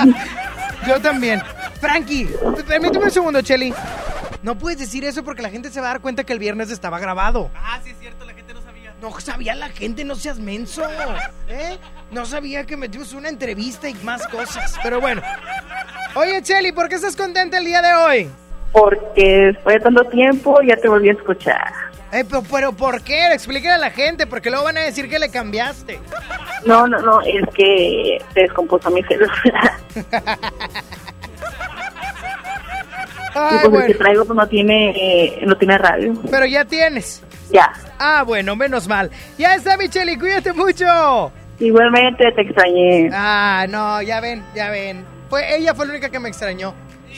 yo 0.88 1.00
también. 1.00 1.42
Frankie, 1.80 2.28
permíteme 2.66 3.04
un 3.04 3.10
segundo, 3.10 3.42
Chelly. 3.42 3.72
No 4.46 4.56
puedes 4.56 4.78
decir 4.78 5.04
eso 5.04 5.24
porque 5.24 5.42
la 5.42 5.50
gente 5.50 5.70
se 5.70 5.80
va 5.80 5.88
a 5.88 5.90
dar 5.94 6.00
cuenta 6.00 6.22
que 6.22 6.32
el 6.32 6.38
viernes 6.38 6.70
estaba 6.70 7.00
grabado. 7.00 7.50
Ah, 7.56 7.80
sí 7.82 7.90
es 7.90 7.98
cierto, 7.98 8.24
la 8.24 8.32
gente 8.32 8.54
no 8.54 8.62
sabía. 8.62 8.94
No 9.02 9.18
sabía 9.18 9.54
la 9.56 9.68
gente, 9.70 10.04
no 10.04 10.14
seas 10.14 10.38
menso. 10.38 10.84
¿eh? 11.48 11.76
No 12.12 12.24
sabía 12.26 12.64
que 12.64 12.76
metimos 12.76 13.12
una 13.12 13.28
entrevista 13.28 13.88
y 13.88 13.94
más 14.04 14.24
cosas. 14.28 14.78
Pero 14.84 15.00
bueno. 15.00 15.20
Oye, 16.14 16.40
Chelly, 16.42 16.70
¿por 16.70 16.88
qué 16.88 16.94
estás 16.94 17.16
contenta 17.16 17.58
el 17.58 17.64
día 17.64 17.82
de 17.82 17.94
hoy? 17.94 18.30
Porque 18.70 19.52
después 19.52 19.78
de 19.78 19.80
tanto 19.80 20.04
tiempo 20.04 20.62
ya 20.62 20.76
te 20.76 20.86
volví 20.86 21.08
a 21.08 21.14
escuchar. 21.14 21.72
Eh, 22.12 22.24
pero, 22.24 22.44
pero 22.48 22.72
¿por 22.72 23.02
qué? 23.02 23.32
Explíquale 23.32 23.74
a 23.74 23.78
la 23.78 23.90
gente, 23.90 24.28
porque 24.28 24.50
luego 24.50 24.66
van 24.66 24.76
a 24.76 24.82
decir 24.82 25.08
que 25.08 25.18
le 25.18 25.28
cambiaste. 25.28 25.98
No, 26.64 26.86
no, 26.86 27.00
no, 27.00 27.20
es 27.22 27.42
que 27.52 28.22
se 28.32 28.42
descompuso 28.42 28.92
mi 28.92 29.02
celular. 29.02 29.72
Ay, 33.36 33.58
y 33.64 33.68
pues 33.68 33.82
el 33.82 33.92
que 33.92 33.98
traigo 33.98 34.24
pues, 34.24 34.36
no 34.36 34.46
tiene, 34.48 34.90
eh, 34.90 35.40
no 35.46 35.56
tiene 35.56 35.78
radio. 35.78 36.14
pero 36.30 36.46
ya 36.46 36.64
tienes. 36.64 37.22
Ya. 37.50 37.72
Ah, 37.98 38.24
bueno, 38.26 38.56
menos 38.56 38.88
mal. 38.88 39.10
Ya 39.38 39.54
está, 39.54 39.76
mi 39.76 39.88
Chelly, 39.88 40.18
cuídate 40.18 40.52
mucho. 40.52 41.32
Igualmente 41.58 42.32
te 42.32 42.42
extrañé. 42.42 43.10
Ah, 43.12 43.66
no, 43.68 44.02
ya 44.02 44.20
ven, 44.20 44.44
ya 44.54 44.70
ven. 44.70 45.04
Fue, 45.30 45.56
ella 45.56 45.74
fue 45.74 45.86
la 45.86 45.92
única 45.92 46.10
que 46.10 46.20
me 46.20 46.28
extrañó. 46.28 46.74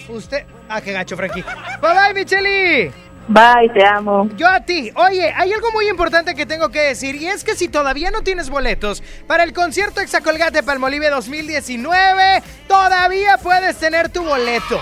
Usted. 0.08 0.44
Ah, 0.68 0.80
qué 0.80 0.92
gacho, 0.92 1.16
Frankie. 1.16 1.42
Bye 1.80 1.94
bye, 1.94 2.14
Micheli. 2.14 2.90
Bye, 3.28 3.68
te 3.74 3.84
amo. 3.84 4.26
Yo 4.36 4.48
a 4.48 4.60
ti. 4.60 4.90
Oye, 4.94 5.32
hay 5.36 5.52
algo 5.52 5.70
muy 5.72 5.86
importante 5.88 6.34
que 6.34 6.46
tengo 6.46 6.70
que 6.70 6.80
decir 6.80 7.14
y 7.16 7.26
es 7.26 7.44
que 7.44 7.56
si 7.56 7.68
todavía 7.68 8.10
no 8.10 8.22
tienes 8.22 8.48
boletos 8.48 9.02
para 9.26 9.44
el 9.44 9.52
concierto 9.52 10.00
Exacolgate 10.00 10.62
Palmolive 10.62 11.10
2019, 11.10 12.42
todavía 12.66 13.36
puedes 13.36 13.76
tener 13.76 14.08
tu 14.08 14.22
boleto. 14.22 14.80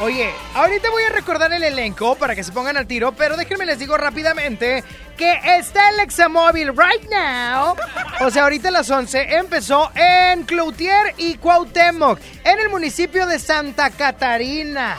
Oye, 0.00 0.30
ahorita 0.54 0.88
voy 0.90 1.02
a 1.02 1.10
recordar 1.10 1.52
el 1.52 1.62
elenco 1.62 2.14
para 2.14 2.34
que 2.34 2.42
se 2.42 2.52
pongan 2.52 2.78
al 2.78 2.86
tiro, 2.86 3.12
pero 3.12 3.36
déjenme 3.36 3.66
les 3.66 3.78
digo 3.78 3.98
rápidamente 3.98 4.82
que 5.18 5.38
está 5.58 5.90
el 5.90 6.00
Examóvil 6.00 6.68
right 6.68 7.06
now. 7.10 7.76
O 8.20 8.30
sea, 8.30 8.44
ahorita 8.44 8.68
a 8.68 8.72
las 8.72 8.90
11 8.90 9.36
empezó 9.36 9.90
en 9.94 10.44
Cloutier 10.44 11.14
y 11.18 11.34
Cuauhtémoc, 11.34 12.18
en 12.44 12.58
el 12.60 12.70
municipio 12.70 13.26
de 13.26 13.38
Santa 13.38 13.90
Catarina. 13.90 14.96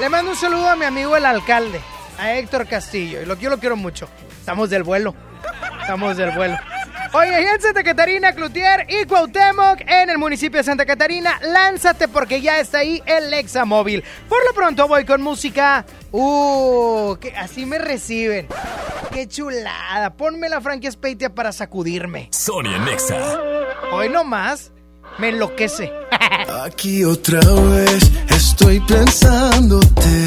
Le 0.00 0.08
mando 0.08 0.32
un 0.32 0.36
saludo 0.36 0.68
a 0.68 0.74
mi 0.74 0.84
amigo 0.84 1.16
el 1.16 1.24
alcalde, 1.24 1.80
a 2.18 2.32
Héctor 2.34 2.66
Castillo. 2.66 3.22
Y 3.22 3.24
lo, 3.24 3.36
yo 3.36 3.50
lo 3.50 3.58
quiero 3.58 3.76
mucho. 3.76 4.08
Estamos 4.36 4.68
del 4.68 4.82
vuelo. 4.82 5.14
Estamos 5.80 6.16
del 6.16 6.32
vuelo. 6.32 6.58
Oye, 7.14 7.42
y 7.42 7.44
en 7.44 7.60
Santa 7.60 7.82
Catarina, 7.82 8.32
Cloutier 8.32 8.86
y 8.88 9.04
Cuauhtémoc, 9.04 9.82
en 9.86 10.08
el 10.08 10.16
municipio 10.16 10.56
de 10.58 10.64
Santa 10.64 10.86
Catarina, 10.86 11.38
lánzate 11.42 12.08
porque 12.08 12.40
ya 12.40 12.58
está 12.58 12.78
ahí 12.78 13.02
el 13.04 13.34
Examóvil. 13.34 14.02
Por 14.30 14.42
lo 14.46 14.54
pronto 14.54 14.88
voy 14.88 15.04
con 15.04 15.20
música. 15.20 15.84
Uh, 16.10 17.16
que 17.20 17.36
así 17.36 17.66
me 17.66 17.76
reciben. 17.76 18.48
Qué 19.12 19.28
chulada. 19.28 20.14
Ponme 20.14 20.48
la 20.48 20.62
Frankie 20.62 20.90
Speitia 20.90 21.34
para 21.34 21.52
sacudirme. 21.52 22.28
Sony 22.32 22.74
en 22.74 22.88
Exa. 22.88 23.40
Hoy 23.92 24.08
nomás 24.08 24.72
me 25.18 25.28
enloquece. 25.28 25.92
Aquí 26.64 27.04
otra 27.04 27.40
vez 27.40 28.10
estoy 28.30 28.80
pensándote. 28.80 30.24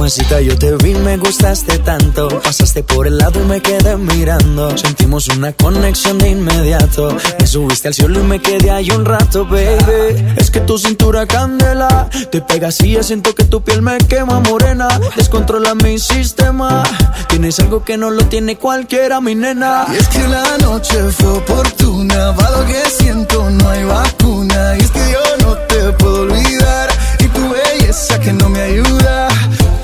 Mamacita, 0.00 0.40
yo 0.40 0.58
te 0.58 0.74
vi, 0.76 0.94
me 0.94 1.18
gustaste 1.18 1.78
tanto. 1.80 2.40
Pasaste 2.40 2.82
por 2.82 3.06
el 3.06 3.18
lado 3.18 3.38
y 3.38 3.44
me 3.44 3.60
quedé 3.60 3.98
mirando. 3.98 4.74
Sentimos 4.78 5.28
una 5.28 5.52
conexión 5.52 6.16
de 6.16 6.30
inmediato. 6.30 7.14
Me 7.38 7.46
subiste 7.46 7.88
al 7.88 7.92
cielo 7.92 8.18
y 8.18 8.22
me 8.22 8.40
quedé 8.40 8.70
ahí 8.70 8.90
un 8.92 9.04
rato, 9.04 9.44
baby. 9.44 10.24
Es 10.38 10.50
que 10.50 10.60
tu 10.60 10.78
cintura 10.78 11.26
candela. 11.26 12.08
Te 12.32 12.40
pegas 12.40 12.80
y 12.80 12.96
siento 13.02 13.34
que 13.34 13.44
tu 13.44 13.62
piel 13.62 13.82
me 13.82 13.98
quema 13.98 14.40
morena. 14.40 14.88
Descontrola 15.16 15.74
mi 15.74 15.98
sistema. 15.98 16.82
Tienes 17.28 17.60
algo 17.60 17.84
que 17.84 17.98
no 17.98 18.08
lo 18.08 18.24
tiene 18.24 18.56
cualquiera, 18.56 19.20
mi 19.20 19.34
nena. 19.34 19.84
Y 19.92 19.96
es 19.96 20.08
que 20.08 20.26
la 20.26 20.56
noche 20.62 20.96
fue 21.12 21.28
oportuna. 21.28 22.30
Va 22.30 22.50
lo 22.52 22.64
que 22.64 22.88
siento, 22.88 23.50
no 23.50 23.68
hay 23.68 23.84
vacuna. 23.84 24.78
Y 24.78 24.80
es 24.80 24.90
que 24.92 25.12
yo 25.12 25.46
no 25.46 25.58
te 25.68 25.92
puedo 25.92 26.22
olvidar. 26.22 26.88
Y 27.18 27.24
tu 27.26 27.50
belleza 27.50 28.18
que 28.18 28.32
no 28.32 28.48
me 28.48 28.62
ayuda. 28.62 29.39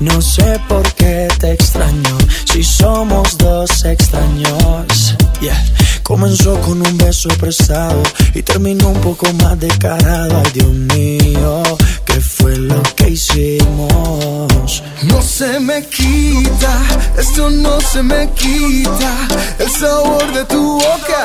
No 0.00 0.22
sé 0.22 0.58
por 0.66 0.82
qué 0.94 1.28
te 1.38 1.52
extraño. 1.52 2.16
Si 2.50 2.64
somos 2.64 3.36
dos 3.36 3.84
extraños. 3.84 5.14
Yeah. 5.42 5.62
Comenzó 6.02 6.58
con 6.62 6.84
un 6.84 6.98
beso 6.98 7.28
prestado 7.38 8.02
y 8.34 8.42
terminó 8.42 8.88
un 8.88 9.00
poco 9.00 9.32
más 9.34 9.60
descarado. 9.60 10.42
Ay, 10.44 10.50
Dios 10.54 10.70
mío, 10.70 11.62
¿qué 12.04 12.20
fue 12.20 12.56
lo 12.56 12.82
que 12.96 13.10
hicimos? 13.10 14.82
No 15.04 15.22
se 15.22 15.60
me 15.60 15.86
quita, 15.86 16.72
esto 17.16 17.48
no 17.50 17.80
se 17.80 18.02
me 18.02 18.28
quita. 18.30 19.28
El 19.58 19.70
sabor 19.70 20.32
de 20.32 20.44
tu 20.46 20.80
boca 20.80 21.22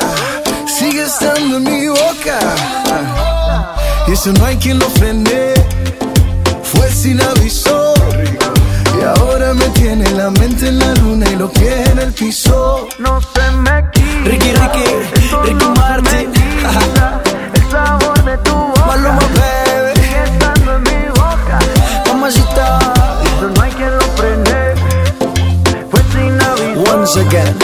sigue 0.66 1.02
estando 1.02 1.56
en 1.56 1.64
mi 1.64 1.88
boca. 1.88 2.38
Y 4.06 4.12
eso 4.12 4.32
no 4.34 4.44
hay 4.44 4.56
quien 4.56 4.78
lo 4.78 4.88
frene, 4.90 5.54
fue 6.62 6.92
sin 6.92 7.20
aviso. 7.20 7.95
Ahora 9.06 9.54
me 9.54 9.68
tiene 9.70 10.10
la 10.12 10.30
mente 10.30 10.68
en 10.68 10.78
la 10.78 10.94
luna 10.94 11.26
y 11.30 11.36
los 11.36 11.50
pies 11.52 11.88
en 11.90 11.98
el 11.98 12.12
piso. 12.12 12.88
No 12.98 13.20
se 13.20 13.50
me 13.52 13.90
quita. 13.92 14.24
Ricky, 14.24 14.52
Ricky, 14.52 14.84
Ricky 15.44 15.64
Martin. 15.76 16.32
El 17.54 17.70
sabor 17.70 18.24
de 18.24 18.36
tu 18.38 18.52
boca 18.52 18.86
Maluma, 18.86 19.18
baby. 19.18 20.00
sigue 20.00 20.24
estando 20.24 20.76
en 20.76 20.82
mi 20.82 21.08
boca. 21.10 21.58
Mamacita. 22.08 22.78
Eso 23.36 23.50
no 23.54 23.62
hay 23.62 23.70
quien 23.72 23.94
lo 23.94 24.06
frene, 24.16 24.74
fue 25.90 26.00
sin 26.12 26.40
aviso. 26.40 26.94
Once 26.94 27.20
again. 27.20 27.56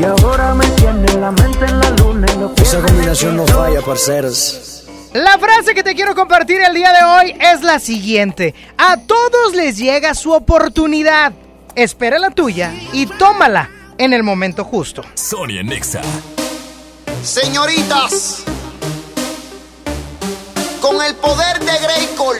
Y 0.00 0.04
ahora 0.04 0.54
me 0.54 0.66
tiene 0.70 1.12
la 1.20 1.30
mente 1.32 1.64
en 1.66 1.80
la 1.80 1.90
luna 1.90 2.26
y 2.34 2.38
los 2.38 2.52
pies 2.52 2.68
Esa 2.68 2.80
combinación 2.80 3.36
no 3.36 3.46
falla, 3.46 3.80
parceros. 3.82 4.77
La 5.14 5.38
frase 5.38 5.74
que 5.74 5.82
te 5.82 5.94
quiero 5.94 6.14
compartir 6.14 6.60
el 6.60 6.74
día 6.74 6.92
de 6.92 7.02
hoy 7.02 7.36
es 7.40 7.62
la 7.62 7.80
siguiente. 7.80 8.54
A 8.76 8.98
todos 8.98 9.54
les 9.54 9.78
llega 9.78 10.14
su 10.14 10.32
oportunidad. 10.32 11.32
Espera 11.74 12.18
la 12.18 12.30
tuya 12.30 12.74
y 12.92 13.06
tómala 13.06 13.70
en 13.96 14.12
el 14.12 14.22
momento 14.22 14.64
justo. 14.64 15.02
Sonia 15.14 15.62
Nexa. 15.62 16.02
Señoritas, 17.22 18.42
con 20.80 21.02
el 21.02 21.14
poder 21.16 21.58
de 21.60 21.72
Greycol. 21.78 22.36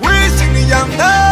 Wisin 0.00 0.56
y 0.56 0.66
Yandel. 0.68 1.25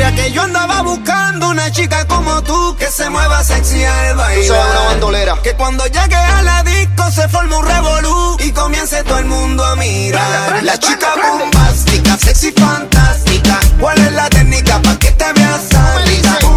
Mira 0.00 0.14
que 0.14 0.32
yo 0.32 0.40
andaba 0.40 0.80
buscando 0.80 1.50
una 1.50 1.70
chica 1.70 2.06
como 2.06 2.42
tú 2.42 2.74
que 2.78 2.86
se 2.86 3.10
mueva 3.10 3.44
sexy 3.44 3.84
al 3.84 4.16
bailar. 4.16 4.46
Tú 4.46 4.70
una 4.70 4.88
bandolera. 4.88 5.42
Que 5.42 5.52
cuando 5.52 5.84
llegue 5.84 6.14
a 6.14 6.40
la 6.40 6.62
disco 6.62 7.10
se 7.10 7.28
forme 7.28 7.54
un 7.54 7.66
revolú 7.66 8.36
y 8.40 8.50
comience 8.50 9.04
todo 9.04 9.18
el 9.18 9.26
mundo 9.26 9.62
a 9.62 9.76
mirar. 9.76 10.62
La 10.62 10.78
chica 10.78 11.08
bombástica, 11.20 12.16
sexy 12.16 12.50
fantástica. 12.52 13.60
¿Cuál 13.78 13.98
es 13.98 14.12
la 14.12 14.30
técnica 14.30 14.80
pa' 14.80 14.98
que 14.98 15.10
te 15.10 15.32
veas 15.34 15.68
rica? 16.06 16.49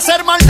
Hacer 0.00 0.24
maldades? 0.24 0.49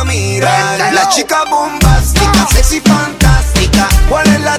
A 0.00 0.04
mirar. 0.04 0.92
La 0.92 1.08
chica 1.08 1.44
bombástica, 1.50 2.46
sexy 2.52 2.80
fantástica. 2.80 3.88
¿Cuál 4.08 4.26
es 4.26 4.40
la 4.40 4.55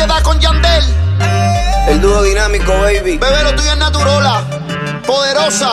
Sociedad 0.00 0.22
con 0.22 0.40
Yandel. 0.40 0.84
El 1.88 2.00
dúo 2.00 2.22
dinámico, 2.22 2.72
baby. 2.72 3.18
Bebé, 3.18 3.42
lo 3.42 3.54
tuyo 3.54 3.70
es 3.70 3.76
naturola, 3.76 4.42
poderosa, 5.06 5.72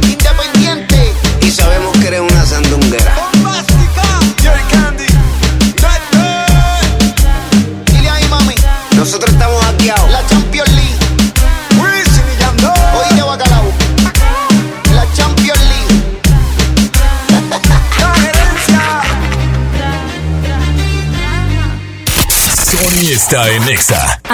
independiente. 0.00 1.12
Y 1.42 1.50
sabemos 1.50 1.94
que 1.98 2.06
eres 2.06 2.20
una 2.20 2.46
sandunguera. 2.46 3.15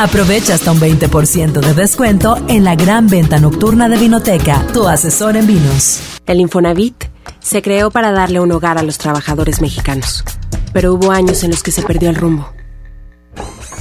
Aprovecha 0.03 0.55
hasta 0.55 0.73
un 0.73 0.81
20% 0.81 1.61
de 1.61 1.75
descuento 1.75 2.37
en 2.49 2.65
la 2.65 2.75
gran 2.75 3.07
venta 3.07 3.39
nocturna 3.39 3.89
de 3.89 3.99
Vinoteca, 3.99 4.67
tu 4.73 4.89
asesor 4.89 5.37
en 5.37 5.47
vinos. 5.47 6.01
El 6.27 6.41
Infonavit 6.41 7.05
se 7.39 7.63
creó 7.63 7.89
para 7.93 8.11
darle 8.11 8.41
un 8.41 8.51
hogar 8.51 8.79
a 8.79 8.83
los 8.83 8.99
trabajadores 8.99 9.61
mexicanos, 9.61 10.25
pero 10.73 10.93
hubo 10.93 11.13
años 11.13 11.45
en 11.45 11.53
los 11.53 11.63
que 11.63 11.71
se 11.71 11.83
perdió 11.83 12.11
el 12.11 12.17
rumbo. 12.17 12.53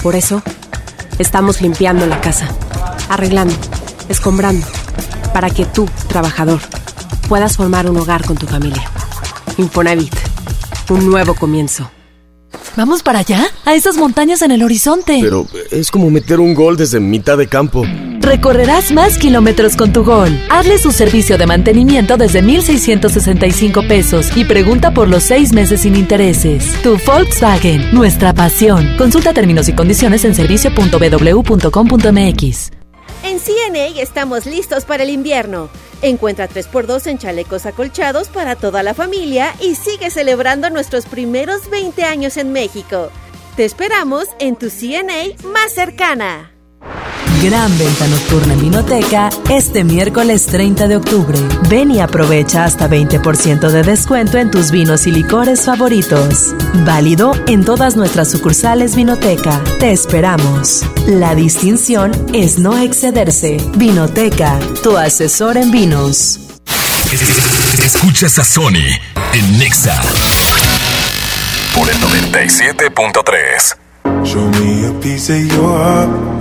Por 0.03 0.15
eso, 0.15 0.43
estamos 1.17 1.59
limpiando 1.59 2.05
la 2.05 2.21
casa, 2.21 2.47
arreglando, 3.09 3.55
escombrando, 4.07 4.67
para 5.33 5.49
que 5.49 5.65
tú, 5.65 5.89
trabajador, 6.07 6.59
puedas 7.29 7.57
formar 7.57 7.89
un 7.89 7.97
hogar 7.97 8.23
con 8.23 8.37
tu 8.37 8.45
familia. 8.45 8.83
Infonavit, 9.57 10.13
un 10.87 11.09
nuevo 11.09 11.33
comienzo. 11.33 11.89
¿Vamos 12.75 13.03
para 13.03 13.19
allá? 13.19 13.45
A 13.65 13.75
esas 13.75 13.97
montañas 13.97 14.41
en 14.41 14.51
el 14.51 14.63
horizonte. 14.63 15.19
Pero 15.21 15.45
es 15.71 15.91
como 15.91 16.09
meter 16.09 16.39
un 16.39 16.53
gol 16.53 16.77
desde 16.77 16.99
mitad 16.99 17.37
de 17.37 17.47
campo. 17.47 17.83
Recorrerás 18.21 18.91
más 18.91 19.17
kilómetros 19.17 19.75
con 19.75 19.91
tu 19.91 20.03
Gol. 20.03 20.39
Hazle 20.49 20.77
su 20.77 20.91
servicio 20.91 21.37
de 21.37 21.47
mantenimiento 21.47 22.17
desde 22.17 22.41
1,665 22.41 23.87
pesos 23.87 24.27
y 24.35 24.45
pregunta 24.45 24.93
por 24.93 25.09
los 25.09 25.23
seis 25.23 25.53
meses 25.53 25.81
sin 25.81 25.95
intereses. 25.95 26.63
Tu 26.83 26.97
Volkswagen, 27.05 27.93
nuestra 27.93 28.33
pasión. 28.33 28.95
Consulta 28.97 29.33
términos 29.33 29.67
y 29.69 29.73
condiciones 29.73 30.23
en 30.23 30.35
servicio.bw.com.mx. 30.35 32.71
En 33.23 33.39
CNA 33.39 34.01
estamos 34.01 34.45
listos 34.45 34.85
para 34.85 35.03
el 35.03 35.09
invierno. 35.09 35.69
Encuentra 36.01 36.49
3x2 36.49 37.07
en 37.07 37.17
chalecos 37.19 37.65
acolchados 37.65 38.29
para 38.29 38.55
toda 38.55 38.81
la 38.81 38.93
familia 38.93 39.53
y 39.61 39.75
sigue 39.75 40.09
celebrando 40.09 40.69
nuestros 40.69 41.05
primeros 41.05 41.69
20 41.69 42.03
años 42.03 42.37
en 42.37 42.51
México. 42.51 43.11
Te 43.55 43.65
esperamos 43.65 44.27
en 44.39 44.55
tu 44.55 44.69
CNA 44.69 45.35
más 45.51 45.73
cercana. 45.73 46.50
Gran 47.43 47.75
venta 47.77 48.07
nocturna 48.07 48.53
en 48.53 48.61
Vinoteca 48.61 49.29
este 49.49 49.83
miércoles 49.83 50.45
30 50.45 50.87
de 50.87 50.97
octubre. 50.97 51.39
Ven 51.69 51.89
y 51.89 51.99
aprovecha 51.99 52.65
hasta 52.65 52.87
20% 52.87 53.69
de 53.69 53.81
descuento 53.81 54.37
en 54.37 54.51
tus 54.51 54.69
vinos 54.69 55.07
y 55.07 55.11
licores 55.11 55.65
favoritos. 55.65 56.53
Válido 56.85 57.33
en 57.47 57.65
todas 57.65 57.95
nuestras 57.95 58.29
sucursales 58.29 58.95
Vinoteca. 58.95 59.59
Te 59.79 59.91
esperamos. 59.91 60.83
La 61.07 61.33
distinción 61.33 62.11
es 62.33 62.59
no 62.59 62.77
excederse. 62.77 63.57
Vinoteca, 63.75 64.59
tu 64.83 64.97
asesor 64.97 65.57
en 65.57 65.71
vinos. 65.71 66.39
Escuchas 67.83 68.37
a 68.37 68.43
Sony 68.43 68.85
en 69.33 69.57
Nexa 69.57 69.99
por 71.75 71.89
el 71.89 71.97
97.3. 71.97 73.77
Show 74.23 74.49
me 74.59 74.85
a 74.87 74.91
piece 75.01 75.29
of 75.29 75.39
your 75.47 75.77
heart, 75.77 76.40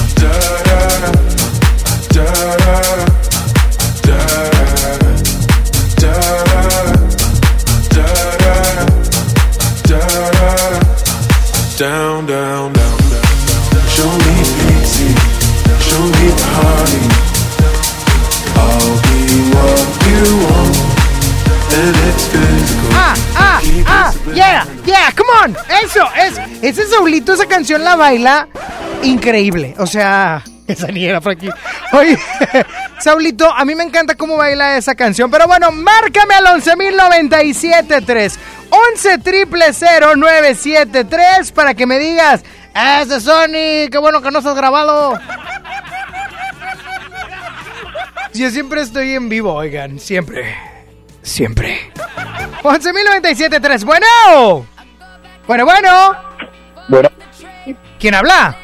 da 0.00 0.28
da, 0.30 0.30
da 0.30 0.34
da 0.34 0.76
da, 0.80 1.06
da 2.12 2.26
da 2.50 2.86
da, 4.02 4.20
da 4.42 4.69
down, 11.80 12.26
down, 12.26 12.70
down, 12.74 12.98
down. 13.08 13.28
Show 13.88 14.12
me 14.24 14.36
pity, 14.60 15.08
show 15.80 16.04
me 16.16 16.28
party. 16.44 17.04
I'll 18.54 18.96
be 19.08 19.18
what 19.56 19.88
you 20.04 20.24
want, 20.44 20.76
and 21.80 21.96
it's 22.06 22.26
physical. 22.28 22.90
Ah, 22.92 23.14
ah, 23.34 23.62
ah, 23.86 24.14
yeah, 24.34 24.66
yeah, 24.84 25.10
come 25.12 25.28
on. 25.42 25.56
Eso, 25.82 26.04
es, 26.14 26.38
ese 26.60 26.86
Saulito, 26.86 27.32
esa 27.32 27.46
canción 27.46 27.82
la 27.82 27.96
baila 27.96 28.46
increíble. 29.02 29.74
O 29.78 29.86
sea, 29.86 30.44
esa 30.72 30.88
ni 30.88 31.04
era 31.04 31.20
por 31.20 31.32
aquí. 31.32 31.48
Oye, 31.92 32.18
Saulito, 32.98 33.50
a 33.52 33.64
mí 33.64 33.74
me 33.74 33.84
encanta 33.84 34.14
cómo 34.14 34.36
baila 34.36 34.76
esa 34.76 34.94
canción. 34.94 35.30
Pero 35.30 35.46
bueno, 35.46 35.70
márcame 35.70 36.34
al 36.34 36.46
11.097.3. 36.46 38.38
11 38.70 39.18
triple 39.18 39.66
0973 39.72 41.52
para 41.52 41.74
que 41.74 41.86
me 41.86 41.98
digas, 41.98 42.42
ese 42.74 43.20
Sony, 43.20 43.88
qué 43.90 43.98
bueno 43.98 44.22
que 44.22 44.30
no 44.30 44.38
estás 44.38 44.56
grabado. 44.56 45.18
Yo 48.32 48.48
siempre 48.50 48.82
estoy 48.82 49.14
en 49.14 49.28
vivo, 49.28 49.52
oigan, 49.52 49.98
siempre. 49.98 50.56
Siempre. 51.22 51.92
11.097.3. 52.62 53.84
Bueno. 53.84 54.66
Bueno, 55.46 55.64
bueno. 55.64 56.16
Bueno, 56.88 57.10
¿Quién 57.98 58.14
habla? 58.14 58.56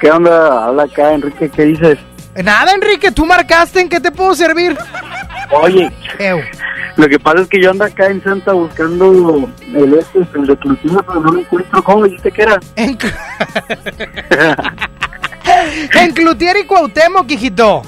¿Qué 0.00 0.10
onda? 0.10 0.66
Habla 0.66 0.84
acá, 0.84 1.12
Enrique, 1.12 1.48
¿qué 1.48 1.64
dices? 1.64 1.98
Nada, 2.42 2.72
Enrique, 2.72 3.10
tú 3.10 3.24
marcaste 3.24 3.80
en 3.80 3.88
qué 3.88 4.00
te 4.00 4.10
puedo 4.10 4.34
servir. 4.34 4.76
Oye, 5.50 5.90
Ew. 6.18 6.40
Lo 6.96 7.08
que 7.08 7.18
pasa 7.18 7.42
es 7.42 7.48
que 7.48 7.60
yo 7.60 7.70
ando 7.70 7.84
acá 7.84 8.06
en 8.06 8.22
Santa 8.22 8.52
buscando 8.52 9.48
el 9.74 9.94
este, 9.94 10.26
el 10.34 10.46
de 10.46 10.56
Cristina, 10.56 11.02
pero 11.06 11.20
no 11.20 11.32
lo 11.32 11.40
encuentro. 11.40 11.82
¿Cómo 11.84 12.04
dijiste 12.04 12.30
que 12.30 12.42
era? 12.42 12.58
En, 15.46 16.02
en 16.02 16.12
Cloutier 16.12 16.56
y 16.56 16.66
Cuauhtémoc, 16.66 17.30
hijito. 17.30 17.82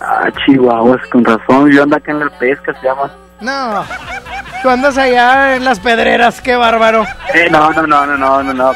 Ah, 0.00 0.28
chihuahuas, 0.44 1.00
con 1.06 1.24
razón. 1.24 1.70
Yo 1.70 1.84
ando 1.84 1.96
acá 1.96 2.10
en 2.10 2.20
la 2.20 2.30
pesca, 2.38 2.74
se 2.80 2.86
llama. 2.86 3.10
No. 3.40 3.84
Tú 4.62 4.70
andas 4.70 4.96
allá 4.98 5.56
en 5.56 5.64
las 5.64 5.78
pedreras, 5.80 6.40
qué 6.40 6.56
bárbaro. 6.56 7.06
Eh, 7.34 7.48
no, 7.50 7.70
no, 7.72 7.86
no, 7.86 8.06
no, 8.06 8.16
no, 8.16 8.42
no, 8.42 8.52
no. 8.54 8.72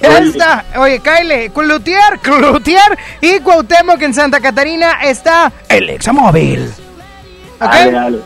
Ya 0.00 0.18
está. 0.18 0.64
Oye, 0.76 1.00
Kyle, 1.00 1.50
Cloutier, 1.52 2.18
Cloutier 2.22 2.98
y 3.20 3.40
Cuauhtémoc 3.40 4.00
en 4.02 4.14
Santa 4.14 4.40
Catarina 4.40 5.00
está 5.02 5.52
el 5.68 5.90
examóvil. 5.90 6.72
¿Ok? 7.60 7.68
Dale, 7.70 7.92
dale. 7.92 8.18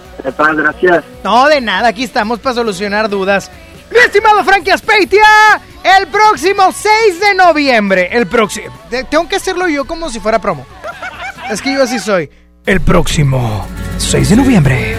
Gracias. 0.56 1.04
No, 1.24 1.46
de 1.48 1.60
nada, 1.60 1.88
aquí 1.88 2.04
estamos 2.04 2.38
para 2.40 2.54
solucionar 2.54 3.08
dudas. 3.08 3.50
Mi 3.90 3.98
estimado 3.98 4.42
Frankie 4.44 4.70
Aspeitia, 4.70 5.22
el 5.98 6.06
próximo 6.06 6.72
6 6.72 7.20
de 7.20 7.34
noviembre, 7.34 8.08
el 8.12 8.26
próximo... 8.26 8.74
te- 8.90 9.04
Tengo 9.04 9.28
que 9.28 9.36
hacerlo 9.36 9.68
yo 9.68 9.84
como 9.86 10.08
si 10.08 10.20
fuera 10.20 10.38
promo. 10.40 10.64
Es 11.50 11.60
que 11.60 11.72
yo 11.74 11.82
así 11.82 11.98
soy. 11.98 12.30
El 12.64 12.80
próximo 12.80 13.66
6 13.98 14.30
de 14.30 14.36
noviembre. 14.36 14.93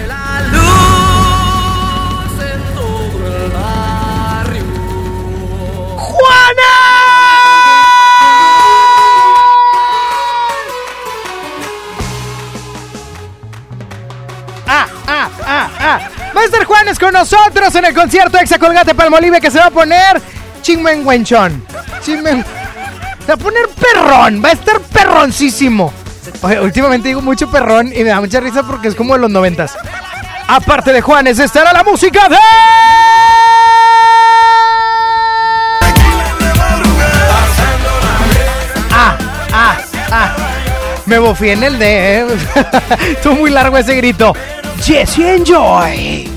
Estar 16.45 16.63
Juanes 16.65 16.97
con 16.99 17.13
nosotros 17.13 17.73
en 17.75 17.85
el 17.85 17.93
concierto 17.93 18.37
Exa 18.39 18.57
Colgate 18.59 18.95
Palmolive 18.95 19.39
que 19.41 19.51
se 19.51 19.59
va 19.59 19.65
a 19.67 19.71
poner 19.71 20.21
chingüengüenchón. 20.61 21.63
Chingüen- 22.05 22.43
Se 23.21 23.27
va 23.27 23.33
a 23.33 23.37
poner 23.37 23.67
perrón, 23.69 24.41
va 24.43 24.49
a 24.49 24.53
estar 24.53 24.79
perroncísimo. 24.79 25.91
Oye, 26.41 26.59
últimamente 26.59 27.07
digo 27.07 27.21
mucho 27.21 27.49
perrón 27.49 27.87
y 27.93 28.03
me 28.03 28.09
da 28.09 28.19
mucha 28.19 28.39
risa 28.39 28.63
porque 28.63 28.87
es 28.87 28.95
como 28.95 29.13
de 29.13 29.19
los 29.19 29.29
noventas. 29.31 29.75
Aparte 30.47 30.93
de 30.93 31.01
Juanes, 31.01 31.39
estará 31.39 31.73
la 31.73 31.83
música 31.83 32.29
de... 32.29 32.37
Ah, 38.91 39.17
ah, 39.51 39.77
ah. 40.11 40.35
Me 41.05 41.19
bofié 41.19 41.53
en 41.53 41.63
el 41.63 41.77
de... 41.79 42.25
Estuvo 43.11 43.35
muy 43.35 43.51
largo 43.51 43.77
ese 43.77 43.95
grito. 43.95 44.33
Jesse 44.83 45.19
Enjoy. 45.19 46.34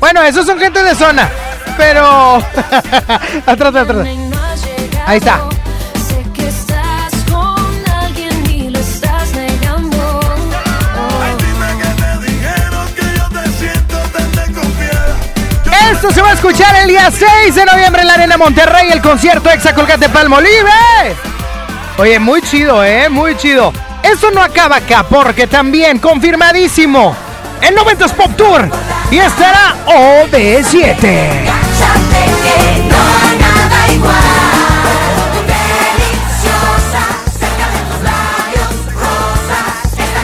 Bueno, 0.00 0.22
esos 0.22 0.46
son 0.46 0.58
gente 0.58 0.82
de 0.82 0.94
zona. 0.94 1.28
Pero... 1.76 2.36
atrás, 3.46 3.74
atrás. 3.74 4.08
Ahí 5.06 5.18
está. 5.18 5.40
Esto 15.92 16.12
se 16.12 16.22
va 16.22 16.30
a 16.30 16.32
escuchar 16.32 16.74
el 16.76 16.88
día 16.88 17.10
6 17.10 17.54
de 17.54 17.64
noviembre 17.66 18.02
en 18.02 18.08
la 18.08 18.14
Arena 18.14 18.38
Monterrey, 18.38 18.90
el 18.90 19.02
concierto 19.02 19.50
Exa 19.50 19.74
Colgate 19.74 20.08
Palmolive. 20.08 21.14
Oye, 21.98 22.18
muy 22.18 22.40
chido, 22.40 22.82
¿eh? 22.82 23.08
Muy 23.10 23.36
chido. 23.36 23.72
Eso 24.12 24.32
no 24.32 24.42
acaba 24.42 24.76
acá, 24.76 25.04
porque 25.04 25.46
también 25.46 26.00
confirmadísimo 26.00 27.14
el 27.62 27.76
90s 27.76 28.12
Pop 28.12 28.32
Tour 28.36 28.68
y 29.08 29.18
estará 29.18 29.76
OB7. 29.86 31.28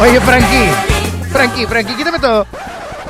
Oye, 0.00 0.20
Frankie, 0.20 0.70
Frankie, 1.30 1.66
Frankie, 1.66 1.94
quítame 1.94 2.18
todo. 2.18 2.44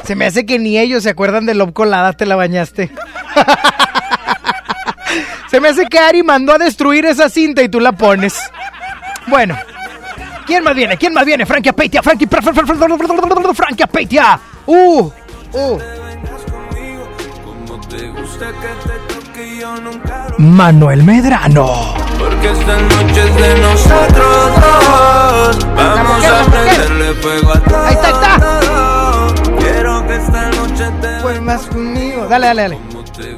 Se 0.05 0.15
me 0.15 0.27
hace 0.27 0.45
que 0.45 0.59
ni 0.59 0.79
ellos 0.79 1.05
se 1.05 1.11
acuerdan 1.11 1.47
de 1.47 1.55
Love 1.55 1.73
Colada, 1.73 2.13
te 2.13 2.27
la 2.27 2.37
bañaste. 2.37 2.91
se 5.51 5.59
me 5.59 5.69
hace 5.69 5.87
que 5.87 5.99
Ari 5.99 6.23
mandó 6.23 6.53
a 6.53 6.59
destruir 6.59 7.07
esa 7.07 7.31
cinta 7.31 7.63
y 7.63 7.71
tú 7.71 7.81
la 7.81 7.93
pones. 7.93 8.39
Bueno, 9.27 9.57
¿quién 10.47 10.65
más 10.65 10.75
viene? 10.75 10.97
¿Quién 10.97 11.13
más 11.13 11.25
viene? 11.25 11.45
Frankie 11.45 11.71
Apeitia, 11.71 12.03
Frankie, 12.03 12.27
Fra- 12.27 12.41
Fra- 12.43 12.53
Fra- 12.55 12.65
Fra- 12.65 13.55
Frankie 13.55 13.83
Apeitia. 13.83 14.39
Uh, 14.67 15.11
uh. 15.53 15.79
Manuel 20.39 21.03
Medrano. 21.03 21.95
Porque 22.19 22.51
esta 22.51 22.77
noche 22.77 23.21
es 23.25 23.37
de 23.37 23.61
nosotros 23.61 24.51
dos. 24.61 25.67
Vamos 25.75 26.25
a 26.25 26.45
prenderle 26.51 27.15
fuego 27.15 27.53
a 27.53 27.61
todo. 27.61 27.85
Ahí 27.85 27.95
está, 27.95 28.09
ahí 28.09 28.15
está. 28.15 29.35
Quiero 29.59 30.07
que 30.07 30.17
esta 30.17 30.51
noche 30.51 30.85
te 31.01 31.09
Pues 31.23 31.41
más 31.43 31.67
conmigo. 31.67 32.27
Dale, 32.29 32.47
dale, 32.49 32.63
dale. 32.63 32.79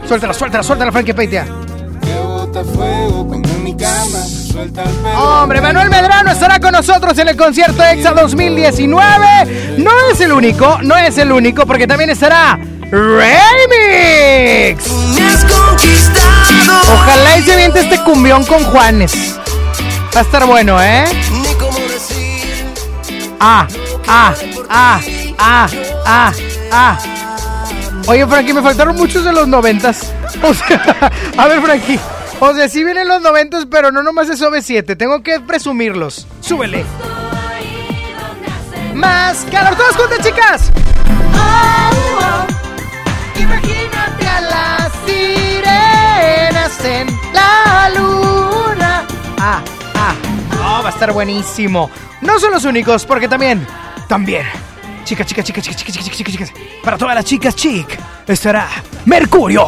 Suéltala, 0.07 0.35
suéltala, 0.35 0.62
suéltala, 0.62 0.92
Frankie 0.92 1.12
Apeitia. 1.12 1.47
bota 2.25 2.64
fuego 2.64 3.35
en 3.35 3.42
mi 3.69 3.77
cama 3.77 4.25
suelta 4.51 4.83
el 4.83 4.91
pelo. 4.91 5.43
Hombre, 5.43 5.61
Manuel 5.61 5.91
Medrano 5.91 6.31
estará 6.31 6.59
con 6.59 6.73
nosotros 6.73 7.19
en 7.19 7.29
el 7.29 7.37
concierto 7.37 7.85
EXA 7.85 8.13
2019. 8.13 9.77
No 9.79 9.91
es 10.11 10.21
el 10.21 10.33
único, 10.33 10.79
no 10.83 10.97
es 10.97 11.19
el 11.19 11.31
único, 11.33 11.67
porque 11.67 11.87
también 11.87 12.09
estará 12.11 12.59
Remix. 12.91 14.85
Ojalá 16.93 17.39
y 17.39 17.43
se 17.43 17.57
viente 17.57 17.81
este 17.81 17.99
cumbión 18.05 18.45
con 18.47 18.65
Juanes. 18.65 19.39
Va 20.17 20.21
a 20.21 20.23
estar 20.23 20.47
bueno, 20.47 20.83
¿eh? 20.83 21.05
Ah, 23.41 23.69
ah, 24.07 24.35
ah, 24.71 25.01
ah, 25.39 25.69
ah, 26.07 26.33
ah. 26.73 26.99
Oye, 28.07 28.27
Frankie, 28.27 28.55
me 28.55 28.63
faltaron 28.63 28.97
muchos 28.97 29.25
de 29.25 29.33
los 29.33 29.47
noventas. 29.47 30.13
O 30.43 30.55
sea, 30.55 31.11
a 31.37 31.47
ver, 31.49 31.61
Frankie. 31.61 31.99
O 32.40 32.55
sea, 32.55 32.68
sí 32.68 32.85
vienen 32.85 33.09
los 33.09 33.20
noventos, 33.20 33.66
pero 33.66 33.90
no 33.90 34.03
nomás 34.03 34.29
es 34.29 34.40
OV7. 34.40 34.96
Tengo 34.96 35.22
que 35.22 35.40
presumirlos. 35.40 36.27
Súbele. 36.40 36.85
Más 38.94 39.44
calor. 39.51 39.74
Todos 39.77 39.96
juntas, 39.96 40.24
chicas. 40.24 40.72
Oh, 41.35 41.90
oh. 42.20 43.40
Imagínate 43.40 44.29
a 44.29 44.40
las 44.40 44.92
sirenas 45.05 46.85
en 46.85 47.09
la 47.33 47.90
luna. 47.96 49.07
Ah, 49.38 49.62
ah. 49.94 50.14
Oh, 50.61 50.83
va 50.83 50.90
a 50.90 50.92
estar 50.92 51.12
buenísimo. 51.12 51.90
No 52.20 52.38
son 52.38 52.53
los 52.53 52.64
únicos, 52.64 53.05
porque 53.05 53.27
también, 53.27 53.66
también. 54.09 54.46
Chicas, 55.05 55.27
chicas, 55.27 55.44
chicas, 55.44 55.64
chicas, 55.64 55.77
chicas, 55.77 55.94
chicas, 55.94 56.16
chicas, 56.16 56.33
chicas. 56.33 56.53
Para 56.85 56.98
todas 56.98 57.14
las 57.16 57.24
chicas, 57.24 57.57
chic, 57.57 57.98
estará 58.27 58.68
Mercurio. 59.07 59.66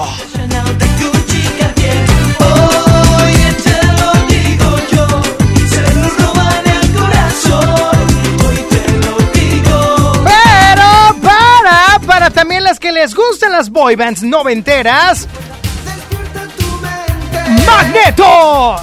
Para, 12.30 12.40
también 12.40 12.64
las 12.64 12.78
que 12.78 12.92
les 12.92 13.14
gustan 13.14 13.52
las 13.52 13.70
boy 13.70 13.96
bands 13.96 14.22
noventeras. 14.22 15.26
¡Magneto! 17.66 18.76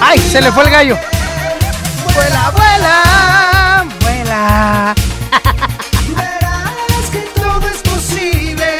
¡Ay, 0.00 0.18
se 0.18 0.40
le 0.40 0.50
fue 0.52 0.64
el 0.64 0.70
gallo! 0.70 0.98
¡Vuela, 2.14 2.50
vuela! 2.50 3.86
¡Vuela! 4.00 4.94
Verás 6.16 7.10
que 7.10 7.18
todo 7.34 7.68
es 7.68 7.82
posible. 7.82 8.78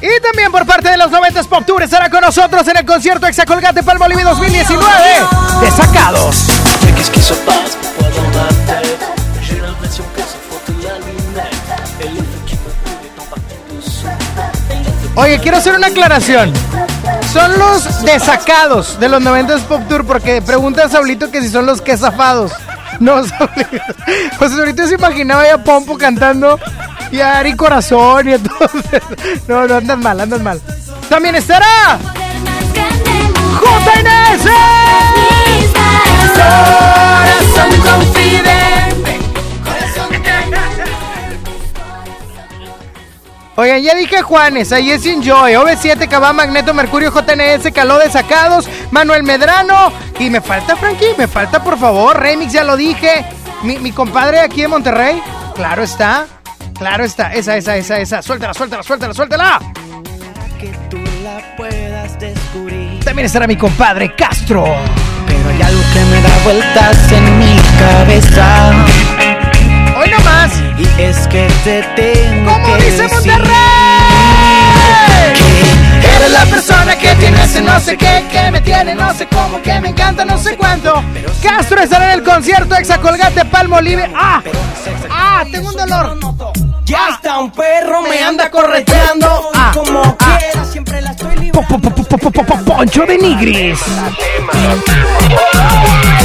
Y 0.00 0.20
también 0.20 0.50
por 0.50 0.66
parte 0.66 0.90
de 0.90 0.96
los 0.96 1.10
90s 1.10 1.46
Pop 1.46 1.64
Tour 1.64 1.82
estará 1.82 2.10
con 2.10 2.20
nosotros 2.20 2.66
en 2.68 2.76
el 2.76 2.84
concierto 2.84 3.26
Exacolgate 3.26 3.82
Palmolive 3.82 4.22
2019 4.22 4.86
de 5.60 5.70
Sacados. 5.70 6.46
Oye, 15.14 15.38
quiero 15.40 15.58
hacer 15.58 15.74
una 15.74 15.88
aclaración. 15.88 16.52
Son 17.32 17.58
los 17.58 18.02
desacados 18.02 18.98
de 18.98 19.08
los 19.08 19.22
90s 19.22 19.60
Pop 19.62 19.82
Tour 19.88 20.06
porque 20.06 20.40
pregunta 20.42 20.84
a 20.84 20.88
Saulito 20.88 21.30
que 21.30 21.42
si 21.42 21.48
son 21.48 21.66
los 21.66 21.80
que 21.80 21.96
zafados. 21.96 22.52
No, 22.98 23.24
Saulito. 23.26 23.78
José 24.38 24.54
ahorita 24.54 24.86
se 24.86 24.94
imaginaba 24.94 25.46
ya 25.46 25.54
a 25.54 25.58
Pompo 25.58 25.98
cantando 25.98 26.58
y 27.10 27.20
a 27.20 27.38
Ari 27.38 27.54
Corazón 27.54 28.28
y 28.28 28.32
entonces... 28.32 29.02
No, 29.48 29.66
no, 29.66 29.76
andas 29.76 29.98
mal, 29.98 30.20
andas 30.20 30.42
mal. 30.42 30.60
También 31.08 31.34
estará... 31.34 31.98
JN 33.60 34.06
¡Ese! 34.34 34.50
Oigan, 43.54 43.82
ya 43.82 43.94
dije 43.94 44.22
Juanes, 44.22 44.72
ahí 44.72 44.90
es 44.90 45.04
Enjoy, 45.04 45.52
OV7, 45.52 46.08
Cabá, 46.08 46.32
Magneto, 46.32 46.72
Mercurio, 46.72 47.12
JNS, 47.12 47.70
Caló 47.74 47.98
de 47.98 48.10
Sacados, 48.10 48.68
Manuel 48.90 49.24
Medrano. 49.24 49.92
Y 50.18 50.30
me 50.30 50.40
falta, 50.40 50.74
Frankie, 50.74 51.14
me 51.18 51.28
falta, 51.28 51.62
por 51.62 51.78
favor, 51.78 52.18
Remix, 52.18 52.52
ya 52.52 52.64
lo 52.64 52.76
dije. 52.76 53.26
Mi, 53.62 53.78
mi 53.78 53.92
compadre 53.92 54.40
aquí 54.40 54.62
en 54.62 54.70
Monterrey, 54.70 55.22
claro 55.54 55.82
está, 55.82 56.26
claro 56.78 57.04
está, 57.04 57.34
esa, 57.34 57.56
esa, 57.56 57.76
esa, 57.76 57.98
esa. 57.98 58.22
Suéltala, 58.22 58.54
suéltala, 58.54 58.82
suéltala, 58.82 59.14
suéltala. 59.14 59.60
Que 60.58 60.68
tú 60.88 60.98
la 61.22 61.56
puedas 61.56 62.18
descubrir. 62.18 63.04
También 63.04 63.26
estará 63.26 63.46
mi 63.46 63.56
compadre 63.56 64.14
Castro. 64.16 64.64
Pero 65.26 65.48
hay 65.50 65.62
algo 65.62 65.82
que 65.92 66.00
me 66.00 66.22
da 66.22 66.38
vueltas 66.44 67.12
en 67.12 67.38
mi 67.38 67.56
cabeza. 67.78 69.11
Más. 70.32 70.52
Y 70.78 71.02
es 71.02 71.26
que 71.28 71.46
te 71.64 71.82
tengo 71.94 72.52
¿Cómo 72.52 72.66
que 72.66 72.84
dice 72.84 73.02
decir 73.02 73.32
Monterrey? 73.32 73.52
que 76.02 76.16
Eres 76.16 76.30
la 76.32 76.44
persona 76.46 76.96
que 76.98 77.14
tiene 77.16 77.42
ese 77.44 77.60
no 77.60 77.78
sé 77.80 77.96
qué, 77.96 78.24
que 78.32 78.50
me 78.50 78.60
tiene 78.60 78.94
no 78.94 79.12
sé 79.14 79.26
cómo, 79.26 79.60
que 79.62 79.78
me 79.80 79.88
encanta 79.90 80.24
no 80.24 80.38
sé 80.38 80.56
cuánto. 80.56 81.02
Castro 81.42 81.80
estará 81.82 82.06
en 82.12 82.18
el 82.20 82.24
concierto 82.24 82.74
Exa 82.76 82.98
Colgate 82.98 83.44
Palmo 83.44 83.80
Libre. 83.80 84.10
¡Ah! 84.16 84.42
¡Ah! 85.10 85.44
Tengo 85.50 85.68
un 85.68 85.76
dolor. 85.76 86.18
Ya 86.84 87.08
está 87.14 87.38
un 87.38 87.50
perro, 87.52 88.02
me 88.02 88.22
anda 88.22 88.50
correteando. 88.50 89.50
Ah, 89.54 89.70
como 89.74 90.00
ah. 90.02 90.38
quiera, 90.38 90.64
siempre 90.64 91.00
la 91.00 91.10
estoy 91.12 91.50
Po- 91.52 91.62
po- 91.62 91.78
po- 91.78 91.90
po- 91.90 92.18
po- 92.18 92.30
po- 92.30 92.44
po- 92.44 92.64
Poncho 92.64 93.04
de 93.06 93.18
Nigris. 93.18 93.78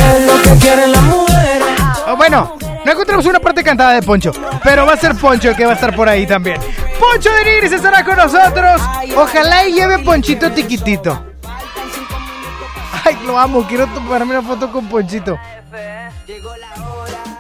Es 0.06 0.26
lo 0.26 0.42
que 0.42 0.50
quieren 0.60 0.92
las 0.92 1.02
mujeres. 1.04 1.64
Oh, 2.08 2.16
bueno, 2.16 2.58
no 2.88 2.94
encontramos 2.94 3.26
una 3.26 3.42
parte 3.42 3.66
cantada 3.66 3.96
de 3.96 4.02
Poncho, 4.02 4.32
pero 4.64 4.86
va 4.86 4.94
a 4.94 4.98
ser 4.98 5.14
Poncho 5.14 5.50
el 5.50 5.58
que 5.58 5.66
va 5.66 5.72
a 5.72 5.76
estar 5.76 5.94
por 5.94 6.08
ahí 6.08 6.26
también. 6.26 6.58
Poncho 6.98 7.30
de 7.34 7.44
Nigris 7.44 7.74
estará 7.74 8.02
con 8.02 8.16
nosotros. 8.16 8.82
Ojalá 9.14 9.68
y 9.68 9.74
lleve 9.74 10.00
Ponchito 10.00 10.50
tiquitito. 10.54 11.22
Ay, 13.04 13.18
lo 13.26 13.38
amo, 13.38 13.68
quiero 13.68 13.88
tomarme 13.88 14.38
una 14.38 14.48
foto 14.48 14.72
con 14.72 14.88
Ponchito. 14.88 15.38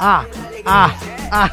Ah, 0.01 0.25
ah, 0.65 0.91
ah. 1.31 1.49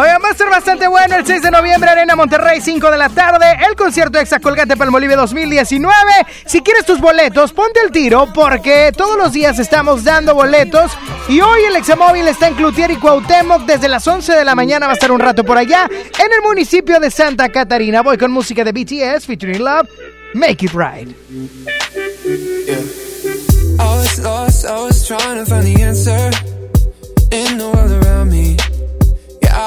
Oigan, 0.00 0.22
va 0.24 0.30
a 0.30 0.34
ser 0.34 0.48
bastante 0.48 0.88
bueno 0.88 1.14
el 1.14 1.26
6 1.26 1.42
de 1.42 1.50
noviembre, 1.50 1.90
Arena 1.90 2.16
Monterrey, 2.16 2.62
5 2.62 2.90
de 2.90 2.96
la 2.96 3.10
tarde, 3.10 3.44
el 3.68 3.76
concierto 3.76 4.18
Exa 4.18 4.40
Colgate 4.40 4.74
Palmolive 4.74 5.14
2019. 5.14 5.92
Si 6.46 6.62
quieres 6.62 6.86
tus 6.86 7.02
boletos, 7.02 7.52
ponte 7.52 7.80
el 7.84 7.90
tiro, 7.90 8.26
porque 8.32 8.92
todos 8.96 9.18
los 9.18 9.34
días 9.34 9.58
estamos 9.58 10.02
dando 10.02 10.34
boletos. 10.34 10.90
Y 11.28 11.42
hoy 11.42 11.64
el 11.64 11.76
Examóvil 11.76 12.26
está 12.28 12.48
en 12.48 12.54
Cloutier 12.54 12.90
y 12.90 12.96
Cuauhtémoc, 12.96 13.66
desde 13.66 13.88
las 13.88 14.08
11 14.08 14.32
de 14.32 14.44
la 14.46 14.54
mañana 14.54 14.86
va 14.86 14.92
a 14.92 14.94
estar 14.94 15.12
un 15.12 15.20
rato 15.20 15.44
por 15.44 15.58
allá, 15.58 15.86
en 15.90 16.32
el 16.32 16.40
municipio 16.44 16.98
de 16.98 17.10
Santa 17.10 17.50
Catarina. 17.50 18.00
Voy 18.00 18.16
con 18.16 18.32
música 18.32 18.64
de 18.64 18.72
BTS, 18.72 19.26
featuring 19.26 19.62
Love, 19.62 19.86
Make 20.32 20.64
It 20.64 20.72
Right. 20.72 21.14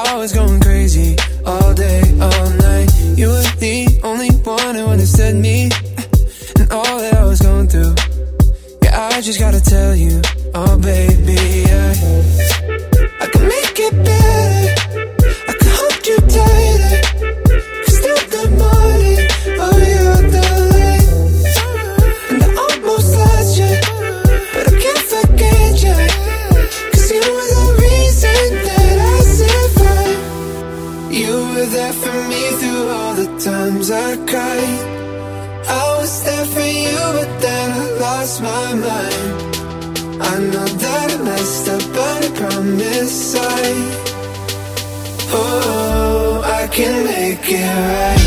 I 0.05 0.17
was 0.17 0.33
going 0.33 0.59
crazy 0.59 1.15
all 1.45 1.73
day, 1.73 2.01
all 2.19 2.49
night. 2.67 2.89
You 3.15 3.27
were 3.27 3.47
the 3.59 3.99
only 4.03 4.29
one 4.43 4.75
who 4.75 4.85
understood 4.87 5.35
me 5.35 5.69
and 6.59 6.71
all 6.71 6.97
that 6.99 7.13
I 7.15 7.25
was 7.25 7.39
going 7.39 7.67
through. 7.67 7.95
Yeah, 8.83 9.09
I 9.13 9.21
just 9.21 9.39
gotta 9.39 9.61
tell 9.61 9.95
you, 9.95 10.21
oh 10.55 10.77
baby, 10.77 11.39
I, 11.67 11.91
I 13.21 13.27
can 13.27 13.47
make 13.47 13.79
it 13.87 13.93
better. 14.03 14.75
I 15.47 15.53
can 15.59 15.71
hold 15.79 16.07
you 16.07 16.17
tighter. 16.17 16.72
Promise 42.63 43.35
I. 43.35 43.73
Oh, 45.35 46.41
I 46.45 46.67
can 46.67 47.03
make 47.05 47.51
it 47.51 47.61
right. 47.61 48.22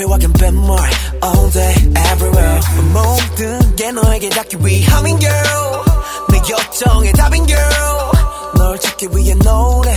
트로피와 0.00 0.18
갬뱀물 0.18 0.78
all 1.22 1.50
day 1.52 1.74
everywhere 2.12 2.60
모든 2.92 3.76
게 3.76 3.92
너에게 3.92 4.28
닿기 4.30 4.56
위함인 4.60 5.18
girl 5.18 5.84
내 6.30 6.38
요청의 6.38 7.12
답인 7.12 7.46
girl 7.46 8.10
널 8.56 8.78
찾기 8.80 9.08
위해 9.12 9.34
노래 9.34 9.94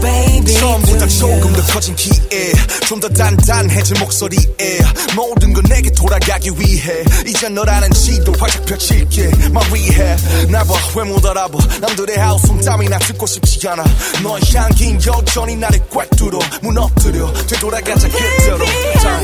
Baby. 0.00 0.54
처음보다 0.54 1.06
조금 1.08 1.52
더 1.52 1.62
커진 1.62 1.94
기회 1.96 2.52
좀더 2.86 3.08
단단해진 3.08 3.98
목소리에 3.98 4.78
모든 5.14 5.52
건 5.52 5.64
내게 5.68 5.90
돌아가기 5.90 6.50
위해. 6.56 7.04
이제 7.26 7.48
너라는 7.48 7.90
지도 7.92 8.32
활짝 8.38 8.64
펼칠게. 8.64 9.30
My 9.46 9.64
rehab 9.70 10.52
날봐왜 10.52 11.04
못 11.04 11.24
알아봐. 11.24 11.58
남들의 11.80 12.16
하우스 12.16 12.46
땀이 12.64 12.88
나 12.88 12.98
듣고 12.98 13.26
싶지 13.26 13.68
않아. 13.68 13.84
너의 14.22 14.42
향긴 14.54 14.98
여전히 15.04 15.56
나를 15.56 15.80
꽉 15.90 16.08
뚫어. 16.10 16.38
무너뜨려 16.62 17.32
되돌아가자 17.46 18.08
그대로. 18.08 18.64
자. 19.00 19.20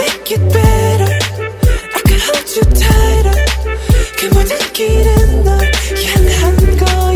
make 0.00 0.32
it 0.32 0.42
better. 0.52 1.18
I 1.94 2.00
can 2.06 2.18
hold 2.18 2.48
you 2.56 2.64
tighter. 2.74 3.36
그 4.18 4.26
모든 4.26 4.72
길은 4.72 5.44
널 5.44 5.70
향한 6.06 6.76
더 6.78 7.09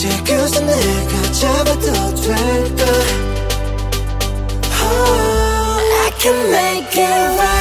이제 0.00 0.08
그저 0.24 0.60
내가 0.60 1.32
잡아도 1.32 2.14
될까 2.22 2.84
Oh, 4.82 6.12
can 6.18 6.50
make 6.50 6.96
it 6.96 7.38
right 7.38 7.59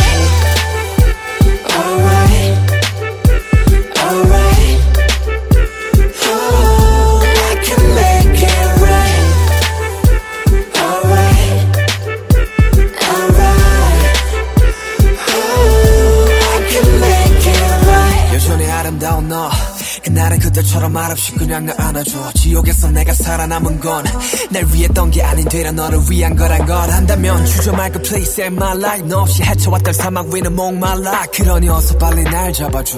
그날은 20.09 20.39
그때처럼 20.39 20.91
말없이 20.91 21.33
그냥 21.33 21.67
날 21.67 21.79
안아줘. 21.79 22.31
지옥에서 22.33 22.89
내가 22.89 23.13
살아남은 23.13 23.79
건 23.79 24.03
날 24.49 24.65
위했던 24.73 25.11
게 25.11 25.21
아닌 25.21 25.47
되려 25.47 25.71
너를 25.71 25.99
위한 26.09 26.35
거란 26.35 26.65
걸 26.65 26.89
안다면 26.89 27.45
주저 27.45 27.71
말고 27.73 28.01
please 28.01 28.31
save 28.31 28.55
my 28.55 28.75
life. 28.75 29.07
너 29.07 29.19
없이 29.19 29.43
헤쳐왔던 29.43 29.93
사막 29.93 30.33
위는 30.33 30.55
목말라. 30.55 31.25
그러니 31.33 31.69
어서 31.69 31.95
빨리 31.99 32.23
날 32.23 32.51
잡아줘. 32.51 32.97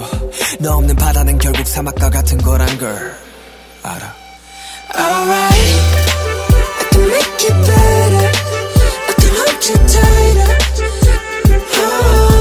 너 0.61 0.77
없는 0.77 0.95
바다는 0.95 1.37
결국 1.37 1.67
사막과 1.67 2.09
같은 2.09 2.37
거란 2.37 2.77
걸 2.77 3.13
알아. 3.83 4.13
Alright, 4.95 5.59
I 6.79 6.85
can 6.91 7.03
make 7.09 7.43
it 7.43 7.55
better. 7.67 8.31
I 9.07 9.13
can 9.19 9.31
hold 9.35 9.67
you 9.67 9.75
tighter. 9.87 10.51
Oh, 11.75 12.40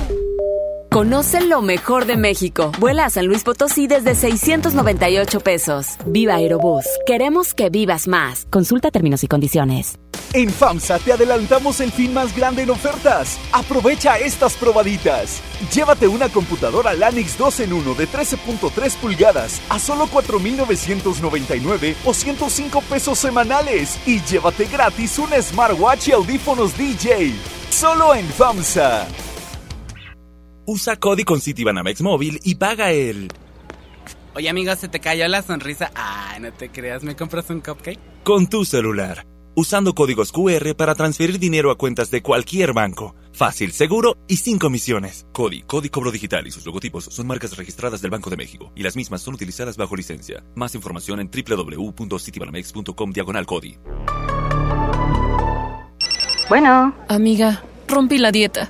Conoce 0.93 1.39
lo 1.39 1.61
mejor 1.61 2.05
de 2.05 2.17
México. 2.17 2.73
Vuela 2.77 3.05
a 3.05 3.09
San 3.09 3.25
Luis 3.25 3.45
Potosí 3.45 3.87
desde 3.87 4.13
698 4.13 5.39
pesos. 5.39 5.87
Viva 6.05 6.35
Aerobús. 6.35 6.83
Queremos 7.05 7.53
que 7.53 7.69
vivas 7.69 8.09
más. 8.09 8.45
Consulta 8.49 8.91
términos 8.91 9.23
y 9.23 9.29
condiciones. 9.29 9.97
En 10.33 10.49
FAMSA 10.49 10.99
te 10.99 11.13
adelantamos 11.13 11.79
el 11.79 11.93
fin 11.93 12.13
más 12.13 12.35
grande 12.35 12.63
en 12.63 12.71
ofertas. 12.71 13.39
Aprovecha 13.53 14.17
estas 14.17 14.57
probaditas. 14.57 15.41
Llévate 15.73 16.09
una 16.09 16.27
computadora 16.27 16.93
Lanix 16.93 17.37
2 17.37 17.61
en 17.61 17.71
1 17.71 17.93
de 17.93 18.09
13.3 18.09 18.95
pulgadas 18.97 19.61
a 19.69 19.79
solo 19.79 20.07
4.999 20.07 21.95
o 22.03 22.13
105 22.13 22.81
pesos 22.81 23.17
semanales. 23.17 23.97
Y 24.05 24.19
llévate 24.23 24.65
gratis 24.65 25.17
un 25.19 25.29
smartwatch 25.41 26.09
y 26.09 26.11
audífonos 26.11 26.77
DJ. 26.77 27.31
Solo 27.69 28.13
en 28.13 28.27
FAMSA. 28.27 29.07
Usa 30.65 30.95
Cody 30.97 31.23
con 31.23 31.41
Citibanamex 31.41 32.01
móvil 32.01 32.39
y 32.43 32.55
paga 32.55 32.91
el. 32.91 33.31
Oye, 34.35 34.49
amigo, 34.49 34.75
¿se 34.75 34.87
te 34.87 34.99
cayó 34.99 35.27
la 35.27 35.41
sonrisa? 35.41 35.91
Ay, 35.93 36.39
no 36.39 36.53
te 36.53 36.69
creas, 36.69 37.03
¿me 37.03 37.15
compras 37.15 37.49
un 37.49 37.59
cupcake? 37.61 37.99
con 38.23 38.47
tu 38.47 38.65
celular. 38.65 39.25
Usando 39.55 39.93
códigos 39.93 40.31
QR 40.31 40.75
para 40.77 40.95
transferir 40.95 41.37
dinero 41.39 41.71
a 41.71 41.77
cuentas 41.77 42.09
de 42.11 42.21
cualquier 42.21 42.71
banco. 42.71 43.15
Fácil, 43.33 43.73
seguro 43.73 44.15
y 44.27 44.37
sin 44.37 44.59
comisiones. 44.59 45.25
Cody, 45.33 45.63
Cody 45.63 45.89
Cobro 45.89 46.11
Digital 46.11 46.47
y 46.47 46.51
sus 46.51 46.65
logotipos 46.65 47.05
son 47.05 47.27
marcas 47.27 47.57
registradas 47.57 48.01
del 48.01 48.11
Banco 48.11 48.29
de 48.29 48.37
México 48.37 48.71
y 48.75 48.83
las 48.83 48.95
mismas 48.95 49.21
son 49.21 49.33
utilizadas 49.33 49.75
bajo 49.75 49.95
licencia. 49.95 50.43
Más 50.55 50.75
información 50.75 51.19
en 51.19 51.29
www.citibanamex.com 51.29 53.11
diagonal 53.11 53.45
Cody. 53.45 53.77
Bueno, 56.47 56.93
Amiga, 57.09 57.63
rompí 57.87 58.17
la 58.17 58.31
dieta. 58.31 58.69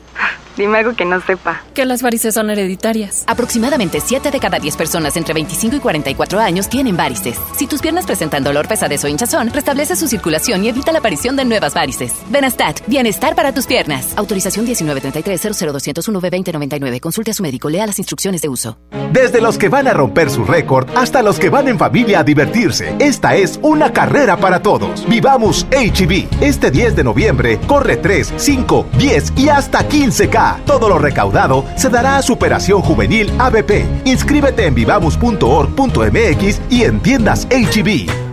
Dime 0.62 0.78
algo 0.78 0.96
que 0.96 1.06
no 1.06 1.20
sepa. 1.22 1.64
Que 1.74 1.86
las 1.86 2.02
varices 2.02 2.34
son 2.34 2.50
hereditarias. 2.50 3.24
Aproximadamente 3.28 4.00
7 4.00 4.32
de 4.32 4.40
cada 4.40 4.60
10 4.60 4.78
personas 4.78 5.18
entre 5.18 5.34
25 5.34 5.76
y 5.76 5.80
44 5.80 6.40
años 6.40 6.70
tienen 6.70 6.96
varices. 6.96 7.38
Si 7.58 7.68
tus 7.68 7.82
piernas 7.82 8.06
presentan 8.06 8.44
dolor, 8.44 8.68
pesadez 8.68 9.04
o 9.04 9.08
hinchazón, 9.08 9.50
restablece 9.50 9.96
su 9.96 10.08
circulación 10.08 10.64
y 10.64 10.70
evita 10.70 10.92
la 10.92 11.00
aparición 11.00 11.36
de 11.36 11.46
nuevas 11.46 11.74
varices. 11.74 12.14
Benastat, 12.30 12.82
bienestar 12.88 13.34
para 13.36 13.54
tus 13.54 13.66
piernas. 13.66 14.14
Autorización 14.16 14.68
1933-00201-B2099. 14.68 17.00
Consulte 17.00 17.32
a 17.32 17.34
su 17.34 17.42
médico, 17.44 17.70
lea 17.70 17.88
las 17.88 18.00
instrucciones 18.00 18.42
de 18.42 18.50
uso. 18.50 18.78
Desde 19.12 19.42
los 19.42 19.58
que 19.58 19.70
van 19.70 19.88
a 19.88 19.94
romper 19.94 20.30
su 20.30 20.44
récord 20.46 20.88
hasta 20.96 21.24
los 21.24 21.40
que 21.40 21.50
van 21.50 21.68
en 21.68 21.80
familia 21.80 22.20
a 22.20 22.24
divertirse. 22.24 22.96
Esta 23.00 23.36
es 23.36 23.60
una 23.64 23.92
carrera 23.92 24.38
para 24.38 24.62
todos. 24.62 25.10
Vivamos 25.10 25.66
HB. 25.72 26.28
Este 26.42 26.70
10 26.72 26.96
de 26.96 27.04
noviembre 27.04 27.60
corre 27.68 27.98
3, 27.98 28.36
5, 28.38 28.86
10 28.98 29.34
y 29.36 29.50
hasta 29.50 29.90
15K. 29.90 30.51
Todo 30.66 30.90
lo 30.90 30.98
recaudado 30.98 31.66
se 31.76 31.90
dará 31.90 32.18
a 32.18 32.22
Superación 32.22 32.82
Juvenil 32.82 33.32
ABP. 33.40 33.86
Inscríbete 34.06 34.66
en 34.66 34.76
vivamos.org.mx 34.76 36.62
y 36.70 36.84
en 36.84 37.00
tiendas 37.00 37.48
HB. 37.50 38.31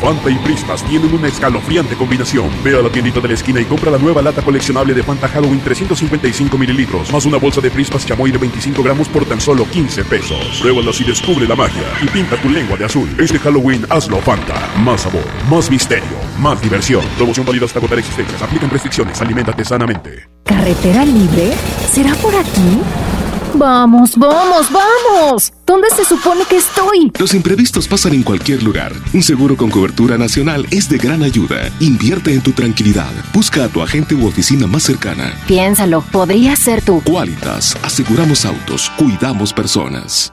Fanta 0.00 0.30
y 0.30 0.34
Prismas 0.36 0.84
tienen 0.84 1.12
una 1.14 1.28
escalofriante 1.28 1.94
combinación. 1.96 2.50
Ve 2.62 2.78
a 2.78 2.82
la 2.82 2.90
tiendita 2.90 3.20
de 3.20 3.28
la 3.28 3.34
esquina 3.34 3.60
y 3.60 3.64
compra 3.64 3.90
la 3.90 3.98
nueva 3.98 4.22
lata 4.22 4.42
coleccionable 4.42 4.94
de 4.94 5.02
Fanta 5.02 5.28
Halloween 5.28 5.60
355 5.60 6.58
mililitros, 6.58 7.12
más 7.12 7.24
una 7.24 7.38
bolsa 7.38 7.60
de 7.60 7.70
Prismas 7.70 8.04
chamoy 8.06 8.30
de 8.30 8.38
25 8.38 8.82
gramos 8.82 9.08
por 9.08 9.24
tan 9.24 9.40
solo 9.40 9.64
15 9.68 10.04
pesos. 10.04 10.60
Pruébalas 10.60 11.00
y 11.00 11.04
descubre 11.04 11.46
la 11.46 11.56
magia. 11.56 11.84
Y 12.02 12.06
pinta 12.08 12.36
tu 12.36 12.50
lengua 12.50 12.76
de 12.76 12.84
azul. 12.84 13.08
Este 13.18 13.38
Halloween 13.38 13.86
hazlo 13.90 14.18
Fanta. 14.18 14.70
Más 14.78 15.02
sabor, 15.02 15.24
más 15.48 15.70
misterio, 15.70 16.16
más 16.38 16.60
diversión. 16.60 17.04
Promoción 17.16 17.46
válida 17.46 17.66
hasta 17.66 17.78
agotar 17.78 17.98
existencias. 17.98 18.42
Aplican 18.42 18.70
restricciones. 18.70 19.20
Aliméntate 19.20 19.64
sanamente. 19.64 20.28
¿Carretera 20.44 21.04
libre? 21.04 21.52
¿Será 21.90 22.14
por 22.16 22.34
aquí? 22.34 22.80
Vamos, 23.54 24.16
vamos, 24.16 24.66
vamos. 24.70 25.52
¿Dónde 25.64 25.88
se 25.90 26.04
supone 26.04 26.44
que 26.48 26.56
estoy? 26.56 27.12
Los 27.18 27.34
imprevistos 27.34 27.86
pasan 27.86 28.14
en 28.14 28.22
cualquier 28.22 28.62
lugar. 28.62 28.92
Un 29.12 29.22
seguro 29.22 29.56
con 29.56 29.70
cobertura 29.70 30.18
nacional 30.18 30.66
es 30.70 30.88
de 30.88 30.98
gran 30.98 31.22
ayuda. 31.22 31.70
Invierte 31.80 32.34
en 32.34 32.42
tu 32.42 32.52
tranquilidad. 32.52 33.12
Busca 33.32 33.64
a 33.64 33.68
tu 33.68 33.80
agente 33.80 34.14
u 34.14 34.26
oficina 34.26 34.66
más 34.66 34.82
cercana. 34.82 35.34
Piénsalo, 35.46 36.02
podría 36.02 36.56
ser 36.56 36.82
tú. 36.82 37.00
Qualitas. 37.04 37.76
Aseguramos 37.82 38.44
autos. 38.44 38.90
Cuidamos 38.98 39.52
personas. 39.52 40.32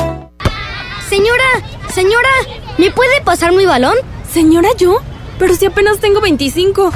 Señora, 1.11 1.43
señora, 1.93 2.29
¿me 2.77 2.89
puede 2.89 3.19
pasar 3.19 3.51
mi 3.51 3.65
balón? 3.65 3.97
Señora, 4.33 4.69
yo. 4.77 4.99
Pero 5.37 5.53
si 5.55 5.65
apenas 5.65 5.99
tengo 5.99 6.21
25. 6.21 6.93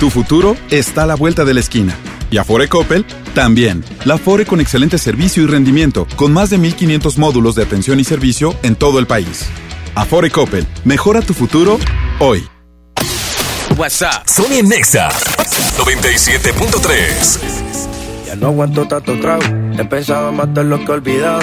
Tu 0.00 0.08
futuro 0.08 0.56
está 0.70 1.02
a 1.02 1.06
la 1.06 1.16
vuelta 1.16 1.44
de 1.44 1.52
la 1.52 1.60
esquina. 1.60 1.94
Y 2.30 2.38
Afore 2.38 2.66
Coppel 2.66 3.04
también. 3.34 3.84
La 4.06 4.14
Afore 4.14 4.46
con 4.46 4.62
excelente 4.62 4.96
servicio 4.96 5.42
y 5.42 5.46
rendimiento, 5.48 6.06
con 6.16 6.32
más 6.32 6.48
de 6.48 6.56
1500 6.56 7.18
módulos 7.18 7.56
de 7.56 7.64
atención 7.64 8.00
y 8.00 8.04
servicio 8.04 8.54
en 8.62 8.74
todo 8.74 8.98
el 8.98 9.06
país. 9.06 9.44
Afore 9.94 10.30
Coppel, 10.30 10.66
mejora 10.84 11.20
tu 11.20 11.34
futuro 11.34 11.78
hoy. 12.20 12.48
WhatsApp. 13.76 14.26
Sony 14.26 14.62
Nexa 14.64 15.10
97.3. 15.76 18.28
Ya 18.28 18.36
no 18.36 18.46
aguanto 18.46 18.88
tanto 18.88 19.20
trago. 19.20 19.42
He 19.78 19.84
pensado 19.84 20.30
en 20.30 20.36
matar 20.36 20.64
lo 20.64 20.82
que 20.82 20.90
olvidado. 20.90 21.42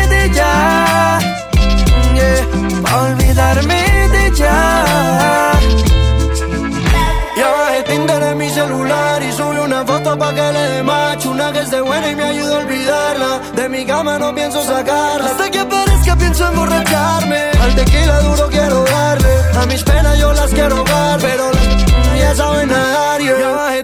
ella. 0.25 1.19
Yeah, 2.13 2.81
para 2.83 3.03
olvidarme 3.03 4.09
de 4.13 4.27
ella. 4.27 5.51
Ya 7.37 7.49
bajé 7.49 7.83
Tinder 7.83 8.23
en 8.23 8.37
mi 8.37 8.49
celular 8.49 9.23
y 9.23 9.31
subí 9.31 9.57
una 9.57 9.83
foto 9.85 10.17
pa' 10.17 10.33
que 10.33 10.51
le 10.51 10.59
dé 10.73 10.83
macho 10.83 11.31
Una 11.31 11.51
que 11.51 11.61
esté 11.61 11.81
buena 11.81 12.11
y 12.11 12.15
me 12.15 12.23
ayuda 12.23 12.57
a 12.57 12.59
olvidarla 12.59 13.41
De 13.55 13.69
mi 13.69 13.83
cama 13.85 14.19
no 14.19 14.35
pienso 14.35 14.61
sacarla 14.63 15.25
Hasta 15.25 15.49
que 15.49 15.59
aparezca 15.59 16.15
pienso 16.17 16.47
emborracharme 16.47 17.41
Al 17.63 17.75
tequila 17.75 18.19
duro 18.19 18.47
quiero 18.49 18.83
darle 18.83 19.33
A 19.59 19.65
mis 19.65 19.83
penas 19.83 20.19
yo 20.19 20.33
las 20.33 20.51
quiero 20.51 20.75
ahogar 20.75 21.19
Pero 21.19 21.51
las 21.51 22.19
ya 22.19 22.35
saben 22.35 22.67
nadar 22.69 23.21
yeah. 23.21 23.39
Ya 23.39 23.49
bajé 23.49 23.83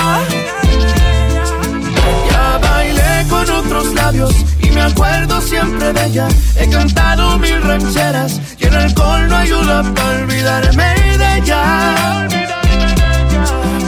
labios 4.11 4.45
y 4.61 4.71
me 4.71 4.81
acuerdo 4.81 5.41
siempre 5.41 5.93
de 5.93 6.05
ella. 6.05 6.27
He 6.55 6.69
cantado 6.69 7.37
mil 7.39 7.61
rancheras 7.61 8.39
y 8.57 8.65
el 8.65 8.75
alcohol 8.75 9.27
no 9.27 9.35
ayuda 9.35 9.83
para 9.93 10.19
olvidarme 10.19 10.95
de 11.17 11.37
ella. 11.37 12.27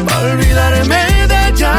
Para 0.07 0.33
olvidarme 0.33 1.27
de 1.27 1.49
ella. 1.49 1.73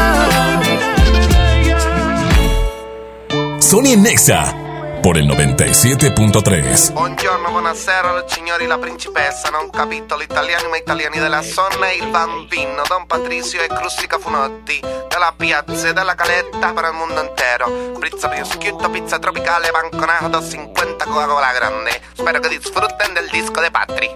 Sony 3.59 3.95
Nexa 3.97 4.64
por 5.05 5.19
el 5.19 5.27
97.3. 5.27 6.91
Buongiorno, 6.93 7.51
buonasera, 7.51 8.23
signori, 8.27 8.65
la 8.65 8.79
principessa. 8.79 9.51
Non 9.51 9.69
capito 9.69 10.17
l'italiano, 10.17 10.69
ma 10.69 10.77
italiani 10.77 11.19
della 11.19 11.43
zona 11.43 11.89
e 11.89 11.97
il 11.97 12.07
bambino. 12.07 12.81
Don 12.87 13.05
Patrizio 13.05 13.61
e 13.61 13.67
Crustica 13.67 14.17
Funotti. 14.17 14.79
Dalla 15.07 15.31
piazza 15.37 15.89
e 15.89 15.93
dalla 15.93 16.15
caletta 16.15 16.73
per 16.73 16.85
il 16.85 16.93
mondo 16.93 17.21
intero. 17.21 17.93
Pizza 17.99 18.29
prosciutto, 18.29 18.89
pizza 18.89 19.19
tropicale, 19.19 19.69
banconato, 19.69 20.43
50 20.43 21.05
Coca-Cola 21.05 21.51
grande. 21.53 22.01
Spero 22.13 22.39
che 22.39 22.49
disfrutten 22.49 23.13
del 23.13 23.29
disco 23.29 23.61
de 23.61 23.69
Patri. 23.69 24.11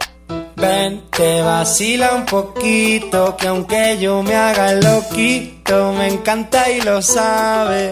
Ven, 0.56 1.08
te 1.12 1.42
vacila 1.44 2.14
un 2.14 2.24
poquito, 2.26 3.36
que 3.36 3.46
aunque 3.46 4.00
yo 4.00 4.24
me 4.24 4.36
haga 4.36 4.72
el 4.72 4.80
loquito, 4.80 5.92
me 5.92 6.08
encanta 6.08 6.68
y 6.68 6.82
lo 6.82 7.00
sabe. 7.00 7.92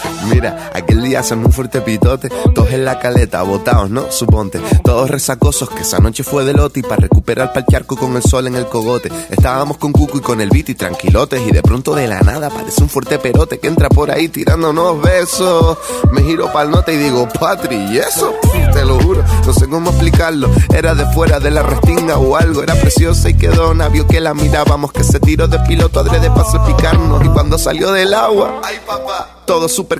Mira, 0.29 0.71
aquel 0.73 1.01
día 1.01 1.19
hacen 1.19 1.39
un 1.39 1.51
fuerte 1.51 1.81
pitote, 1.81 2.29
todos 2.53 2.71
en 2.71 2.85
la 2.85 2.99
caleta, 2.99 3.41
botados, 3.43 3.89
¿no? 3.89 4.11
Suponte, 4.11 4.59
todos 4.83 5.09
resacosos, 5.09 5.69
que 5.69 5.81
esa 5.81 5.99
noche 5.99 6.23
fue 6.23 6.45
de 6.45 6.53
lote 6.53 6.81
y 6.81 6.83
para 6.83 6.97
recuperar 6.97 7.53
pa'l 7.53 7.65
charco 7.69 7.95
con 7.97 8.15
el 8.15 8.23
sol 8.23 8.47
en 8.47 8.55
el 8.55 8.67
cogote. 8.67 9.11
Estábamos 9.29 9.77
con 9.77 9.91
Cuco 9.91 10.17
y 10.17 10.21
con 10.21 10.41
el 10.41 10.49
Vito 10.49 10.71
y 10.71 10.75
tranquilotes 10.75 11.41
y 11.47 11.51
de 11.51 11.61
pronto 11.61 11.95
de 11.95 12.07
la 12.07 12.21
nada 12.21 12.47
aparece 12.47 12.81
un 12.83 12.89
fuerte 12.89 13.19
perote 13.19 13.59
que 13.59 13.67
entra 13.67 13.89
por 13.89 14.11
ahí 14.11 14.29
tirándonos 14.29 15.01
besos. 15.01 15.77
Me 16.11 16.21
giro 16.23 16.51
pa'l 16.51 16.69
nota 16.69 16.91
y 16.91 16.97
digo, 16.97 17.27
Patri, 17.39 17.75
¿y 17.75 17.97
eso? 17.97 18.35
Te 18.73 18.85
lo 18.85 18.99
juro, 18.99 19.23
no 19.45 19.53
sé 19.53 19.67
cómo 19.67 19.89
explicarlo. 19.89 20.49
Era 20.73 20.95
de 20.95 21.05
fuera 21.13 21.39
de 21.39 21.51
la 21.51 21.63
restinga 21.63 22.17
o 22.17 22.35
algo, 22.35 22.63
era 22.63 22.75
preciosa 22.75 23.29
y 23.29 23.33
quedó 23.35 23.73
navio 23.73 24.07
que 24.07 24.19
la 24.19 24.33
mirábamos, 24.33 24.91
que 24.91 25.03
se 25.03 25.19
tiró 25.19 25.47
de 25.47 25.59
piloto 25.59 25.99
adrede 25.99 26.29
para 26.29 26.45
salpicarnos 26.45 27.25
y 27.25 27.29
cuando 27.29 27.57
salió 27.57 27.91
del 27.91 28.13
agua, 28.13 28.61
ay 28.63 28.77
papá. 28.85 29.37
Todos 29.45 29.73
súper 29.73 29.99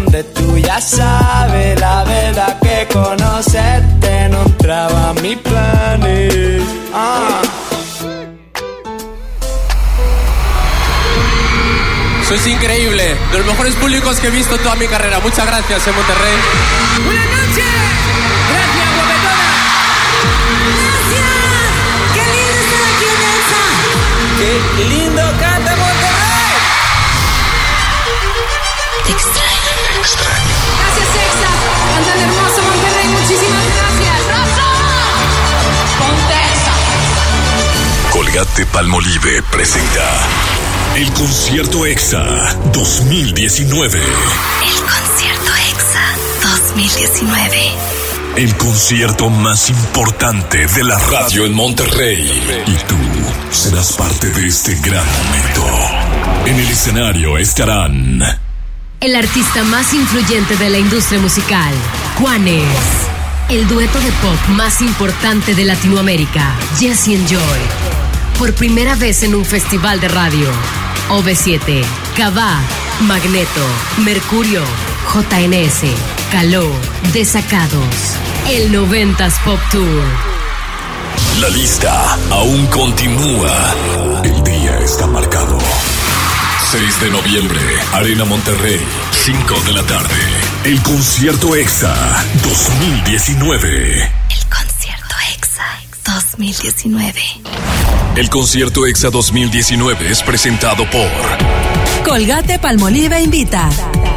sabes 0.81 1.79
la 1.79 2.03
verdad 2.03 2.59
que 2.59 2.87
conocerte 2.91 4.29
no 4.29 4.41
entraba 4.43 5.13
en 5.15 5.21
mis 5.21 5.37
planes. 5.37 6.63
Ah. 6.93 7.41
Sois 12.27 12.47
increíble, 12.47 13.15
de 13.31 13.37
los 13.37 13.45
mejores 13.45 13.75
públicos 13.75 14.19
que 14.19 14.27
he 14.27 14.31
visto 14.31 14.55
en 14.55 14.63
toda 14.63 14.75
mi 14.75 14.87
carrera. 14.87 15.19
Muchas 15.19 15.45
gracias, 15.45 15.85
en 15.87 15.95
Monterrey. 15.95 16.37
Buenas 17.05 17.25
noches. 17.25 17.65
Gracias, 18.51 18.87
guapetona. 18.95 19.49
Gracias. 20.79 21.27
Qué 22.15 22.23
lindo 22.33 22.53
estar 22.61 22.83
aquí 22.93 23.05
en. 23.11 23.61
Qué 24.77 24.83
lindo 24.85 25.21
canta 25.39 25.75
Monterrey. 25.75 26.55
Te 29.05 29.11
extraño. 29.11 29.71
Extraño. 29.99 30.50
Colgate 38.11 38.65
Palmolive 38.65 39.43
presenta 39.43 40.27
el 40.95 41.11
concierto 41.13 41.85
EXA 41.85 42.55
2019. 42.73 43.99
El 43.99 44.83
concierto 44.83 45.51
EXA 45.69 46.15
2019. 46.41 47.57
El 48.35 48.57
concierto 48.57 49.29
más 49.29 49.69
importante 49.69 50.65
de 50.65 50.83
la 50.83 50.97
radio 50.97 51.45
en 51.45 51.53
Monterrey. 51.53 52.63
Y 52.67 52.75
tú 52.87 52.97
serás 53.51 53.93
parte 53.93 54.29
de 54.29 54.47
este 54.47 54.75
gran 54.75 55.05
momento. 55.05 55.65
En 56.45 56.59
el 56.59 56.69
escenario 56.69 57.37
estarán 57.37 58.50
El 59.01 59.15
artista 59.15 59.63
más 59.63 59.95
influyente 59.95 60.55
de 60.57 60.69
la 60.69 60.77
industria 60.77 61.19
musical, 61.19 61.73
Juanes. 62.19 62.77
El 63.49 63.67
dueto 63.67 63.99
de 63.99 64.11
pop 64.11 64.37
más 64.49 64.79
importante 64.79 65.55
de 65.55 65.65
Latinoamérica, 65.65 66.55
Jesse 66.77 67.07
and 67.07 67.27
Joy. 67.27 67.59
Por 68.37 68.53
primera 68.53 68.93
vez 68.93 69.23
en 69.23 69.33
un 69.33 69.43
festival 69.43 69.99
de 69.99 70.07
radio. 70.07 70.47
OV7, 71.09 71.83
Cabá, 72.15 72.61
Magneto, 73.07 73.65
Mercurio, 74.05 74.61
JNS, 75.11 75.81
Caló, 76.31 76.71
Desacados. 77.11 77.95
El 78.51 78.71
90s 78.71 79.33
Pop 79.43 79.59
Tour. 79.71 80.03
La 81.39 81.49
lista 81.49 82.19
aún 82.29 82.67
continúa. 82.67 83.73
El 84.23 84.43
día 84.43 84.77
está 84.77 85.07
marcado. 85.07 85.57
6 86.71 87.01
de 87.01 87.09
noviembre, 87.11 87.59
Arena 87.91 88.23
Monterrey, 88.23 88.79
5 89.25 89.59
de 89.65 89.73
la 89.73 89.83
tarde. 89.83 90.15
El 90.63 90.81
concierto 90.81 91.53
EXA 91.53 91.93
2019. 92.41 94.09
Concierto 94.49 95.15
EXA 95.35 95.65
2019. 96.05 97.21
El 98.15 98.29
concierto 98.29 98.85
EXA 98.85 99.09
2019 99.09 100.11
es 100.11 100.23
presentado 100.23 100.89
por 100.89 101.11
Colgate 102.05 102.57
Palmolive 102.57 103.21
invita. 103.21 103.69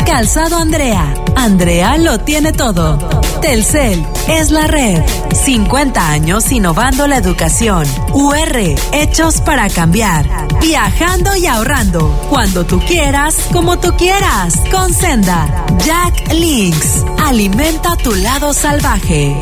Calzado 0.07 0.59
Andrea. 0.59 1.15
Andrea 1.35 1.97
lo 1.97 2.19
tiene 2.19 2.53
todo. 2.53 2.99
Telcel 3.41 4.05
es 4.29 4.51
la 4.51 4.67
red. 4.67 5.03
50 5.33 6.11
años 6.11 6.53
innovando 6.53 7.07
la 7.07 7.17
educación. 7.17 7.87
UR, 8.13 8.57
hechos 8.93 9.41
para 9.41 9.69
cambiar. 9.69 10.27
Viajando 10.61 11.35
y 11.37 11.47
ahorrando. 11.47 12.09
Cuando 12.31 12.65
tú 12.65 12.81
quieras, 12.81 13.37
como 13.53 13.79
tú 13.79 13.93
quieras. 13.97 14.57
Con 14.71 14.93
Senda. 14.93 15.67
Jack 15.85 16.33
Links. 16.33 17.05
Alimenta 17.25 17.97
tu 17.97 18.15
lado 18.15 18.53
salvaje. 18.53 19.37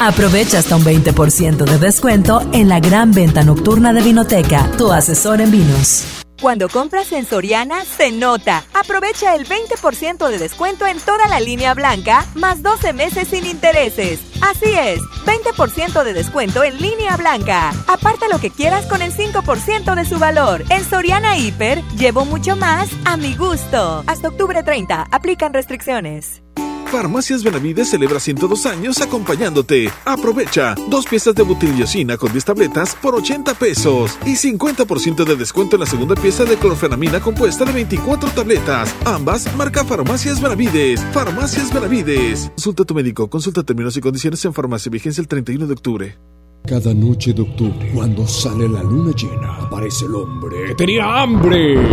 Aprovecha 0.00 0.58
hasta 0.60 0.76
un 0.76 0.84
20% 0.84 1.64
de 1.64 1.78
descuento 1.78 2.42
en 2.52 2.68
la 2.68 2.78
gran 2.78 3.12
venta 3.12 3.42
nocturna 3.42 3.92
de 3.92 4.02
Vinoteca, 4.02 4.70
tu 4.78 4.92
asesor 4.92 5.40
en 5.40 5.50
vinos. 5.50 6.17
Cuando 6.40 6.68
compras 6.68 7.10
en 7.10 7.26
Soriana, 7.26 7.84
se 7.84 8.12
nota. 8.12 8.64
Aprovecha 8.72 9.34
el 9.34 9.44
20% 9.44 10.28
de 10.28 10.38
descuento 10.38 10.86
en 10.86 11.00
toda 11.00 11.26
la 11.26 11.40
línea 11.40 11.74
blanca, 11.74 12.26
más 12.36 12.62
12 12.62 12.92
meses 12.92 13.28
sin 13.28 13.44
intereses. 13.44 14.20
Así 14.40 14.72
es, 14.72 15.00
20% 15.26 16.04
de 16.04 16.12
descuento 16.12 16.62
en 16.62 16.80
línea 16.80 17.16
blanca. 17.16 17.72
Aparta 17.88 18.28
lo 18.28 18.38
que 18.38 18.50
quieras 18.50 18.86
con 18.86 19.02
el 19.02 19.12
5% 19.12 19.96
de 19.96 20.04
su 20.04 20.20
valor. 20.20 20.62
En 20.70 20.84
Soriana 20.84 21.36
Hiper, 21.36 21.82
llevo 21.96 22.24
mucho 22.24 22.54
más 22.54 22.88
a 23.04 23.16
mi 23.16 23.34
gusto. 23.34 24.04
Hasta 24.06 24.28
octubre 24.28 24.62
30, 24.62 25.08
aplican 25.10 25.52
restricciones. 25.52 26.42
Farmacias 26.90 27.44
Benavides 27.44 27.90
celebra 27.90 28.18
102 28.18 28.66
años 28.66 29.00
acompañándote. 29.02 29.90
Aprovecha 30.04 30.74
dos 30.88 31.06
piezas 31.06 31.34
de 31.34 31.42
butiliocina 31.42 32.16
con 32.16 32.32
10 32.32 32.44
tabletas 32.44 32.94
por 32.94 33.14
80 33.14 33.54
pesos 33.54 34.18
y 34.24 34.34
50% 34.34 35.24
de 35.24 35.36
descuento 35.36 35.76
en 35.76 35.80
la 35.80 35.86
segunda 35.86 36.14
pieza 36.14 36.44
de 36.44 36.56
clorfenamina 36.56 37.20
compuesta 37.20 37.64
de 37.64 37.72
24 37.72 38.30
tabletas. 38.30 38.94
Ambas 39.04 39.54
marca 39.54 39.84
Farmacias 39.84 40.40
Benavides. 40.40 41.04
Farmacias 41.12 41.72
Benavides. 41.72 42.50
Consulta 42.56 42.82
a 42.84 42.86
tu 42.86 42.94
médico. 42.94 43.28
Consulta 43.28 43.62
términos 43.62 43.96
y 43.96 44.00
condiciones 44.00 44.44
en 44.44 44.54
farmacia. 44.54 44.90
Vigencia 44.90 45.20
el 45.20 45.28
31 45.28 45.66
de 45.66 45.72
octubre. 45.72 46.37
Cada 46.68 46.92
noche 46.92 47.32
de 47.32 47.40
octubre, 47.40 47.90
cuando 47.94 48.26
sale 48.26 48.68
la 48.68 48.82
luna 48.82 49.12
llena, 49.16 49.56
aparece 49.56 50.04
el 50.04 50.14
hombre. 50.14 50.74
¡Tenía 50.74 51.22
hambre! 51.22 51.78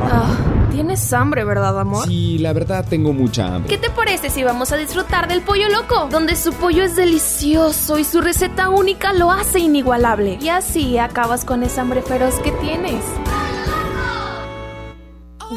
Ah, 0.00 0.36
Tienes 0.70 1.12
hambre, 1.12 1.44
¿verdad, 1.44 1.80
amor? 1.80 2.06
Sí, 2.06 2.38
la 2.38 2.52
verdad 2.52 2.84
tengo 2.88 3.12
mucha 3.12 3.54
hambre. 3.54 3.68
¿Qué 3.68 3.78
te 3.78 3.90
parece 3.90 4.30
si 4.30 4.44
vamos 4.44 4.70
a 4.70 4.76
disfrutar 4.76 5.26
del 5.26 5.42
pollo 5.42 5.68
loco? 5.68 6.08
Donde 6.10 6.36
su 6.36 6.52
pollo 6.52 6.84
es 6.84 6.94
delicioso 6.94 7.98
y 7.98 8.04
su 8.04 8.20
receta 8.20 8.68
única 8.68 9.12
lo 9.12 9.32
hace 9.32 9.58
inigualable. 9.58 10.38
Y 10.40 10.48
así 10.50 10.98
acabas 10.98 11.44
con 11.44 11.62
esa 11.62 11.82
hambre 11.82 12.02
feroz 12.02 12.34
que 12.40 12.52
tienes. 12.52 13.02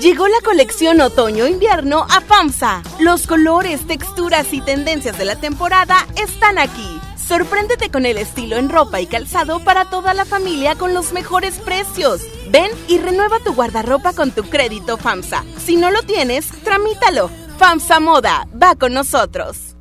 Llegó 0.02 0.28
la 0.28 0.40
colección 0.44 1.02
otoño-invierno 1.02 2.06
a 2.10 2.22
FAMSA. 2.22 2.82
Los 3.00 3.28
colores, 3.28 3.82
texturas 3.86 4.54
y 4.54 4.62
tendencias 4.62 5.18
de 5.18 5.26
la 5.26 5.36
temporada 5.36 6.08
están 6.16 6.58
aquí. 6.58 7.00
Sorpréndete 7.30 7.92
con 7.92 8.08
el 8.08 8.18
estilo 8.18 8.58
en 8.58 8.70
ropa 8.70 9.02
y 9.02 9.06
calzado 9.06 9.64
para 9.64 9.86
toda 9.86 10.16
la 10.16 10.26
familia 10.26 10.74
con 10.74 10.96
los 10.96 11.14
mejores 11.14 11.60
precios. 11.60 12.22
Ven 12.50 12.72
y 12.88 12.98
renueva 12.98 13.38
tu 13.46 13.54
guardarropa 13.54 14.14
con 14.14 14.32
tu 14.32 14.50
crédito 14.50 14.98
FAMSA. 14.98 15.44
Si 15.64 15.76
no 15.76 15.92
lo 15.92 16.02
tienes, 16.02 16.50
tramítalo. 16.64 17.30
FAMSA 17.60 18.00
Moda, 18.00 18.48
va 18.60 18.74
con 18.74 18.96
nosotros. 18.96 19.76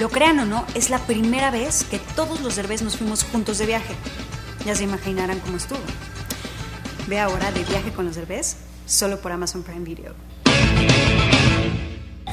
Lo 0.00 0.08
crean 0.08 0.40
o 0.40 0.44
no, 0.44 0.66
es 0.74 0.90
la 0.90 0.98
primera 0.98 1.52
vez 1.52 1.84
que 1.84 2.00
todos 2.16 2.40
los 2.40 2.56
derbés 2.56 2.82
nos 2.82 2.96
fuimos 2.96 3.22
juntos 3.22 3.58
de 3.58 3.66
viaje. 3.66 3.94
Ya 4.66 4.74
se 4.74 4.82
imaginarán 4.82 5.38
cómo 5.38 5.56
estuvo. 5.56 5.78
Ve 7.06 7.20
ahora 7.20 7.52
de 7.52 7.62
viaje 7.62 7.92
con 7.92 8.06
los 8.06 8.16
derbés, 8.16 8.56
solo 8.86 9.20
por 9.20 9.30
Amazon 9.30 9.62
Prime 9.62 9.84
Video. 9.84 10.16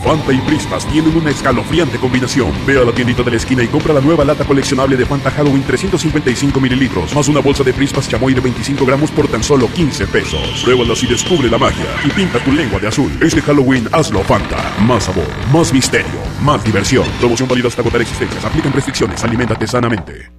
Fanta 0.03 0.31
y 0.31 0.37
Prispas 0.39 0.87
tienen 0.87 1.15
una 1.15 1.29
escalofriante 1.29 1.97
combinación. 1.97 2.51
Ve 2.65 2.79
a 2.79 2.85
la 2.85 2.91
tiendita 2.91 3.23
de 3.23 3.31
la 3.31 3.37
esquina 3.37 3.63
y 3.63 3.67
compra 3.67 3.93
la 3.93 4.01
nueva 4.01 4.23
lata 4.25 4.45
coleccionable 4.45 4.95
de 4.95 5.05
Fanta 5.05 5.29
Halloween 5.31 5.63
355 5.63 6.59
mililitros, 6.59 7.13
más 7.13 7.27
una 7.27 7.41
bolsa 7.41 7.63
de 7.63 7.73
Prispas 7.73 8.07
chamoy 8.07 8.33
de 8.33 8.41
25 8.41 8.85
gramos 8.85 9.11
por 9.11 9.27
tan 9.27 9.43
solo 9.43 9.67
15 9.67 10.07
pesos. 10.07 10.61
Pruébalas 10.63 11.03
y 11.03 11.07
descubre 11.07 11.49
la 11.49 11.57
magia. 11.57 11.85
Y 12.03 12.09
pinta 12.09 12.39
tu 12.39 12.51
lengua 12.51 12.79
de 12.79 12.87
azul. 12.87 13.11
Este 13.21 13.41
Halloween 13.41 13.87
hazlo 13.91 14.23
Fanta. 14.23 14.73
Más 14.81 15.03
sabor, 15.05 15.27
más 15.51 15.73
misterio, 15.73 16.19
más 16.41 16.63
diversión. 16.63 17.05
Promoción 17.19 17.49
válida 17.49 17.67
hasta 17.67 17.81
agotar 17.81 18.01
existencias. 18.01 18.43
Aplican 18.45 18.73
restricciones. 18.73 19.23
Aliméntate 19.23 19.67
sanamente. 19.67 20.38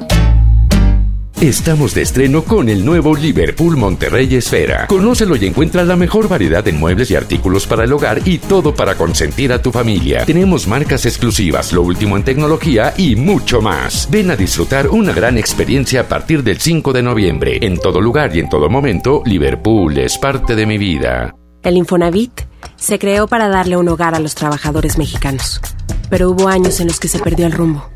Estamos 1.41 1.95
de 1.95 2.03
estreno 2.03 2.43
con 2.43 2.69
el 2.69 2.85
nuevo 2.85 3.15
Liverpool 3.15 3.75
Monterrey 3.75 4.35
Esfera. 4.35 4.85
Conócelo 4.85 5.35
y 5.35 5.47
encuentra 5.47 5.83
la 5.83 5.95
mejor 5.95 6.29
variedad 6.29 6.63
de 6.63 6.71
muebles 6.71 7.09
y 7.09 7.15
artículos 7.15 7.65
para 7.65 7.83
el 7.83 7.93
hogar 7.93 8.21
y 8.25 8.37
todo 8.37 8.75
para 8.75 8.93
consentir 8.93 9.51
a 9.51 9.59
tu 9.59 9.71
familia. 9.71 10.23
Tenemos 10.23 10.67
marcas 10.67 11.07
exclusivas, 11.07 11.73
lo 11.73 11.81
último 11.81 12.15
en 12.15 12.23
tecnología 12.23 12.93
y 12.95 13.15
mucho 13.15 13.59
más. 13.59 14.07
Ven 14.11 14.29
a 14.29 14.35
disfrutar 14.35 14.87
una 14.89 15.13
gran 15.13 15.39
experiencia 15.39 16.01
a 16.01 16.07
partir 16.07 16.43
del 16.43 16.59
5 16.59 16.93
de 16.93 17.01
noviembre. 17.01 17.57
En 17.59 17.79
todo 17.79 18.01
lugar 18.01 18.35
y 18.35 18.39
en 18.39 18.47
todo 18.47 18.69
momento, 18.69 19.23
Liverpool 19.25 19.97
es 19.97 20.19
parte 20.19 20.55
de 20.55 20.67
mi 20.67 20.77
vida. 20.77 21.35
El 21.63 21.75
Infonavit 21.75 22.39
se 22.75 22.99
creó 22.99 23.25
para 23.25 23.49
darle 23.49 23.77
un 23.77 23.89
hogar 23.89 24.13
a 24.13 24.19
los 24.19 24.35
trabajadores 24.35 24.99
mexicanos, 24.99 25.59
pero 26.07 26.29
hubo 26.29 26.49
años 26.49 26.79
en 26.81 26.85
los 26.85 26.99
que 26.99 27.07
se 27.07 27.17
perdió 27.17 27.47
el 27.47 27.53
rumbo. 27.53 27.89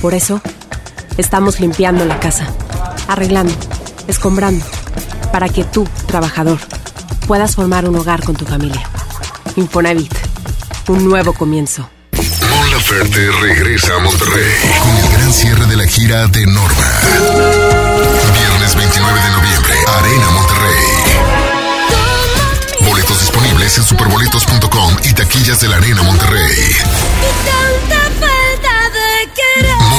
Por 0.00 0.14
eso, 0.14 0.40
Estamos 1.18 1.60
limpiando 1.60 2.04
la 2.04 2.18
casa, 2.18 2.46
arreglando, 3.08 3.54
escombrando, 4.08 4.64
para 5.30 5.48
que 5.48 5.64
tú, 5.64 5.86
trabajador, 6.06 6.58
puedas 7.26 7.54
formar 7.54 7.88
un 7.88 7.96
hogar 7.96 8.24
con 8.24 8.34
tu 8.34 8.44
familia. 8.46 8.82
Infonavit, 9.56 10.14
un 10.88 11.04
nuevo 11.04 11.34
comienzo. 11.34 11.88
Mon 12.12 12.70
Laferte 12.70 13.30
regresa 13.40 13.94
a 13.94 13.98
Monterrey 13.98 14.52
con 14.82 14.96
el 14.96 15.12
gran 15.12 15.32
cierre 15.32 15.66
de 15.66 15.76
la 15.76 15.86
gira 15.86 16.26
de 16.28 16.46
Norma. 16.46 17.00
Viernes 18.38 18.74
29 18.74 19.20
de 19.20 19.30
noviembre, 19.30 19.74
Arena 19.98 20.30
Monterrey. 20.30 21.12
Boletos 22.88 23.20
disponibles 23.20 23.78
en 23.78 23.84
superboletos.com 23.84 24.96
y 25.04 25.12
taquillas 25.12 25.60
de 25.60 25.68
la 25.68 25.76
Arena 25.76 26.02
Monterrey. 26.02 26.76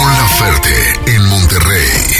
Mon 0.04 0.18
Laferte 0.18 1.00
en 1.06 1.24
Monterrey. 1.30 2.13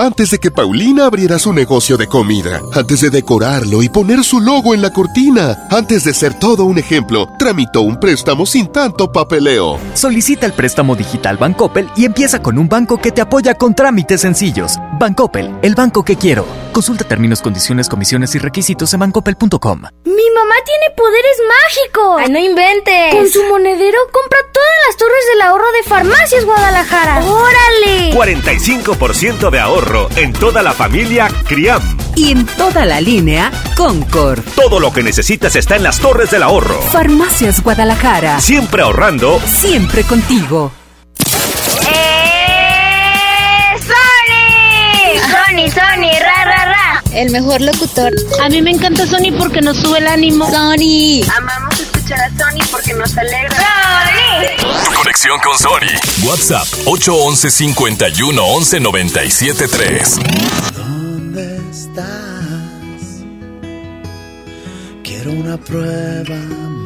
Antes 0.00 0.30
de 0.30 0.38
que 0.38 0.52
Paulina 0.52 1.06
abriera 1.06 1.40
su 1.40 1.52
negocio 1.52 1.96
de 1.96 2.06
comida, 2.06 2.60
antes 2.72 3.00
de 3.00 3.10
decorarlo 3.10 3.82
y 3.82 3.88
poner 3.88 4.22
su 4.22 4.38
logo 4.38 4.72
en 4.72 4.80
la 4.80 4.92
cortina, 4.92 5.66
antes 5.72 6.04
de 6.04 6.14
ser 6.14 6.38
todo 6.38 6.66
un 6.66 6.78
ejemplo, 6.78 7.26
tramitó 7.36 7.80
un 7.80 7.98
préstamo 7.98 8.46
sin 8.46 8.68
tanto 8.68 9.10
papeleo. 9.10 9.80
Solicita 9.94 10.46
el 10.46 10.52
préstamo 10.52 10.94
digital 10.94 11.36
Bancoppel 11.36 11.90
y 11.96 12.04
empieza 12.04 12.40
con 12.40 12.58
un 12.58 12.68
banco 12.68 12.98
que 13.00 13.10
te 13.10 13.22
apoya 13.22 13.54
con 13.54 13.74
trámites 13.74 14.20
sencillos. 14.20 14.76
Bancoppel, 15.00 15.58
el 15.62 15.74
banco 15.74 16.04
que 16.04 16.14
quiero. 16.14 16.46
Consulta 16.72 17.02
términos, 17.02 17.42
condiciones, 17.42 17.88
comisiones 17.88 18.32
y 18.36 18.38
requisitos 18.38 18.94
en 18.94 19.00
bancoppel.com. 19.00 19.82
¡Mi 20.04 20.30
mamá 20.30 20.54
tiene 20.64 20.94
poderes 20.96 21.38
mágicos! 21.48 22.20
¡Ay, 22.20 22.30
no 22.30 22.38
inventes! 22.38 23.14
Con 23.16 23.28
su 23.28 23.42
monedero 23.48 23.98
compra 24.12 24.38
todas 24.52 24.68
las 24.86 24.96
torres 24.96 25.26
del 25.32 25.42
ahorro 25.42 25.72
de 25.72 25.82
Farmacias 25.82 26.44
Guadalajara. 26.44 27.24
¡Órale! 27.24 28.14
45% 28.14 29.50
de 29.50 29.58
ahorro 29.58 29.87
en 30.16 30.32
toda 30.34 30.62
la 30.62 30.72
familia 30.72 31.28
Criam. 31.46 31.80
Y 32.14 32.32
en 32.32 32.44
toda 32.44 32.84
la 32.84 33.00
línea 33.00 33.50
Concord. 33.74 34.42
Todo 34.54 34.80
lo 34.80 34.92
que 34.92 35.02
necesitas 35.02 35.56
está 35.56 35.76
en 35.76 35.82
las 35.82 35.98
torres 35.98 36.30
del 36.30 36.42
ahorro. 36.42 36.78
Farmacias 36.92 37.62
Guadalajara. 37.62 38.38
Siempre 38.40 38.82
ahorrando. 38.82 39.40
Siempre 39.46 40.04
contigo. 40.04 40.72
¡Eh! 41.90 42.78
¡Sony! 43.78 45.20
¡Sony, 45.20 45.70
Sony! 45.70 46.10
¡Ra, 46.20 46.44
ra, 46.44 46.64
ra! 46.66 47.02
El 47.14 47.30
mejor 47.30 47.62
locutor. 47.62 48.12
A 48.42 48.50
mí 48.50 48.60
me 48.60 48.72
encanta 48.72 49.06
Sony 49.06 49.32
porque 49.38 49.62
nos 49.62 49.78
sube 49.78 49.98
el 49.98 50.08
ánimo. 50.08 50.50
Sony. 50.50 51.22
Amamos 51.34 51.87
escuchar 52.08 52.20
a 52.20 52.30
Sony 52.30 52.64
porque 52.70 52.94
nos 52.94 53.16
alegra. 53.16 53.56
¡Sony! 53.56 54.94
Conexión 54.94 55.38
con 55.40 55.58
Sony. 55.58 56.26
WhatsApp 56.26 56.66
811 56.86 57.50
51 57.50 58.42
11 58.42 58.80
97 58.80 59.68
3. 59.68 60.16
¿Dónde 60.74 61.60
estás? 61.70 62.06
Quiero 65.02 65.32
una 65.32 65.56
prueba 65.58 66.36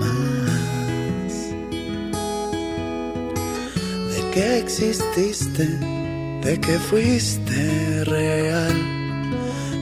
más 0.01 0.53
de 4.15 4.31
que 4.33 4.59
exististe, 4.59 5.65
de 5.67 6.61
que 6.61 6.79
fuiste 6.79 8.05
real, 8.05 8.75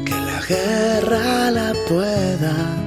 que 0.05 0.15
la 0.15 0.41
guerra 0.47 1.51
la 1.51 1.73
pueda 1.89 2.80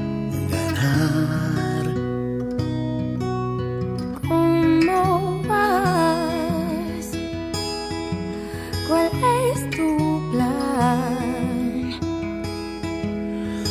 ¿Cuál 8.88 9.10
es 9.54 9.70
tu 9.70 10.32
plan? 10.32 11.14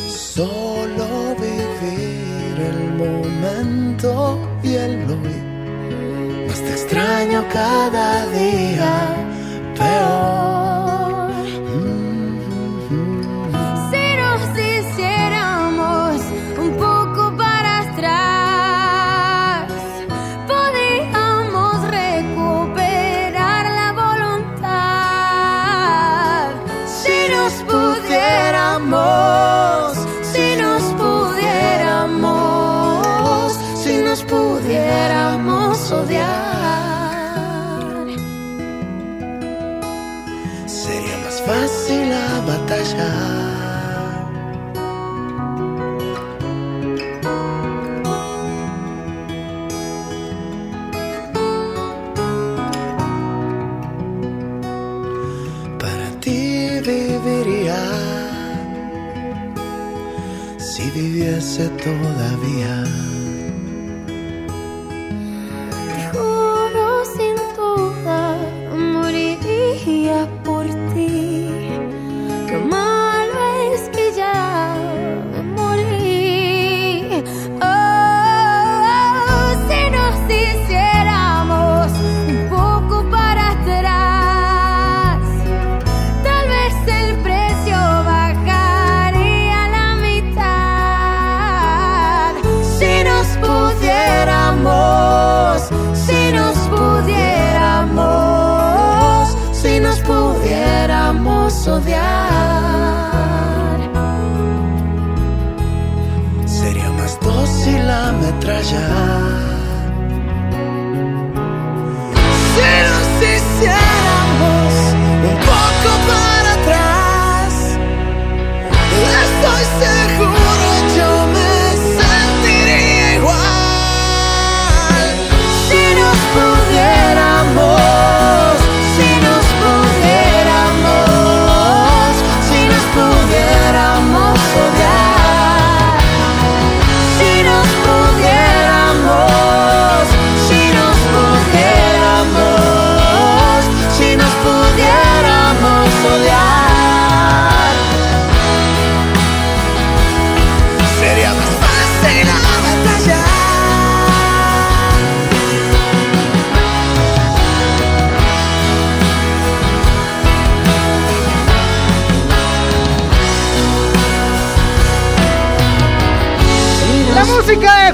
Solo 0.08 1.36
vivir 1.36 2.56
el 2.70 2.80
momento 2.96 4.38
y 4.62 4.74
el 4.74 5.10
hoy. 5.10 6.46
Más 6.48 6.60
te 6.60 6.70
extraño 6.70 7.44
cada 7.52 8.26
día 8.26 8.92
peor. 9.76 10.22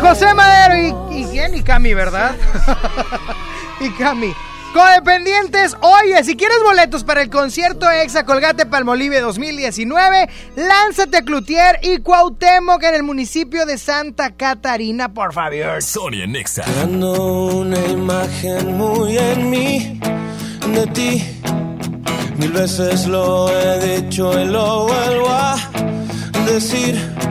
José 0.08 0.32
Madero 0.32 1.06
y, 1.12 1.20
y 1.20 1.24
quién 1.26 1.54
y 1.54 1.62
Cami, 1.62 1.92
¿verdad? 1.92 2.34
y 3.80 3.90
Cami. 3.90 4.32
Codependientes, 4.72 5.76
oye, 5.82 6.24
si 6.24 6.34
quieres 6.34 6.62
boletos 6.62 7.04
para 7.04 7.20
el 7.20 7.28
concierto 7.28 7.90
Exa 7.90 8.24
Colgate 8.24 8.64
Palmolive 8.64 9.20
2019, 9.20 10.30
lánzate 10.56 11.18
a 11.18 11.22
Cloutier 11.22 11.80
y 11.82 11.98
Cuauhtémoc 11.98 12.82
en 12.84 12.94
el 12.94 13.02
municipio 13.02 13.66
de 13.66 13.76
Santa 13.76 14.30
Catarina, 14.30 15.12
por 15.12 15.34
favor. 15.34 15.82
Sonia 15.82 16.26
Nexa. 16.26 16.62
Creando 16.62 17.46
una 17.58 17.78
imagen 17.88 18.78
muy 18.78 19.18
en 19.18 19.50
mí, 19.50 20.00
de 20.72 20.86
ti. 20.86 21.22
Mil 22.38 22.52
veces 22.52 23.06
lo 23.06 23.50
he 23.50 24.00
dicho 24.00 24.40
y 24.40 24.46
lo 24.46 24.86
vuelvo 24.86 25.28
a 25.28 25.56
decir. 26.46 27.27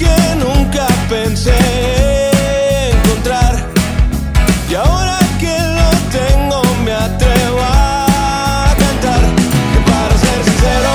Que 0.00 0.34
nunca 0.36 0.86
pensé 1.10 1.58
encontrar. 2.90 3.54
Y 4.70 4.74
ahora 4.74 5.18
que 5.38 5.54
lo 5.76 5.90
tengo 6.18 6.62
me 6.86 6.92
atrevo 6.94 7.60
a 7.60 8.74
cantar. 8.78 9.20
Que 9.72 9.80
para 9.90 10.14
ser 10.24 10.38
sincero, 10.42 10.92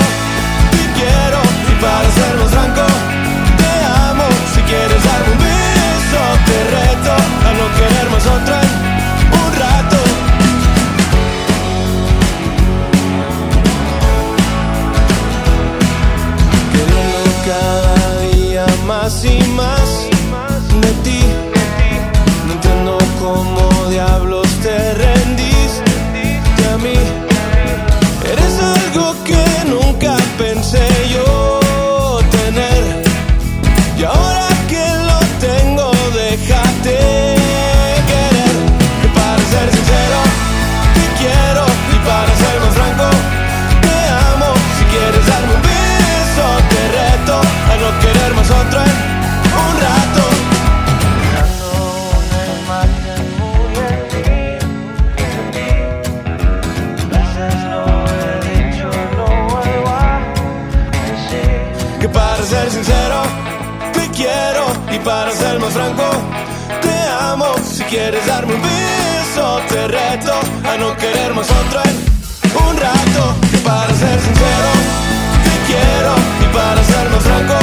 te 0.72 0.84
quiero. 0.98 1.40
Y 1.70 1.74
para 1.84 2.10
ser 2.18 2.36
más 2.40 2.50
franco, 2.50 2.88
te 3.60 3.74
amo. 4.10 4.28
Si 4.56 4.62
quieres 4.62 5.04
darme 5.04 5.32
un 5.34 5.42
beso, 5.52 6.22
te 6.48 6.58
reto 6.76 7.14
a 7.48 7.54
no 7.60 7.66
querer 7.78 8.10
más 8.10 8.26
otra 8.26 8.65
día 18.88 19.85
más 65.60 65.74
franco, 65.74 66.04
te 66.82 66.96
amo. 67.22 67.54
Si 67.64 67.84
quieres 67.84 68.26
darme 68.26 68.56
un 68.56 68.62
beso, 68.62 69.62
te 69.70 69.88
reto 69.88 70.34
a 70.68 70.78
no 70.78 70.96
querer 70.98 71.34
más 71.34 71.50
otro 71.50 71.82
un 72.68 72.78
rato. 72.78 73.36
Que 73.52 73.58
para 73.60 73.94
ser 73.94 74.20
sincero, 74.20 74.72
te 75.46 75.56
quiero. 75.68 76.14
Y 76.44 76.54
para 76.54 76.84
ser 76.84 77.10
más 77.10 77.24
franco, 77.24 77.58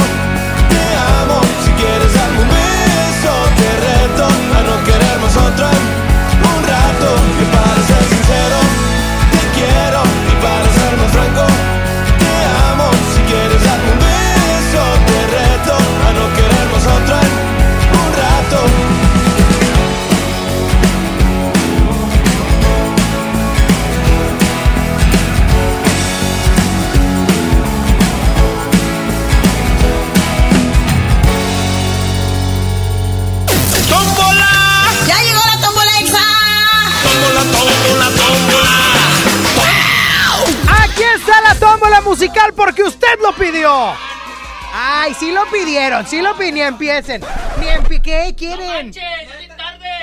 te 0.69 0.83
amo. 1.21 1.41
Si 1.63 1.71
quieres 1.71 2.13
darme 2.13 2.39
un 2.41 2.49
beso, 2.49 3.33
te 3.57 3.69
reto 3.87 4.25
a 4.25 4.61
no 4.67 4.83
querer 4.85 5.19
más 5.19 5.37
otro 5.37 5.92
lo 43.23 43.33
pidió. 43.33 43.93
Ay, 44.75 45.13
sí 45.13 45.31
lo 45.31 45.45
pidieron, 45.45 46.05
sí 46.05 46.21
lo 46.21 46.33
pidieron, 46.35 46.55
ni 46.55 46.61
empiecen. 46.61 47.23
Ni 47.59 47.67
empi 47.69 47.99
¿Qué 48.01 48.35
quieren? 48.37 48.91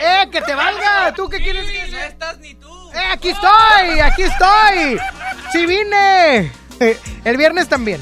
¡Eh, 0.02 0.28
que 0.32 0.40
te 0.40 0.54
valga! 0.54 1.12
¿Tú 1.14 1.28
qué 1.28 1.38
quieres 1.38 1.70
que 1.70 1.90
No 1.90 1.98
estás 1.98 2.38
ni 2.38 2.54
tú. 2.54 2.90
¡Eh, 2.94 3.10
aquí 3.12 3.30
estoy! 3.30 4.00
¡Aquí 4.00 4.22
estoy! 4.22 4.98
¡Sí 5.52 5.66
vine! 5.66 6.52
Eh, 6.80 6.98
El 7.24 7.36
viernes 7.36 7.68
también. 7.68 8.00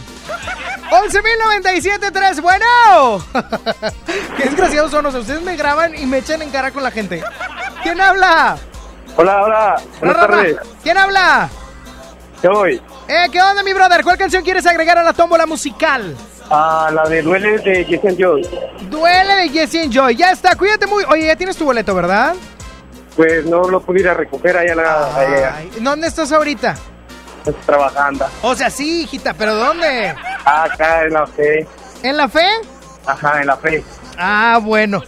11.097.3, 0.90 2.40
bueno. 2.40 3.24
Qué 4.36 4.44
desgraciados 4.44 4.90
son, 4.90 5.06
o 5.06 5.10
sea, 5.10 5.20
ustedes 5.20 5.42
me 5.42 5.56
graban 5.56 5.94
y 5.98 6.06
me 6.06 6.18
echan 6.18 6.40
en 6.42 6.50
cara 6.50 6.70
con 6.70 6.82
la 6.82 6.90
gente. 6.90 7.22
¿Quién 7.82 8.00
habla? 8.00 8.56
Hola, 9.16 9.42
hola. 9.42 9.82
Buenas 9.98 10.16
tardes. 10.16 10.56
¿Quién 10.82 10.96
habla? 10.96 11.48
¿Qué 12.40 12.48
voy? 12.48 12.80
Eh, 13.08 13.26
¿qué 13.32 13.40
onda, 13.40 13.62
mi 13.62 13.72
brother? 13.72 14.02
¿Cuál 14.04 14.18
canción 14.18 14.42
quieres 14.44 14.66
agregar 14.66 14.98
a 14.98 15.02
la 15.02 15.12
tómbola 15.14 15.46
musical? 15.46 16.14
Ah, 16.50 16.90
la 16.92 17.04
de 17.08 17.22
Duele 17.22 17.58
de 17.58 17.84
Jason 17.84 18.16
Joy. 18.18 18.46
Duele 18.90 19.34
de 19.34 19.48
Jesse 19.48 19.76
and 19.84 19.92
Joy. 19.92 20.14
Ya 20.16 20.30
está, 20.32 20.54
cuídate 20.56 20.86
muy. 20.86 21.04
Oye, 21.04 21.26
ya 21.26 21.36
tienes 21.36 21.56
tu 21.56 21.64
boleto, 21.64 21.94
¿verdad? 21.94 22.34
Pues 23.16 23.44
no 23.46 23.62
lo 23.68 23.80
pudiera 23.80 24.14
recoger 24.14 24.56
allá 24.58 24.74
la, 24.74 25.16
allá, 25.16 25.56
¿Dónde 25.80 26.06
estás 26.06 26.30
ahorita? 26.32 26.74
trabajando. 27.64 28.26
O 28.42 28.54
sea, 28.54 28.68
sí, 28.68 29.02
hijita, 29.02 29.32
pero 29.32 29.54
¿dónde? 29.54 30.14
Acá 30.44 31.04
en 31.04 31.14
la 31.14 31.26
fe. 31.26 31.66
¿En 32.02 32.16
la 32.16 32.28
fe? 32.28 32.46
Ajá, 33.06 33.40
en 33.40 33.46
la 33.46 33.56
fe. 33.56 33.82
Ah, 34.18 34.58
bueno. 34.62 35.02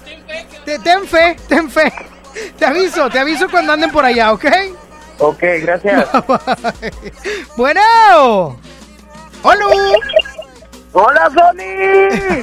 Te- 0.65 0.79
ten 0.79 1.07
fe, 1.07 1.37
ten 1.49 1.71
fe. 1.71 1.93
Te 2.59 2.65
aviso, 2.65 3.11
te 3.11 3.19
aviso 3.19 3.49
cuando 3.51 3.73
anden 3.75 3.91
por 3.91 4.05
allá, 4.05 4.33
¿ok? 4.33 4.45
Ok, 5.21 5.43
gracias. 5.63 6.09
bueno. 7.57 7.81
Hola. 9.43 9.67
Hola, 10.93 11.31
Sony. 11.33 12.43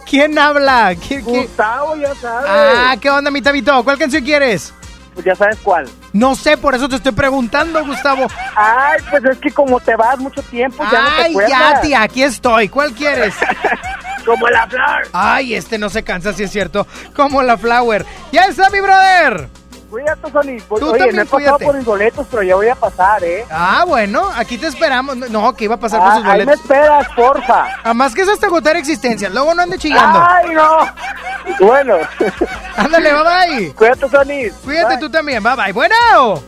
¿Quién 0.10 0.38
habla? 0.38 0.94
¿Quién, 1.06 1.24
quién? 1.24 1.42
Gustavo, 1.46 1.96
ya 1.96 2.14
sabes. 2.16 2.50
Ah, 2.50 2.96
¿qué 3.00 3.08
onda, 3.08 3.30
mi 3.30 3.40
tabito? 3.40 3.82
¿Cuál 3.82 3.98
canción 3.98 4.22
quieres? 4.24 4.74
Pues 5.14 5.24
ya 5.26 5.34
sabes 5.34 5.58
cuál. 5.62 5.88
No 6.12 6.34
sé, 6.34 6.56
por 6.56 6.74
eso 6.74 6.88
te 6.88 6.96
estoy 6.96 7.12
preguntando, 7.12 7.84
Gustavo. 7.84 8.26
Ay, 8.56 9.00
pues 9.10 9.24
es 9.24 9.38
que 9.38 9.50
como 9.50 9.78
te 9.80 9.94
vas 9.96 10.18
mucho 10.18 10.42
tiempo, 10.42 10.84
ya 10.90 11.02
no 11.02 11.08
te 11.16 11.22
Ay, 11.22 11.30
acuerdas. 11.30 11.50
ya, 11.50 11.80
tía, 11.80 12.02
aquí 12.02 12.22
estoy. 12.22 12.68
¿Cuál 12.68 12.92
quieres? 12.92 13.34
Como 14.26 14.46
la 14.48 14.68
flor. 14.68 15.08
Ay, 15.12 15.54
este 15.54 15.78
no 15.78 15.90
se 15.90 16.04
cansa, 16.04 16.32
si 16.32 16.44
es 16.44 16.50
cierto. 16.52 16.86
Como 17.16 17.42
la 17.42 17.58
flower. 17.58 18.06
Ya 18.30 18.44
está, 18.44 18.70
mi 18.70 18.78
brother. 18.80 19.48
Cuídate, 19.92 20.32
Sony. 20.32 20.56
Tú 20.66 20.74
Oye, 20.86 20.98
también 20.98 21.16
me 21.16 21.22
he 21.22 21.24
pasado 21.26 21.36
cuídate. 21.58 21.64
por 21.66 21.74
mis 21.76 21.84
boletos, 21.84 22.26
pero 22.30 22.42
ya 22.42 22.54
voy 22.54 22.68
a 22.68 22.74
pasar, 22.74 23.22
¿eh? 23.22 23.44
Ah, 23.50 23.84
bueno, 23.86 24.22
aquí 24.34 24.56
te 24.56 24.66
esperamos. 24.66 25.14
No, 25.16 25.54
que 25.54 25.64
iba 25.64 25.74
a 25.74 25.78
pasar 25.78 26.00
Ah, 26.02 26.04
por 26.04 26.14
sus 26.14 26.24
ahí 26.24 26.38
me 26.38 26.44
boletos. 26.46 26.60
esperas, 26.62 27.08
porfa. 27.14 27.66
Además 27.84 28.14
que 28.14 28.22
es 28.22 28.28
hasta 28.30 28.46
agotar 28.46 28.74
existencia. 28.76 29.28
Luego 29.28 29.54
no 29.54 29.60
ande 29.60 29.76
chillando. 29.76 30.18
Ay, 30.26 30.54
no. 30.54 31.66
Bueno. 31.66 31.96
Ándale, 32.78 33.12
bye 33.12 33.22
bye. 33.58 33.74
Cuídate, 33.74 34.08
Sony. 34.08 34.50
Cuídate 34.64 34.94
Bye. 34.94 34.98
tú 34.98 35.10
también, 35.10 35.42
bye 35.42 35.56
bye. 35.56 35.72
Bueno. 35.74 36.42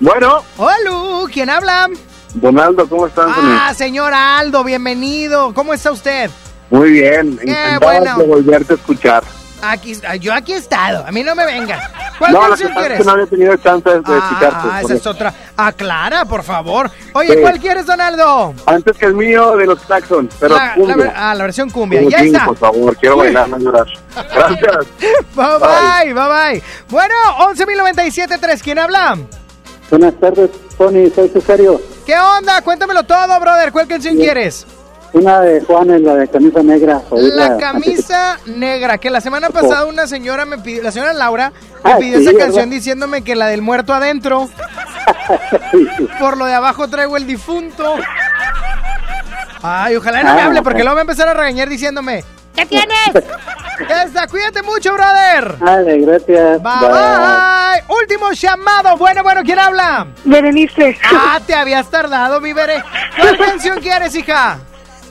Bueno. 0.00 0.42
Hola, 0.56 1.30
¿quién 1.32 1.50
habla? 1.50 1.88
Donaldo, 2.34 2.88
¿cómo 2.88 3.06
estás, 3.06 3.26
Ah, 3.36 3.72
señor 3.76 4.12
Aldo, 4.12 4.64
bienvenido. 4.64 5.54
¿Cómo 5.54 5.72
está 5.74 5.92
usted? 5.92 6.28
Muy 6.70 6.90
bien. 6.90 7.38
Encantado 7.40 7.80
bueno. 8.00 8.18
de 8.18 8.26
volverte 8.26 8.72
a 8.72 8.76
escuchar. 8.76 9.22
Aquí, 9.70 9.96
yo 10.20 10.32
aquí 10.34 10.52
he 10.52 10.56
estado. 10.56 11.04
A 11.06 11.10
mí 11.12 11.22
no 11.22 11.34
me 11.34 11.44
vengan. 11.46 11.80
¿Cuál 12.18 12.32
no, 12.32 12.38
lo 12.38 12.44
que 12.44 12.48
canción 12.50 12.74
pasa 12.74 12.80
es 12.80 12.86
quieres? 12.86 12.98
que 12.98 13.04
no 13.04 13.10
había 13.12 13.26
tenido 13.26 13.56
chance 13.56 13.88
de 13.90 13.96
ah, 14.06 14.18
escucharte. 14.18 14.68
esa 14.68 14.80
por 14.82 14.92
es 14.92 15.06
otra. 15.06 15.34
Aclara, 15.56 16.24
por 16.24 16.42
favor. 16.42 16.90
Oye, 17.14 17.34
Sí. 17.34 17.40
¿cuál 17.40 17.58
quieres, 17.60 17.86
Donaldo? 17.86 18.54
Antes 18.66 18.96
que 18.96 19.06
el 19.06 19.14
mío 19.14 19.56
de 19.56 19.66
los 19.66 19.80
Claxon, 19.80 20.28
pero 20.38 20.56
La, 20.56 20.66
la 20.66 20.74
cumbia. 20.74 20.96
ver- 20.96 21.12
ah, 21.16 21.34
la 21.34 21.44
versión 21.44 21.70
cumbia. 21.70 22.00
Como 22.00 22.10
Ya 22.10 22.18
King, 22.18 22.26
está. 22.34 22.44
por 22.46 22.56
favor, 22.56 22.96
quiero 22.96 23.16
bailar, 23.16 23.48
no 23.48 23.58
llorar. 23.58 23.86
Gracias. 24.14 24.86
Bye 25.34 25.58
bye, 25.58 26.12
bye 26.14 26.28
bye. 26.28 26.62
Bueno, 26.88 27.14
11.097.3, 27.38 28.60
¿quién 28.62 28.78
habla? 28.78 29.16
Buenas 29.90 30.14
tardes, 30.20 30.50
Tony, 30.78 31.10
soy 31.10 31.28
Cesario. 31.28 31.80
¿Qué 32.06 32.18
onda? 32.18 32.60
Cuéntamelo 32.62 33.02
todo, 33.04 33.38
brother. 33.40 33.72
¿Cuál 33.72 33.86
canción 33.88 34.16
quieres? 34.16 34.66
Una 35.14 35.40
de 35.40 35.60
Juanes, 35.60 36.00
la 36.02 36.14
de 36.16 36.28
camisa 36.28 36.62
negra. 36.62 37.00
La 37.12 37.56
camisa 37.56 38.38
negra, 38.46 38.98
que 38.98 39.10
la 39.10 39.20
semana 39.20 39.48
pasada 39.50 39.86
una 39.86 40.06
señora 40.08 40.44
me 40.44 40.58
pidió, 40.58 40.82
la 40.82 40.90
señora 40.90 41.12
Laura 41.12 41.52
me 41.84 41.92
Ah, 41.92 41.96
pidió 41.98 42.18
sí, 42.18 42.22
esa 42.24 42.32
¿verdad? 42.32 42.46
canción 42.46 42.70
diciéndome 42.70 43.22
que 43.22 43.36
la 43.36 43.46
del 43.46 43.62
muerto 43.62 43.94
adentro. 43.94 44.48
Por 46.18 46.36
lo 46.36 46.46
de 46.46 46.54
abajo 46.54 46.88
traigo 46.88 47.16
el 47.16 47.26
difunto. 47.28 47.94
Ay, 49.62 49.94
ojalá 49.96 50.22
no 50.24 50.34
me 50.34 50.40
Ah, 50.42 50.46
hable 50.46 50.62
porque 50.62 50.82
luego 50.82 50.96
va 50.96 51.00
a 51.00 51.02
empezar 51.02 51.28
a 51.28 51.34
regañar 51.34 51.68
diciéndome. 51.68 52.24
¿Qué 52.56 52.66
tienes? 52.66 53.10
Ya 53.88 54.02
está, 54.04 54.26
cuídate 54.26 54.62
mucho, 54.62 54.92
brother. 54.94 55.56
Vale, 55.58 55.98
gracias. 56.00 56.62
Bye, 56.62 56.88
bye. 56.88 57.96
Último 58.00 58.32
llamado. 58.32 58.96
Bueno, 58.96 59.22
bueno, 59.22 59.42
¿quién 59.44 59.58
habla? 59.58 60.06
Berenice. 60.24 60.96
Ah, 61.12 61.40
te 61.44 61.54
habías 61.54 61.88
tardado, 61.90 62.40
mi 62.40 62.52
Bere. 62.52 62.82
¿Cuál 63.20 63.36
canción 63.46 63.80
quieres, 63.80 64.14
hija? 64.14 64.58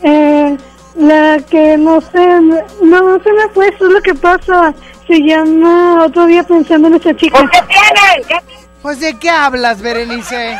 Eh, 0.03 0.57
la 0.95 1.39
que 1.49 1.77
no 1.77 1.99
sé, 2.01 2.41
no 2.81 3.19
se 3.23 3.33
me 3.33 3.47
fue, 3.53 3.67
eso 3.69 3.87
es 3.87 3.93
lo 3.93 4.01
que 4.01 4.13
pasa. 4.13 4.73
Se 5.07 5.19
llama 5.19 6.05
Otro 6.05 6.25
día 6.25 6.43
pensando 6.43 6.87
en 6.87 6.95
esa 6.95 7.15
chica. 7.15 7.39
qué 7.51 7.59
tienen? 7.61 8.43
Pues, 8.81 8.99
¿de 8.99 9.17
qué 9.17 9.29
hablas, 9.29 9.81
Berenice? 9.81 10.59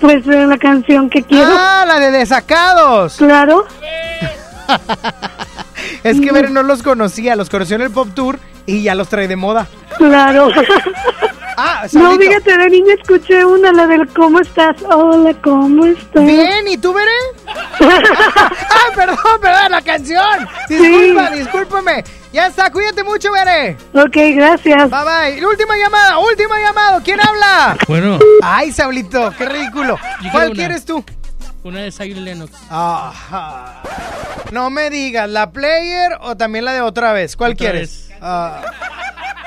Pues 0.00 0.26
eh, 0.26 0.46
la 0.46 0.56
canción 0.58 1.10
que 1.10 1.22
quiero. 1.22 1.50
Ah, 1.50 1.84
la 1.86 1.98
de 1.98 2.10
Desacados. 2.12 3.16
Claro. 3.16 3.66
Es 6.04 6.20
que 6.20 6.32
Bere 6.32 6.50
no 6.50 6.62
los 6.62 6.82
conocía, 6.82 7.34
los 7.36 7.50
conoció 7.50 7.76
en 7.76 7.82
el 7.82 7.90
Pop 7.90 8.08
Tour 8.14 8.38
y 8.66 8.82
ya 8.82 8.94
los 8.94 9.08
trae 9.08 9.26
de 9.28 9.36
moda. 9.36 9.66
Claro. 9.96 10.48
Ah, 11.60 11.88
No, 11.90 12.16
fíjate, 12.16 12.56
de 12.56 12.70
niña 12.70 12.94
escuché 12.94 13.44
una, 13.44 13.72
la 13.72 13.88
del 13.88 14.06
¿Cómo 14.14 14.38
estás? 14.38 14.76
Hola, 14.84 15.34
¿cómo 15.42 15.86
estás? 15.86 16.24
Bien, 16.24 16.68
¿y 16.68 16.76
tú, 16.78 16.92
Bere? 16.92 17.10
ah, 17.80 18.92
perdón, 18.94 19.18
perdón, 19.40 19.72
la 19.72 19.82
canción. 19.82 20.48
Disculpa, 20.68 21.30
discúlpame. 21.32 22.04
Ya 22.32 22.46
está, 22.46 22.70
cuídate 22.70 23.02
mucho, 23.02 23.32
Bere. 23.32 23.76
Ok, 23.92 24.16
gracias. 24.36 24.88
Bye 24.88 25.34
bye. 25.34 25.44
Última 25.46 25.76
llamada, 25.76 26.18
última 26.18 26.60
llamada. 26.60 27.02
¿Quién 27.02 27.18
habla? 27.20 27.76
Bueno. 27.88 28.20
Ay, 28.40 28.70
Saulito, 28.70 29.34
qué 29.36 29.46
ridículo. 29.46 29.98
¿Cuál 30.30 30.50
una. 30.50 30.54
quieres 30.54 30.84
tú? 30.84 31.04
Una 31.64 31.80
de 31.80 31.90
Zion 31.90 32.24
Lennox. 32.24 32.52
Ajá. 32.70 33.82
No 34.52 34.70
me 34.70 34.90
digas, 34.90 35.28
¿la 35.28 35.50
player 35.50 36.12
o 36.20 36.36
también 36.36 36.64
la 36.64 36.72
de 36.72 36.82
otra 36.82 37.12
vez? 37.12 37.36
¿Cuál 37.36 37.54
Otra 37.54 37.72
quieres? 37.72 38.10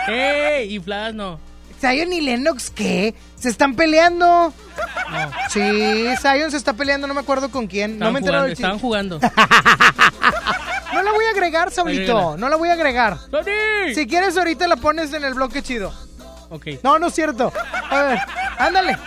¡Ey! 0.09 0.75
Infladas 0.75 1.13
no. 1.13 1.50
¿Zion 1.81 2.13
y 2.13 2.21
Lennox 2.21 2.69
qué? 2.69 3.15
¿Se 3.35 3.49
están 3.49 3.75
peleando? 3.75 4.53
No. 5.09 5.31
Sí, 5.49 5.59
Zion 6.21 6.51
se 6.51 6.57
está 6.57 6.73
peleando, 6.73 7.07
no 7.07 7.13
me 7.15 7.21
acuerdo 7.21 7.49
con 7.49 7.65
quién. 7.67 7.97
no 7.97 8.11
me 8.11 8.19
jugando, 8.19 8.43
del 8.43 8.51
estaban 8.53 8.79
jugando. 8.79 9.19
No 10.93 11.01
la 11.03 11.11
voy 11.13 11.25
a 11.25 11.29
agregar. 11.31 11.71
Agrégala. 11.75 12.37
No 12.37 12.49
la 12.49 12.57
voy 12.57 12.69
a 12.69 12.73
agregar. 12.73 13.17
¡Sony! 13.31 13.93
Si 13.95 14.05
quieres, 14.07 14.37
ahorita 14.37 14.67
la 14.67 14.75
pones 14.75 15.13
en 15.13 15.23
el 15.23 15.33
bloque 15.33 15.63
chido. 15.63 15.93
Ok. 16.49 16.67
No, 16.83 16.99
no 16.99 17.07
es 17.07 17.15
cierto. 17.15 17.51
A 17.89 18.03
ver, 18.03 18.19
ándale. 18.57 18.97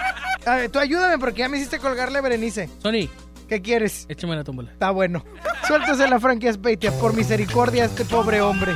A 0.46 0.54
ver, 0.56 0.70
tú 0.70 0.78
ayúdame 0.78 1.18
porque 1.18 1.40
ya 1.40 1.48
me 1.50 1.58
hiciste 1.58 1.78
colgarle 1.78 2.18
a 2.18 2.22
Berenice. 2.22 2.70
Sony. 2.82 3.08
¿Qué 3.48 3.60
quieres? 3.60 4.06
Échame 4.08 4.34
la 4.34 4.44
tómbola. 4.44 4.72
Está 4.72 4.90
bueno. 4.90 5.24
Suéltase 5.66 6.08
la 6.08 6.18
franquia 6.18 6.52
Speitia 6.52 6.90
por 6.92 7.12
misericordia 7.12 7.82
a 7.82 7.86
este 7.86 8.06
pobre 8.06 8.40
hombre. 8.40 8.72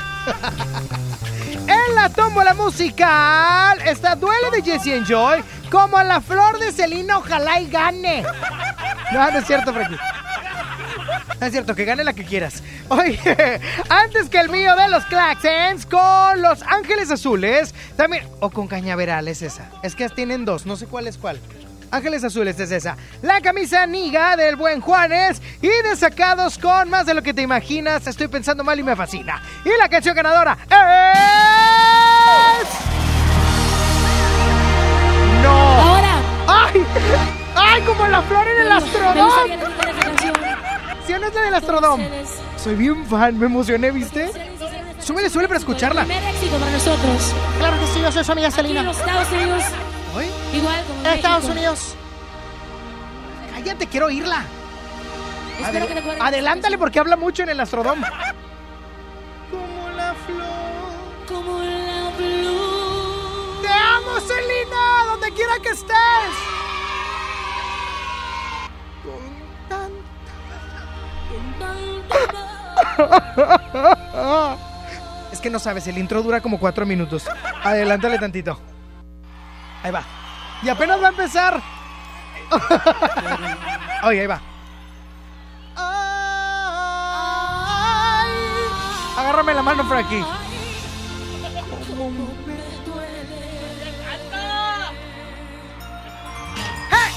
La 2.00 2.08
tómbola 2.10 2.54
musical 2.54 3.80
está 3.84 4.14
Duele 4.14 4.50
de 4.52 4.62
Jesse 4.62 4.86
Enjoy 4.88 5.42
como 5.68 6.00
la 6.00 6.20
flor 6.20 6.60
de 6.60 6.70
Celina, 6.70 7.18
ojalá 7.18 7.60
y 7.60 7.68
gane. 7.68 8.22
No, 9.12 9.30
no 9.30 9.38
es 9.38 9.46
cierto, 9.46 9.72
Frankie. 9.72 9.96
No 11.40 11.46
es 11.46 11.52
cierto, 11.52 11.74
que 11.74 11.84
gane 11.84 12.04
la 12.04 12.12
que 12.12 12.24
quieras. 12.24 12.62
Oye, 12.88 13.18
antes 13.88 14.28
que 14.28 14.38
el 14.38 14.48
mío 14.48 14.76
de 14.76 14.88
los 14.88 15.04
Claxons 15.06 15.86
con 15.86 16.40
los 16.40 16.62
Ángeles 16.62 17.10
Azules, 17.10 17.74
también. 17.96 18.28
O 18.38 18.50
con 18.50 18.68
Cañaveral, 18.68 19.26
es 19.26 19.42
esa. 19.42 19.68
Es 19.82 19.96
que 19.96 20.08
tienen 20.08 20.44
dos, 20.44 20.66
no 20.66 20.76
sé 20.76 20.86
cuál 20.86 21.08
es 21.08 21.18
cuál. 21.18 21.40
Ángeles 21.90 22.22
Azules 22.24 22.58
es 22.60 22.70
esa. 22.70 22.96
La 23.22 23.40
camisa 23.40 23.86
niga 23.86 24.36
del 24.36 24.56
buen 24.56 24.80
Juanes 24.80 25.40
y 25.62 25.68
de 25.68 25.96
sacados 25.96 26.58
con 26.58 26.90
más 26.90 27.06
de 27.06 27.14
lo 27.14 27.22
que 27.22 27.34
te 27.34 27.42
imaginas. 27.42 28.06
Estoy 28.06 28.28
pensando 28.28 28.62
mal 28.64 28.78
y 28.78 28.82
me 28.82 28.94
fascina. 28.94 29.42
Y 29.64 29.70
la 29.78 29.88
canción 29.88 30.14
ganadora 30.14 30.56
es. 30.64 32.68
No. 35.42 35.50
Ahora. 35.50 36.14
¡Ay! 36.46 36.84
¡Ay! 37.54 37.82
Como 37.82 38.06
la 38.06 38.22
flor 38.22 38.46
en 38.48 38.60
el 38.62 38.72
astrodón. 38.72 39.50
¿Sí 41.06 41.12
o 41.14 41.18
no 41.18 41.26
es 41.26 41.34
la 41.34 41.42
del 41.42 41.54
astrodón? 41.54 42.06
Soy 42.56 42.74
bien 42.74 43.06
fan, 43.06 43.38
me 43.38 43.46
emocioné, 43.46 43.90
¿viste? 43.90 44.30
Súbele, 45.00 45.30
súbele 45.30 45.48
para 45.48 45.58
escucharla. 45.58 46.04
Primer 46.04 46.22
éxito 46.34 46.58
para 46.58 46.70
nosotros. 46.70 47.34
Claro 47.58 47.80
que 47.80 47.86
sí, 47.86 48.00
yo 48.02 48.12
soy 48.12 48.24
su 48.24 48.32
amiga 48.32 48.50
Selena. 48.50 48.82
los 48.82 48.98
Estados 48.98 49.32
Unidos. 49.32 49.62
¿Hoy? 50.18 50.26
Igual 50.52 50.84
como 50.86 51.00
en 51.00 51.06
Estados 51.06 51.44
México. 51.44 51.52
Unidos. 51.58 51.94
Cállate, 53.54 53.86
quiero 53.86 54.06
oírla. 54.06 54.44
Espero 55.60 55.86
Adel- 55.86 56.02
que 56.16 56.22
adelántale 56.22 56.78
porque 56.78 56.98
habla 56.98 57.16
mucho 57.16 57.42
en 57.42 57.50
el 57.50 57.60
astrodón. 57.60 58.00
Como 59.50 59.88
la 59.96 60.14
flor. 60.26 61.26
Como 61.26 61.58
la 61.62 62.10
flor. 62.16 63.62
Te 63.62 63.68
amo, 63.68 64.20
Selena, 64.20 65.04
donde 65.10 65.32
quiera 65.32 65.58
que 65.62 65.70
estés. 65.70 65.94
Es 75.32 75.40
que 75.40 75.50
no 75.50 75.58
sabes, 75.58 75.86
el 75.86 75.98
intro 75.98 76.22
dura 76.22 76.40
como 76.40 76.58
cuatro 76.58 76.86
minutos. 76.86 77.24
Adelántale 77.62 78.18
tantito. 78.18 78.58
Ahí 79.88 79.92
va. 79.92 80.02
Y 80.62 80.68
apenas 80.68 81.00
va 81.00 81.06
a 81.06 81.08
empezar. 81.08 81.62
Oye, 84.02 84.20
ahí 84.20 84.26
va. 84.26 84.38
Agárrame 89.16 89.54
la 89.54 89.62
mano 89.62 89.88
por 89.88 89.96
aquí. 89.96 90.22
¡Hey! 96.90 97.12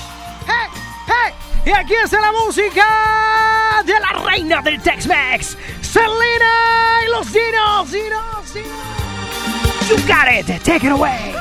¡Hey! 0.47 1.34
Y 1.65 1.72
aquí 1.72 1.93
está 1.95 2.22
la 2.22 2.32
música 2.32 3.84
de 3.84 3.99
la 3.99 4.30
reina 4.30 4.61
del 4.61 4.82
Tex-Mex, 4.82 5.57
Selena 5.82 7.01
y 7.05 7.11
los 7.11 7.34
Dinos, 7.34 7.91
Dinos, 7.91 8.53
Dinos. 8.53 9.89
You 9.89 9.97
got 10.07 10.32
it, 10.32 10.63
take 10.63 10.86
it 10.86 10.93
away. 10.93 11.36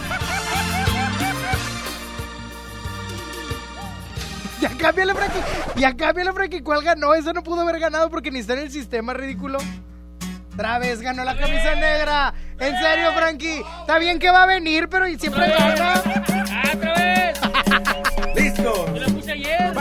Cámbiale, 4.81 5.15
Frankie. 5.15 5.41
Ya 5.77 5.97
cámbiale, 5.97 6.33
Frankie. 6.33 6.63
¿Cuál 6.63 6.83
ganó? 6.83 7.15
Eso 7.15 7.33
no 7.33 7.43
pudo 7.43 7.61
haber 7.61 7.79
ganado 7.79 8.11
porque 8.11 8.31
ni 8.31 8.41
está 8.41 8.55
en 8.55 8.61
el 8.61 8.71
sistema, 8.71 9.13
ridículo. 9.13 9.59
Otra 10.55 10.79
vez 10.79 11.01
ganó 11.01 11.25
la 11.25 11.37
camisa 11.37 11.75
negra. 11.75 12.35
En 12.59 12.77
serio, 12.79 13.13
Frankie. 13.17 13.63
Está 13.81 13.99
bien 13.99 14.19
que 14.19 14.31
va 14.31 14.43
a 14.43 14.47
venir, 14.47 14.89
pero 14.89 15.07
y 15.07 15.19
siempre 15.19 15.49
gana. 15.49 16.03
¡Ah, 16.51 16.71
otra 16.75 16.95
vez! 16.95 17.41
Listo. 18.35 18.95
Yo 18.95 19.01
la 19.01 19.07
puse 19.07 19.33
ayer. 19.33 19.73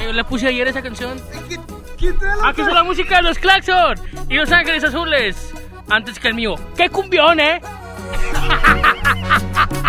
Yo 0.00 0.12
la 0.12 0.24
puse 0.24 0.46
ayer 0.46 0.68
esa 0.68 0.82
canción. 0.82 1.20
¿Quién 1.98 2.18
te 2.18 2.26
Aquí 2.44 2.60
está 2.60 2.74
la 2.74 2.84
música 2.84 3.16
de 3.16 3.22
los 3.22 3.38
Claxon 3.38 3.94
y 4.28 4.34
Los 4.34 4.52
Ángeles 4.52 4.84
Azules. 4.84 5.52
Antes 5.90 6.18
que 6.18 6.28
el 6.28 6.34
mío. 6.34 6.54
¡Qué 6.76 6.88
cumbión, 6.88 7.40
eh! 7.40 7.60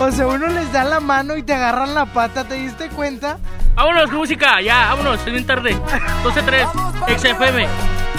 O 0.00 0.10
sea, 0.10 0.26
uno 0.26 0.46
les 0.46 0.72
da 0.72 0.82
la 0.82 0.98
mano 0.98 1.36
y 1.36 1.42
te 1.42 1.52
agarran 1.52 1.94
la 1.94 2.06
pata, 2.06 2.44
¿te 2.44 2.54
diste 2.54 2.88
cuenta? 2.88 3.36
Vámonos, 3.74 4.10
música, 4.10 4.58
ya, 4.62 4.88
vámonos, 4.88 5.20
es 5.20 5.32
bien 5.32 5.46
tarde. 5.46 5.76
12-3, 6.24 7.18
XFM, 7.18 7.66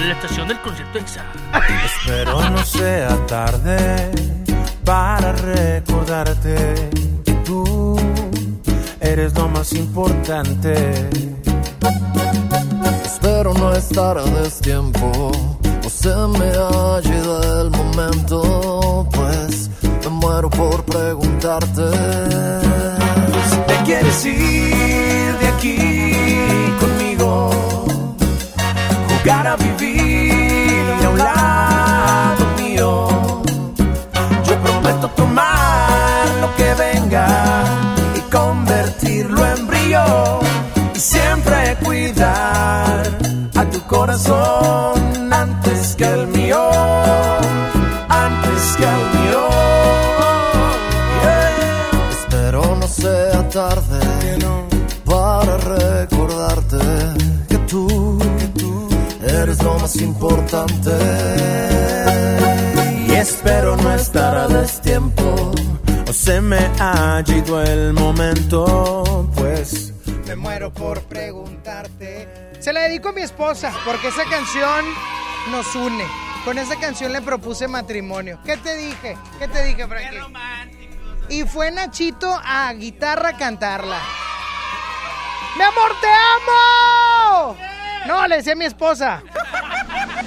la 0.05 0.11
estación 0.13 0.47
del 0.47 0.59
concierto 0.61 0.99
EXA. 0.99 1.23
Espero 1.85 2.49
no 2.51 2.63
sea 2.63 3.17
tarde 3.25 4.11
para 4.85 5.31
recordarte 5.31 6.91
que 7.25 7.33
tú 7.43 7.99
eres 8.99 9.33
lo 9.33 9.47
más 9.49 9.73
importante. 9.73 11.09
Espero 13.03 13.55
no 13.55 13.73
estar 13.73 14.19
a 14.19 14.23
destiempo 14.23 15.31
o 15.83 15.89
se 15.89 16.09
me 16.09 16.45
ha 16.45 17.01
ido 17.03 17.61
el 17.61 17.71
momento, 17.71 19.07
pues 19.11 19.71
me 20.03 20.09
muero 20.09 20.49
por 20.49 20.83
preguntarte. 20.83 21.89
¿Te 23.67 23.75
quieres 23.85 24.25
ir 24.25 25.37
de 25.39 25.47
aquí 25.47 26.75
conmigo? 26.79 27.51
Jugar 29.09 29.47
a 29.47 29.55
vivir 29.55 30.85
a 31.05 31.09
un 31.09 31.17
lado 31.17 32.45
mío. 32.57 33.07
Yo 34.47 34.55
prometo 34.63 35.07
tomar 35.09 36.27
lo 36.41 36.55
que 36.55 36.73
venga 36.73 37.63
y 38.15 38.21
convertirlo 38.31 39.45
en 39.45 39.67
brillo. 39.67 40.39
Y 40.95 40.99
siempre 40.99 41.77
cuidar 41.83 43.03
a 43.55 43.65
tu 43.65 43.81
corazón 43.87 45.33
antes 45.33 45.95
que 45.95 46.05
el 46.05 46.27
mío. 46.27 46.40
Eres 59.41 59.63
lo 59.63 59.77
más 59.79 59.95
importante. 59.97 60.91
Y 63.07 63.13
espero 63.13 63.75
no 63.75 63.93
estar 63.93 64.37
a 64.37 64.47
destiempo 64.47 65.51
o 66.07 66.13
se 66.13 66.41
me 66.41 66.59
ha 66.79 67.23
ido 67.25 67.61
el 67.61 67.93
momento, 67.93 69.29
pues 69.35 69.93
Me 70.27 70.35
muero 70.35 70.71
por 70.71 71.01
preguntarte. 71.03 72.53
Se 72.59 72.71
la 72.71 72.81
dedico 72.81 73.09
a 73.09 73.11
mi 73.13 73.21
esposa 73.21 73.73
porque 73.85 74.09
esa 74.09 74.23
canción 74.25 74.85
nos 75.51 75.75
une. 75.75 76.05
Con 76.45 76.57
esa 76.57 76.79
canción 76.79 77.11
le 77.11 77.21
propuse 77.21 77.67
matrimonio. 77.67 78.39
¿Qué 78.45 78.57
te 78.57 78.75
dije? 78.77 79.17
¿Qué 79.39 79.47
te 79.47 79.63
dije, 79.63 79.87
Frankie? 79.87 80.19
Y 81.29 81.43
fue 81.43 81.71
Nachito 81.71 82.39
a 82.43 82.71
guitarra 82.73 83.29
a 83.29 83.37
cantarla. 83.37 83.99
¡Mi 85.57 85.63
amor, 85.63 85.91
te 86.01 86.07
amo! 86.07 87.70
No, 88.07 88.27
le 88.27 88.37
decía 88.37 88.53
a 88.53 88.55
mi 88.55 88.65
esposa. 88.65 89.23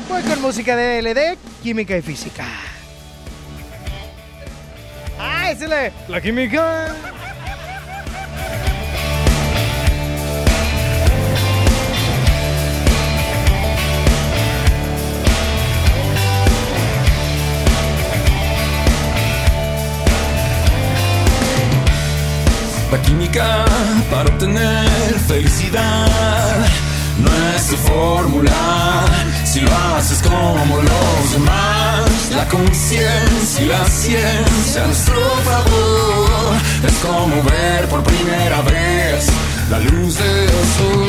Voy 0.09 0.23
con 0.23 0.41
música 0.41 0.77
de 0.77 1.03
LD, 1.03 1.39
química 1.63 1.97
y 1.97 2.03
física. 2.03 2.45
¡Ah, 5.19 5.51
esa 5.51 5.65
es 5.65 5.71
la, 5.71 5.91
la 6.09 6.21
química! 6.21 6.95
La 22.93 23.03
química 23.03 23.65
para 24.09 24.29
obtener 24.29 24.89
felicidad 25.27 26.84
no 27.25 27.57
es 27.57 27.67
tu 27.69 27.77
fórmula 27.77 29.05
si 29.45 29.61
lo 29.61 29.71
haces 29.97 30.23
como 30.23 30.77
los 30.77 31.33
demás. 31.33 32.31
La 32.35 32.47
conciencia 32.49 33.65
y 33.65 33.67
la 33.67 33.85
ciencia 33.87 34.87
nuestro 34.87 35.21
favor 35.45 36.55
es 36.87 36.95
como 37.07 37.43
ver 37.43 37.89
por 37.89 38.03
primera 38.03 38.61
vez 38.63 39.27
la 39.71 39.79
luz 39.79 40.19
del 40.19 40.49
sol. 40.77 41.07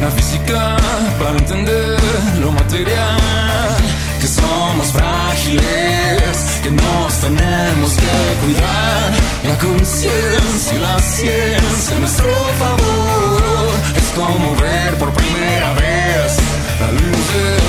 La 0.00 0.10
física 0.10 0.76
para 1.18 1.38
entender 1.38 1.98
lo 2.40 2.52
material, 2.52 3.23
somos 4.74 4.92
frágiles, 4.92 6.60
que 6.62 6.70
nos 6.70 7.14
tenemos 7.20 7.92
que 7.92 8.44
cuidar. 8.44 9.12
La 9.44 9.58
conciencia 9.58 10.74
y 10.74 10.78
la 10.78 10.98
ciencia 10.98 11.98
nuestro 12.00 12.32
favor 12.58 13.70
es 13.96 14.08
como 14.16 14.56
ver 14.56 14.94
por 14.98 15.12
primera 15.12 15.72
vez 15.74 16.36
la 16.80 16.90
luz 16.92 17.63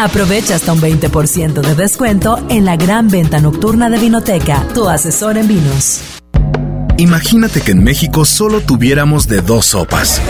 Aprovecha 0.00 0.54
hasta 0.54 0.72
un 0.72 0.80
20% 0.80 1.60
de 1.60 1.74
descuento 1.74 2.38
en 2.50 2.64
la 2.64 2.76
gran 2.76 3.08
venta 3.08 3.40
nocturna 3.40 3.90
de 3.90 3.98
Vinoteca, 3.98 4.64
tu 4.72 4.88
asesor 4.88 5.36
en 5.36 5.48
vinos. 5.48 6.02
Imagínate 6.98 7.62
que 7.62 7.72
en 7.72 7.82
México 7.82 8.24
solo 8.24 8.60
tuviéramos 8.60 9.26
de 9.26 9.40
dos 9.40 9.66
sopas. 9.66 10.22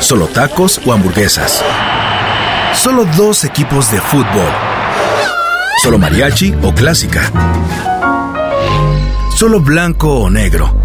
Solo 0.00 0.26
tacos 0.26 0.80
o 0.84 0.92
hamburguesas. 0.92 1.64
Solo 2.74 3.04
dos 3.16 3.44
equipos 3.44 3.92
de 3.92 4.00
fútbol. 4.00 4.50
Solo 5.84 5.98
mariachi 5.98 6.52
o 6.64 6.74
clásica. 6.74 7.30
Solo 9.36 9.60
blanco 9.60 10.12
o 10.12 10.28
negro. 10.28 10.76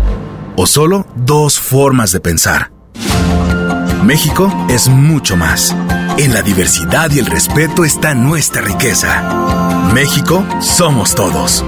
O 0.55 0.68
solo 0.68 1.07
dos 1.16 1.59
formas 1.59 2.11
de 2.11 2.20
pensar. 2.20 2.72
México 4.03 4.53
es 4.70 4.88
mucho 4.88 5.36
más. 5.36 5.76
En 6.18 6.34
la 6.34 6.41
diversidad 6.41 7.11
y 7.11 7.20
el 7.20 7.26
respeto 7.26 7.84
está 7.84 8.13
nuestra 8.13 8.61
riqueza. 8.61 9.91
México 9.93 10.45
somos 10.61 11.13
todos. 11.13 11.66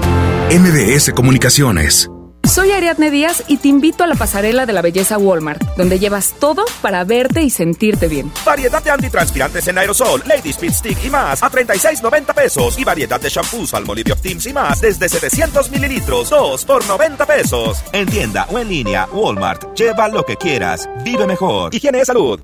MBS 0.50 1.12
Comunicaciones. 1.12 2.10
Soy 2.48 2.70
Ariadne 2.70 3.10
Díaz 3.10 3.44
y 3.46 3.58
te 3.58 3.68
invito 3.68 4.04
a 4.04 4.06
la 4.06 4.14
pasarela 4.14 4.64
de 4.64 4.72
la 4.72 4.80
belleza 4.80 5.18
Walmart, 5.18 5.60
donde 5.76 5.98
llevas 5.98 6.34
todo 6.40 6.64
para 6.80 7.04
verte 7.04 7.42
y 7.42 7.50
sentirte 7.50 8.08
bien. 8.08 8.32
Variedad 8.46 8.82
de 8.82 8.90
antitranspirantes 8.90 9.68
en 9.68 9.76
aerosol, 9.76 10.22
Lady 10.24 10.48
Speed 10.48 10.72
Stick 10.72 11.04
y 11.04 11.10
más 11.10 11.42
a 11.42 11.50
36.90 11.50 12.34
pesos. 12.34 12.78
Y 12.78 12.84
variedad 12.84 13.20
de 13.20 13.28
shampoos, 13.28 13.74
Almolivio 13.74 14.14
Optims 14.14 14.46
y 14.46 14.54
más 14.54 14.80
desde 14.80 15.10
700 15.10 15.70
mililitros, 15.70 16.30
2 16.30 16.64
por 16.64 16.86
90 16.86 17.26
pesos. 17.26 17.84
En 17.92 18.08
tienda 18.08 18.46
o 18.50 18.58
en 18.58 18.70
línea, 18.70 19.06
Walmart. 19.12 19.74
Lleva 19.76 20.08
lo 20.08 20.24
que 20.24 20.36
quieras. 20.36 20.88
Vive 21.04 21.26
mejor. 21.26 21.74
Higiene 21.74 21.98
de 21.98 22.06
salud. 22.06 22.40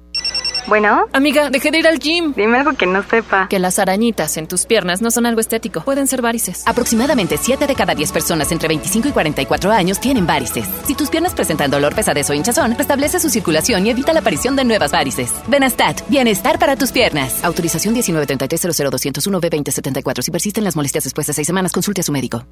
Bueno. 0.66 1.06
Amiga, 1.12 1.50
dejé 1.50 1.70
de 1.70 1.78
ir 1.78 1.86
al 1.86 1.98
gym. 1.98 2.32
Dime 2.34 2.58
algo 2.58 2.72
que 2.72 2.86
no 2.86 3.02
sepa. 3.02 3.48
Que 3.48 3.58
las 3.58 3.78
arañitas 3.78 4.36
en 4.36 4.46
tus 4.46 4.66
piernas 4.66 5.02
no 5.02 5.10
son 5.10 5.26
algo 5.26 5.40
estético. 5.40 5.82
Pueden 5.82 6.06
ser 6.06 6.22
varices. 6.22 6.62
Aproximadamente 6.66 7.36
7 7.36 7.66
de 7.66 7.74
cada 7.74 7.94
10 7.94 8.12
personas 8.12 8.50
entre 8.52 8.68
25 8.68 9.08
y 9.08 9.12
44 9.12 9.70
años 9.72 10.00
tienen 10.00 10.26
varices. 10.26 10.66
Si 10.86 10.94
tus 10.94 11.10
piernas 11.10 11.34
presentan 11.34 11.70
dolor, 11.70 11.94
pesadez 11.94 12.28
o 12.30 12.34
hinchazón, 12.34 12.76
restablece 12.76 13.20
su 13.20 13.28
circulación 13.28 13.86
y 13.86 13.90
evita 13.90 14.12
la 14.12 14.20
aparición 14.20 14.56
de 14.56 14.64
nuevas 14.64 14.92
varices. 14.92 15.32
Benastat, 15.48 16.08
bienestar 16.08 16.58
para 16.58 16.76
tus 16.76 16.92
piernas. 16.92 17.44
Autorización 17.44 17.94
1933 17.94 18.78
b 18.78 18.84
2074 18.90 20.22
Si 20.22 20.30
persisten 20.30 20.64
las 20.64 20.76
molestias 20.76 21.04
después 21.04 21.26
de 21.26 21.32
6 21.32 21.46
semanas, 21.46 21.72
consulte 21.72 22.00
a 22.00 22.04
su 22.04 22.12
médico. 22.12 22.44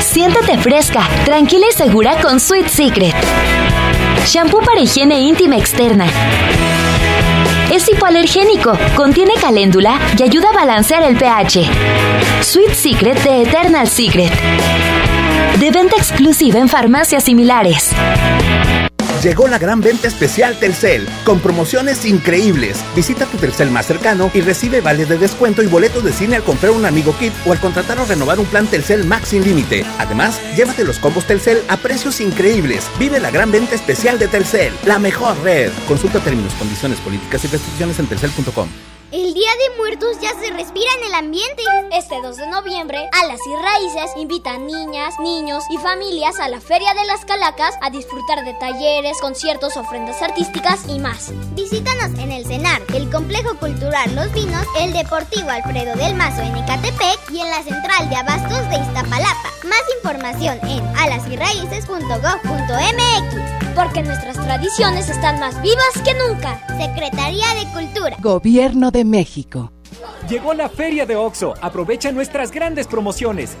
Siéntate 0.00 0.58
fresca, 0.58 1.08
tranquila 1.24 1.66
y 1.70 1.76
segura 1.76 2.20
con 2.20 2.38
Sweet 2.40 2.68
Secret. 2.68 3.14
Shampoo 4.26 4.60
para 4.60 4.80
higiene 4.80 5.20
íntima 5.20 5.56
externa. 5.56 6.06
Es 7.70 7.88
hipoalergénico, 7.88 8.76
contiene 8.96 9.34
caléndula 9.40 9.98
y 10.18 10.22
ayuda 10.22 10.50
a 10.50 10.52
balancear 10.52 11.02
el 11.02 11.16
pH. 11.16 11.68
Sweet 12.40 12.72
Secret 12.72 13.22
de 13.22 13.42
Eternal 13.42 13.86
Secret. 13.86 14.32
De 15.60 15.70
venta 15.70 15.96
exclusiva 15.96 16.58
en 16.58 16.68
farmacias 16.68 17.24
similares. 17.24 17.92
Llegó 19.24 19.48
la 19.48 19.58
gran 19.58 19.80
venta 19.80 20.06
especial 20.06 20.58
Telcel, 20.58 21.08
con 21.24 21.40
promociones 21.40 22.04
increíbles. 22.04 22.84
Visita 22.94 23.24
tu 23.24 23.38
Telcel 23.38 23.70
más 23.70 23.86
cercano 23.86 24.30
y 24.34 24.42
recibe 24.42 24.82
vales 24.82 25.08
de 25.08 25.16
descuento 25.16 25.62
y 25.62 25.66
boletos 25.66 26.04
de 26.04 26.12
cine 26.12 26.36
al 26.36 26.42
comprar 26.42 26.72
un 26.72 26.84
amigo 26.84 27.16
kit 27.18 27.32
o 27.46 27.52
al 27.52 27.58
contratar 27.58 27.98
o 27.98 28.04
renovar 28.04 28.38
un 28.38 28.44
plan 28.44 28.66
Telcel 28.66 29.06
Max 29.06 29.28
sin 29.28 29.42
límite. 29.42 29.82
Además, 29.98 30.38
llévate 30.58 30.84
los 30.84 30.98
combos 30.98 31.24
Telcel 31.24 31.62
a 31.68 31.78
precios 31.78 32.20
increíbles. 32.20 32.84
Vive 32.98 33.18
la 33.18 33.30
gran 33.30 33.50
venta 33.50 33.74
especial 33.74 34.18
de 34.18 34.28
Telcel, 34.28 34.74
la 34.84 34.98
mejor 34.98 35.42
red. 35.42 35.72
Consulta 35.88 36.20
términos, 36.20 36.52
condiciones, 36.58 37.00
políticas 37.00 37.42
y 37.46 37.48
restricciones 37.48 37.98
en 37.98 38.06
telcel.com. 38.08 38.68
El 39.14 39.32
Día 39.32 39.50
de 39.52 39.76
Muertos 39.76 40.18
ya 40.20 40.30
se 40.40 40.50
respira 40.50 40.90
en 40.98 41.04
el 41.06 41.14
ambiente. 41.14 41.62
Este 41.92 42.20
2 42.20 42.36
de 42.36 42.48
noviembre, 42.48 43.08
Alas 43.12 43.38
y 43.46 43.54
Raíces 43.54 44.10
invitan 44.16 44.66
niñas, 44.66 45.20
niños 45.20 45.62
y 45.70 45.78
familias 45.78 46.40
a 46.40 46.48
la 46.48 46.60
Feria 46.60 46.94
de 46.94 47.06
las 47.06 47.24
Calacas 47.24 47.76
a 47.80 47.90
disfrutar 47.90 48.44
de 48.44 48.54
talleres, 48.54 49.20
conciertos, 49.20 49.76
ofrendas 49.76 50.20
artísticas 50.20 50.88
y 50.88 50.98
más. 50.98 51.30
Visítanos 51.54 52.18
en 52.18 52.32
el 52.32 52.44
CENAR, 52.44 52.82
el 52.92 53.08
Complejo 53.08 53.56
Cultural 53.56 54.12
Los 54.16 54.32
Vinos, 54.32 54.66
el 54.80 54.92
Deportivo 54.92 55.48
Alfredo 55.48 55.94
del 55.94 56.16
Mazo 56.16 56.42
en 56.42 56.56
Ecatepec 56.56 57.30
y 57.30 57.38
en 57.38 57.50
la 57.50 57.62
Central 57.62 58.10
de 58.10 58.16
Abastos 58.16 58.68
de 58.68 58.78
Iztapalapa. 58.78 59.52
Más 59.62 59.84
información 59.96 60.58
en 60.64 60.84
alasyraices.gov.mx 60.96 63.63
porque 63.74 64.02
nuestras 64.02 64.36
tradiciones 64.36 65.08
están 65.08 65.40
más 65.40 65.60
vivas 65.62 65.92
que 66.04 66.14
nunca. 66.14 66.60
Secretaría 66.78 67.46
de 67.54 67.66
Cultura. 67.72 68.16
Gobierno 68.20 68.90
de 68.90 69.04
México. 69.04 69.72
Llegó 70.28 70.54
la 70.54 70.68
feria 70.68 71.06
de 71.06 71.16
OXO. 71.16 71.54
Aprovecha 71.60 72.12
nuestras 72.12 72.50
grandes 72.50 72.86
promociones. 72.86 73.56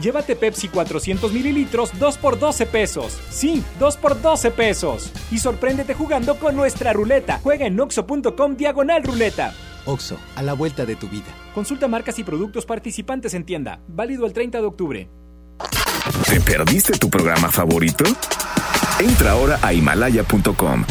Llévate 0.00 0.36
Pepsi 0.36 0.68
400 0.68 1.32
mililitros 1.32 1.90
2 1.98 2.18
por 2.18 2.38
12 2.38 2.66
pesos. 2.66 3.18
Sí, 3.30 3.64
2 3.78 3.96
por 3.96 4.20
12 4.20 4.50
pesos. 4.50 5.10
Y 5.30 5.38
sorpréndete 5.38 5.94
jugando 5.94 6.38
con 6.38 6.54
nuestra 6.54 6.92
ruleta. 6.92 7.40
Juega 7.42 7.66
en 7.66 7.80
oxo.com 7.80 8.56
diagonal 8.56 9.02
ruleta. 9.02 9.54
OXO, 9.86 10.18
a 10.34 10.42
la 10.42 10.52
vuelta 10.52 10.84
de 10.84 10.96
tu 10.96 11.08
vida. 11.08 11.26
Consulta 11.54 11.88
marcas 11.88 12.18
y 12.18 12.24
productos 12.24 12.66
participantes 12.66 13.32
en 13.34 13.44
tienda. 13.44 13.80
Válido 13.88 14.26
el 14.26 14.32
30 14.32 14.60
de 14.60 14.66
octubre. 14.66 15.08
¿Te 16.28 16.40
perdiste 16.40 16.98
tu 16.98 17.08
programa 17.08 17.50
favorito? 17.50 18.04
Entra 18.98 19.32
ahora 19.32 19.58
a 19.60 19.72
himalaya.com 19.72 20.84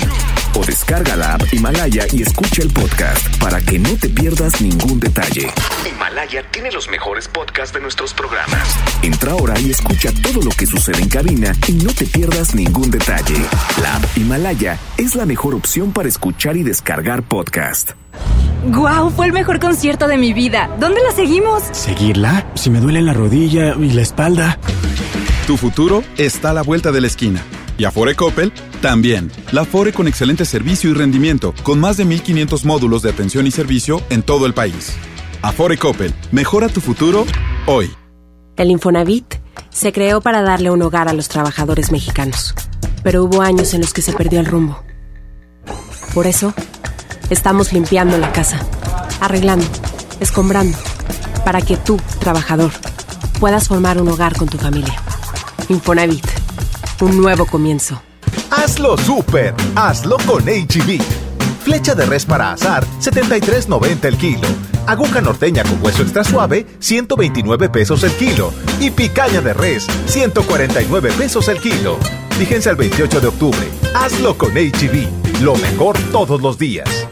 o 0.57 0.63
descarga 0.65 1.15
la 1.15 1.33
app 1.33 1.41
Himalaya 1.51 2.05
y 2.13 2.21
escucha 2.21 2.61
el 2.61 2.71
podcast 2.71 3.37
para 3.39 3.59
que 3.59 3.77
no 3.77 3.89
te 3.97 4.09
pierdas 4.09 4.61
ningún 4.61 4.99
detalle. 4.99 5.49
Himalaya 5.89 6.43
tiene 6.51 6.71
los 6.71 6.87
mejores 6.89 7.27
podcasts 7.27 7.73
de 7.73 7.81
nuestros 7.81 8.13
programas. 8.13 8.75
Entra 9.01 9.31
ahora 9.33 9.59
y 9.59 9.71
escucha 9.71 10.11
todo 10.21 10.41
lo 10.41 10.51
que 10.51 10.65
sucede 10.65 11.01
en 11.01 11.09
cabina 11.09 11.51
y 11.67 11.73
no 11.73 11.91
te 11.93 12.05
pierdas 12.05 12.55
ningún 12.55 12.89
detalle. 12.89 13.43
La 13.81 13.95
app 13.95 14.17
Himalaya 14.17 14.77
es 14.97 15.15
la 15.15 15.25
mejor 15.25 15.55
opción 15.55 15.91
para 15.91 16.07
escuchar 16.07 16.55
y 16.55 16.63
descargar 16.63 17.23
podcast. 17.23 17.91
¡Guau! 18.67 19.09
Fue 19.09 19.25
el 19.25 19.33
mejor 19.33 19.59
concierto 19.59 20.07
de 20.07 20.17
mi 20.17 20.33
vida. 20.33 20.69
¿Dónde 20.79 21.01
la 21.01 21.13
seguimos? 21.13 21.63
¿Seguirla? 21.71 22.45
Si 22.55 22.69
me 22.69 22.79
duele 22.79 23.01
la 23.01 23.13
rodilla 23.13 23.75
y 23.75 23.91
la 23.91 24.01
espalda. 24.01 24.57
Tu 25.47 25.57
futuro 25.57 26.03
está 26.17 26.51
a 26.51 26.53
la 26.53 26.61
vuelta 26.63 26.91
de 26.91 27.01
la 27.01 27.07
esquina. 27.07 27.43
Y 27.77 27.83
Afore 27.83 28.15
Coppel 28.15 28.53
también. 28.81 29.31
La 29.51 29.61
Afore 29.61 29.91
con 29.91 30.07
excelente 30.07 30.45
servicio 30.45 30.89
y 30.89 30.93
rendimiento, 30.93 31.53
con 31.63 31.79
más 31.79 31.97
de 31.97 32.05
1500 32.05 32.65
módulos 32.65 33.01
de 33.01 33.09
atención 33.09 33.47
y 33.47 33.51
servicio 33.51 34.01
en 34.09 34.23
todo 34.23 34.45
el 34.45 34.53
país. 34.53 34.93
Afore 35.41 35.77
Coppel, 35.77 36.13
mejora 36.31 36.69
tu 36.69 36.81
futuro 36.81 37.25
hoy. 37.65 37.91
El 38.55 38.71
Infonavit 38.71 39.35
se 39.69 39.91
creó 39.91 40.21
para 40.21 40.41
darle 40.41 40.71
un 40.71 40.81
hogar 40.81 41.09
a 41.09 41.13
los 41.13 41.27
trabajadores 41.27 41.91
mexicanos, 41.91 42.55
pero 43.03 43.23
hubo 43.25 43.41
años 43.41 43.73
en 43.73 43.81
los 43.81 43.93
que 43.93 44.01
se 44.01 44.13
perdió 44.13 44.39
el 44.39 44.45
rumbo. 44.45 44.81
Por 46.13 46.27
eso, 46.27 46.53
estamos 47.29 47.73
limpiando 47.73 48.17
la 48.17 48.31
casa, 48.31 48.65
arreglando, 49.19 49.65
escombrando, 50.21 50.77
para 51.43 51.61
que 51.61 51.75
tú, 51.75 51.99
trabajador, 52.19 52.71
puedas 53.41 53.67
formar 53.67 54.01
un 54.01 54.07
hogar 54.07 54.37
con 54.37 54.47
tu 54.47 54.57
familia. 54.57 54.95
Infonavit 55.67 56.44
un 57.01 57.17
nuevo 57.17 57.45
comienzo. 57.45 58.01
Hazlo 58.51 58.97
súper, 58.97 59.53
hazlo 59.75 60.17
con 60.25 60.43
HB. 60.43 61.01
Flecha 61.63 61.95
de 61.95 62.05
res 62.05 62.25
para 62.25 62.51
azar, 62.51 62.85
73.90 63.01 64.05
el 64.05 64.17
kilo. 64.17 64.47
Aguja 64.87 65.19
norteña 65.19 65.63
con 65.63 65.83
hueso 65.83 66.03
extra 66.03 66.23
suave, 66.23 66.67
129 66.79 67.69
pesos 67.69 68.03
el 68.03 68.11
kilo. 68.11 68.53
Y 68.79 68.91
picaña 68.91 69.41
de 69.41 69.53
res, 69.53 69.87
149 70.05 71.11
pesos 71.17 71.47
el 71.47 71.59
kilo. 71.59 71.97
Fíjense 72.37 72.69
al 72.69 72.75
28 72.75 73.19
de 73.19 73.27
octubre. 73.27 73.67
Hazlo 73.95 74.37
con 74.37 74.51
HB. 74.51 75.41
Lo 75.41 75.55
mejor 75.55 75.97
todos 76.11 76.41
los 76.41 76.57
días. 76.57 77.07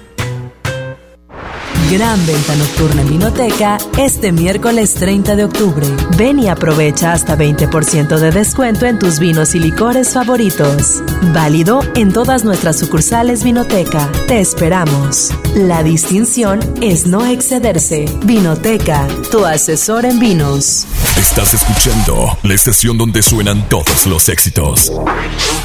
Gran 1.94 2.26
venta 2.26 2.56
nocturna 2.56 3.04
en 3.04 3.10
Vinoteca 3.10 3.78
este 4.00 4.32
miércoles 4.32 4.96
30 4.96 5.36
de 5.36 5.46
octubre. 5.46 5.86
Ven 6.18 6.40
y 6.40 6.48
aprovecha 6.48 7.14
hasta 7.14 7.38
20% 7.38 8.18
de 8.18 8.32
descuento 8.32 8.88
en 8.88 8.98
tus 8.98 9.20
vinos 9.20 9.54
y 9.54 9.60
licores 9.60 10.12
favoritos. 10.12 11.04
Válido 11.36 11.82
en 11.94 12.12
todas 12.12 12.44
nuestras 12.46 12.80
sucursales 12.80 13.44
Vinoteca. 13.44 14.10
Te 14.28 14.40
esperamos. 14.40 15.30
La 15.54 15.84
distinción 15.84 16.62
es 16.82 17.06
no 17.06 17.28
excederse. 17.28 18.06
Vinoteca, 18.26 19.08
tu 19.30 19.46
asesor 19.46 20.06
en 20.06 20.18
vinos. 20.18 20.88
Estás 21.16 21.54
escuchando 21.54 22.40
la 22.42 22.56
estación 22.56 22.98
donde 22.98 23.22
suenan 23.22 23.70
todos 23.70 24.08
los 24.08 24.30
éxitos. 24.30 24.92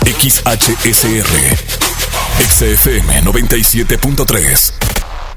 XHSR. 0.05 1.57
XFM 2.39 3.23
97.3. 3.23 4.88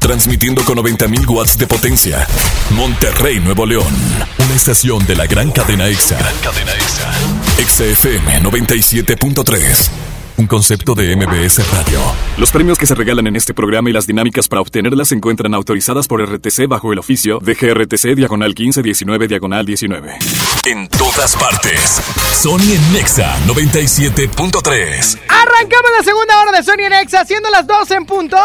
Transmitiendo 0.02 0.64
con 0.66 0.78
90.000 0.80 1.30
watts 1.30 1.58
de 1.58 1.68
potencia. 1.68 2.28
Monterrey, 2.72 3.40
Nuevo 3.40 3.66
León. 3.68 3.94
Una 4.40 4.56
estación 4.56 5.06
de 5.06 5.16
la 5.16 5.28
gran 5.28 5.52
cadena 5.52 5.88
EXA. 5.88 6.18
Cadena 6.44 6.74
EXA. 6.74 7.12
EXA 7.60 7.86
FM 7.86 8.42
97.3. 8.42 9.90
un 10.38 10.48
concepto 10.48 10.96
de 10.96 11.16
MBS 11.16 11.60
Radio. 11.72 12.00
Los 12.38 12.50
premios 12.52 12.80
que 12.80 12.88
se 12.88 12.96
regalan 12.96 13.28
en 13.28 13.36
este 13.36 13.54
programa 13.54 13.92
y 13.92 13.94
las 13.94 14.08
dinámicas 14.08 14.48
para 14.48 14.62
obtenerlas 14.62 15.10
se 15.10 15.16
encuentran 15.16 15.54
autorizadas 15.54 16.08
por 16.08 16.20
RTC 16.20 16.68
bajo 16.68 16.92
el 16.92 16.98
oficio 17.00 17.38
de 17.40 17.54
GRTC 17.54 18.16
Diagonal 18.16 18.50
1519 18.50 19.28
Diagonal 19.28 19.66
19. 19.68 20.18
En 20.66 20.88
todas 20.90 21.36
partes. 21.36 22.02
Sony 22.34 22.74
en 22.74 22.94
Nexa 22.94 23.38
97.3. 23.46 25.20
Arrancamos 25.30 25.92
la 25.96 26.04
segunda 26.04 26.42
hora 26.42 26.58
de 26.58 26.64
Sony 26.64 26.86
en 26.86 26.90
Nexa, 26.90 27.22
haciendo 27.22 27.52
las 27.52 27.68
12 27.68 27.94
en 27.94 28.06
punto. 28.08 28.38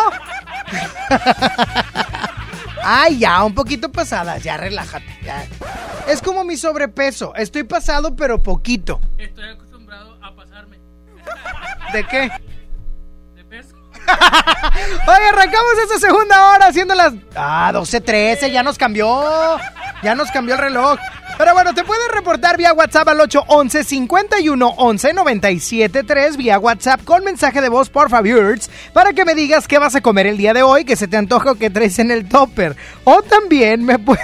Ay, 2.82 3.18
ya, 3.18 3.42
un 3.42 3.54
poquito 3.54 3.90
pasadas, 3.90 4.42
ya 4.42 4.56
relájate. 4.56 5.06
Ya. 5.24 5.44
Es 6.06 6.22
como 6.22 6.44
mi 6.44 6.56
sobrepeso. 6.56 7.34
Estoy 7.34 7.64
pasado, 7.64 8.14
pero 8.14 8.42
poquito. 8.42 9.00
Estoy 9.18 9.48
acostumbrado 9.50 10.16
a 10.22 10.34
pasarme. 10.34 10.78
¿De 11.92 12.04
qué? 12.04 12.30
De 13.34 13.44
peso. 13.44 13.74
Oye, 15.08 15.28
arrancamos 15.32 15.72
esta 15.82 15.98
segunda 15.98 16.52
hora 16.52 16.66
haciendo 16.68 16.94
las. 16.94 17.12
Ah, 17.34 17.72
12.13, 17.74 18.52
ya 18.52 18.62
nos 18.62 18.78
cambió. 18.78 19.58
Ya 20.02 20.14
nos 20.14 20.30
cambió 20.30 20.54
el 20.54 20.60
reloj. 20.60 20.98
Pero 21.38 21.52
bueno, 21.52 21.74
te 21.74 21.84
puedes 21.84 22.08
reportar 22.12 22.56
vía 22.56 22.72
WhatsApp 22.72 23.08
al 23.08 23.20
811 23.20 23.84
51 23.84 24.68
11 24.78 25.12
97 25.12 26.02
3 26.02 26.36
vía 26.38 26.58
WhatsApp 26.58 27.04
con 27.04 27.24
mensaje 27.24 27.60
de 27.60 27.68
voz 27.68 27.90
por 27.90 28.08
Fabiurts 28.08 28.70
para 28.94 29.12
que 29.12 29.26
me 29.26 29.34
digas 29.34 29.68
qué 29.68 29.78
vas 29.78 29.94
a 29.94 30.00
comer 30.00 30.26
el 30.26 30.38
día 30.38 30.54
de 30.54 30.62
hoy, 30.62 30.86
que 30.86 30.96
se 30.96 31.08
te 31.08 31.18
antoja 31.18 31.52
o 31.52 31.54
que 31.56 31.68
traes 31.68 31.98
en 31.98 32.10
el 32.10 32.26
topper. 32.26 32.74
O 33.04 33.20
también 33.20 33.84
me, 33.84 33.98
pu 33.98 34.16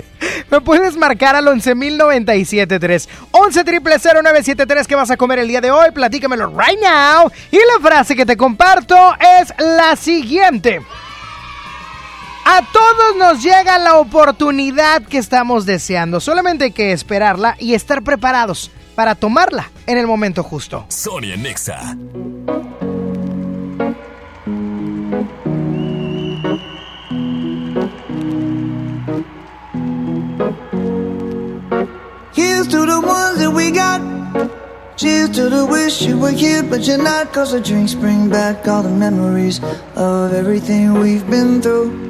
me 0.50 0.60
puedes 0.60 0.96
marcar 0.96 1.34
al 1.34 1.48
11 1.48 1.74
3 1.74 3.08
11 3.32 3.64
0973 3.64 4.86
qué 4.86 4.94
vas 4.94 5.10
a 5.10 5.16
comer 5.16 5.40
el 5.40 5.48
día 5.48 5.60
de 5.60 5.72
hoy, 5.72 5.90
platícamelo 5.90 6.46
right 6.56 6.80
now. 6.80 7.30
Y 7.50 7.56
la 7.56 7.80
frase 7.82 8.14
que 8.14 8.24
te 8.24 8.36
comparto 8.36 8.96
es 9.40 9.52
la 9.58 9.96
siguiente. 9.96 10.80
A 12.44 12.62
todos 12.72 13.16
nos 13.16 13.42
llega 13.42 13.78
la 13.78 13.98
oportunidad 13.98 15.02
que 15.02 15.18
estamos 15.18 15.66
deseando. 15.66 16.20
Solamente 16.20 16.64
hay 16.64 16.72
que 16.72 16.92
esperarla 16.92 17.56
y 17.58 17.74
estar 17.74 18.02
preparados 18.02 18.70
para 18.94 19.14
tomarla 19.14 19.70
en 19.86 19.98
el 19.98 20.06
momento 20.06 20.42
justo. 20.42 20.84
Sonia 20.88 21.36
Nexa. 21.36 21.96
Here's 32.34 32.68
to 32.68 32.86
the 32.86 33.00
ones 33.00 33.38
that 33.38 33.52
we 33.52 33.70
got. 33.70 34.00
Cheers 34.96 35.30
to 35.30 35.48
the 35.48 35.64
wish 35.64 36.02
you 36.02 36.18
were 36.18 36.30
here, 36.30 36.62
but 36.62 36.86
you're 36.86 37.02
not. 37.02 37.32
Cause 37.32 37.52
the 37.52 37.60
drinks 37.60 37.94
bring 37.94 38.28
back 38.28 38.68
all 38.68 38.82
the 38.82 38.90
memories 38.90 39.60
of 39.96 40.32
everything 40.34 41.00
we've 41.00 41.28
been 41.30 41.62
through. 41.62 42.09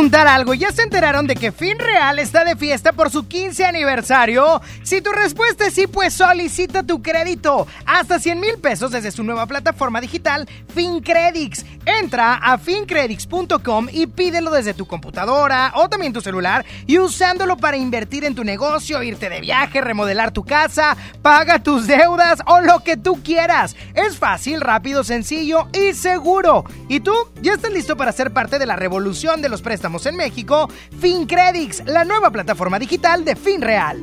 preguntar 0.00 0.28
algo. 0.28 0.54
¿Ya 0.54 0.72
se 0.72 0.80
enteraron 0.80 1.26
de 1.26 1.34
que 1.34 1.52
Fin 1.52 1.78
Real 1.78 2.18
está 2.18 2.42
de 2.42 2.56
fiesta 2.56 2.92
por 2.92 3.10
su 3.10 3.28
15 3.28 3.66
aniversario? 3.66 4.62
Si 4.82 5.02
tu 5.02 5.12
respuesta 5.12 5.66
es 5.66 5.74
sí, 5.74 5.86
pues 5.86 6.14
solicita 6.14 6.82
tu 6.82 7.02
crédito. 7.02 7.66
Hasta 7.84 8.18
100 8.18 8.40
mil 8.40 8.56
pesos 8.56 8.92
desde 8.92 9.10
su 9.10 9.22
nueva 9.24 9.44
plataforma 9.44 10.00
digital, 10.00 10.48
FinCredits. 10.74 11.66
Entra 11.84 12.36
a 12.36 12.56
fincredits.com 12.56 13.88
y 13.92 14.06
pídelo 14.06 14.50
desde 14.50 14.72
tu 14.72 14.86
computadora 14.86 15.72
o 15.74 15.90
también 15.90 16.14
tu 16.14 16.22
celular 16.22 16.64
y 16.86 16.98
usándolo 16.98 17.58
para 17.58 17.76
invertir 17.76 18.24
en 18.24 18.34
tu 18.34 18.42
negocio, 18.42 19.02
irte 19.02 19.28
de 19.28 19.42
viaje, 19.42 19.82
remodelar 19.82 20.30
tu 20.30 20.44
casa, 20.44 20.96
paga 21.20 21.62
tus 21.62 21.86
deudas 21.86 22.38
o 22.46 22.60
lo 22.60 22.80
que 22.80 22.96
tú 22.96 23.22
quieras. 23.22 23.76
Es 23.94 24.16
fácil, 24.16 24.62
rápido, 24.62 25.04
sencillo 25.04 25.68
y 25.74 25.92
seguro. 25.92 26.64
¿Y 26.88 27.00
tú? 27.00 27.12
¿Ya 27.42 27.52
estás 27.52 27.72
listo 27.72 27.98
para 27.98 28.12
ser 28.12 28.30
parte 28.30 28.58
de 28.58 28.66
la 28.66 28.76
revolución 28.76 29.42
de 29.42 29.50
los 29.50 29.60
préstamos 29.60 29.89
en 30.06 30.16
México, 30.16 30.68
FinCredits, 31.00 31.82
la 31.86 32.04
nueva 32.04 32.30
plataforma 32.30 32.78
digital 32.78 33.24
de 33.24 33.34
FinReal. 33.36 34.02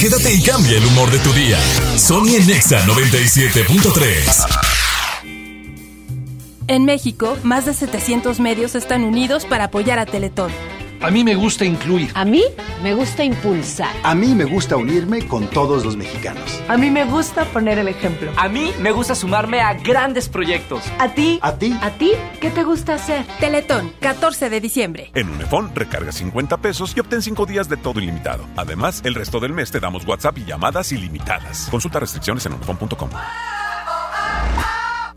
Quédate 0.00 0.34
y 0.34 0.42
cambia 0.42 0.78
el 0.78 0.86
humor 0.86 1.10
de 1.10 1.18
tu 1.18 1.32
día. 1.32 1.58
Sony 1.96 2.36
en 2.36 2.46
Nexa 2.46 2.84
97.3. 2.86 4.74
En 6.66 6.84
México, 6.84 7.36
más 7.42 7.66
de 7.66 7.74
700 7.74 8.40
medios 8.40 8.74
están 8.74 9.04
unidos 9.04 9.44
para 9.44 9.64
apoyar 9.64 9.98
a 9.98 10.06
Teletón. 10.06 10.50
A 11.04 11.10
mí 11.10 11.22
me 11.22 11.34
gusta 11.34 11.66
incluir. 11.66 12.10
A 12.14 12.24
mí 12.24 12.42
me 12.82 12.94
gusta 12.94 13.22
impulsar. 13.22 13.94
A 14.04 14.14
mí 14.14 14.28
me 14.34 14.46
gusta 14.46 14.78
unirme 14.78 15.28
con 15.28 15.46
todos 15.48 15.84
los 15.84 15.98
mexicanos. 15.98 16.62
A 16.66 16.78
mí 16.78 16.90
me 16.90 17.04
gusta 17.04 17.44
poner 17.44 17.78
el 17.78 17.88
ejemplo. 17.88 18.32
A 18.38 18.48
mí 18.48 18.72
me 18.80 18.90
gusta 18.90 19.14
sumarme 19.14 19.60
a 19.60 19.74
grandes 19.74 20.30
proyectos. 20.30 20.82
¿A 20.98 21.12
ti? 21.12 21.38
¿A 21.42 21.56
ti? 21.56 21.76
¿A 21.82 21.90
ti? 21.90 22.12
¿Qué 22.40 22.48
te 22.48 22.64
gusta 22.64 22.94
hacer? 22.94 23.26
Teletón, 23.38 23.92
14 24.00 24.48
de 24.48 24.62
diciembre. 24.62 25.10
En 25.12 25.28
Unifón, 25.28 25.72
recarga 25.74 26.10
50 26.10 26.56
pesos 26.56 26.96
y 26.96 27.00
obtén 27.00 27.20
5 27.20 27.44
días 27.44 27.68
de 27.68 27.76
todo 27.76 28.00
ilimitado. 28.00 28.46
Además, 28.56 29.02
el 29.04 29.14
resto 29.14 29.40
del 29.40 29.52
mes 29.52 29.70
te 29.70 29.80
damos 29.80 30.06
WhatsApp 30.06 30.38
y 30.38 30.46
llamadas 30.46 30.90
ilimitadas. 30.90 31.68
Consulta 31.70 32.00
restricciones 32.00 32.46
en 32.46 32.54
unifón.com. 32.54 33.10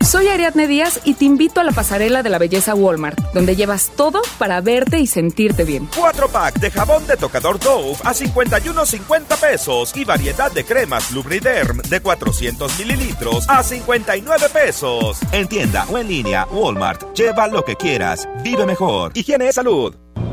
Soy 0.08 0.26
Ariadne 0.28 0.66
Díaz 0.66 1.00
y 1.04 1.12
te 1.12 1.26
invito 1.26 1.60
a 1.60 1.64
la 1.64 1.72
pasarela 1.72 2.22
de 2.22 2.30
la 2.30 2.38
belleza 2.38 2.74
Walmart, 2.74 3.18
donde 3.34 3.54
llevas 3.54 3.90
todo 3.94 4.22
para 4.38 4.62
verte 4.62 4.98
y 5.00 5.06
sentirte 5.06 5.64
bien. 5.64 5.86
4 5.94 6.28
pack 6.28 6.58
de 6.60 6.70
jabón 6.70 7.06
de 7.06 7.18
tocador 7.18 7.58
Dove 7.58 7.92
a 8.04 8.14
51.50 8.14 9.38
pesos 9.38 9.94
y 9.94 10.06
variedad 10.06 10.50
de 10.50 10.64
cremas 10.64 11.12
Lubriderm 11.12 11.82
de 11.82 12.00
400 12.00 12.78
mililitros 12.78 13.46
a 13.50 13.62
59 13.62 14.48
pesos. 14.48 15.18
En 15.30 15.46
tienda 15.46 15.84
o 15.90 15.98
en 15.98 16.08
línea, 16.08 16.46
Walmart. 16.50 17.14
Lleva 17.14 17.46
lo 17.46 17.62
que 17.62 17.76
quieras. 17.76 18.26
Vive 18.42 18.64
mejor. 18.64 19.12
Higiene 19.14 19.50
y 19.50 19.52
salud. 19.52 19.94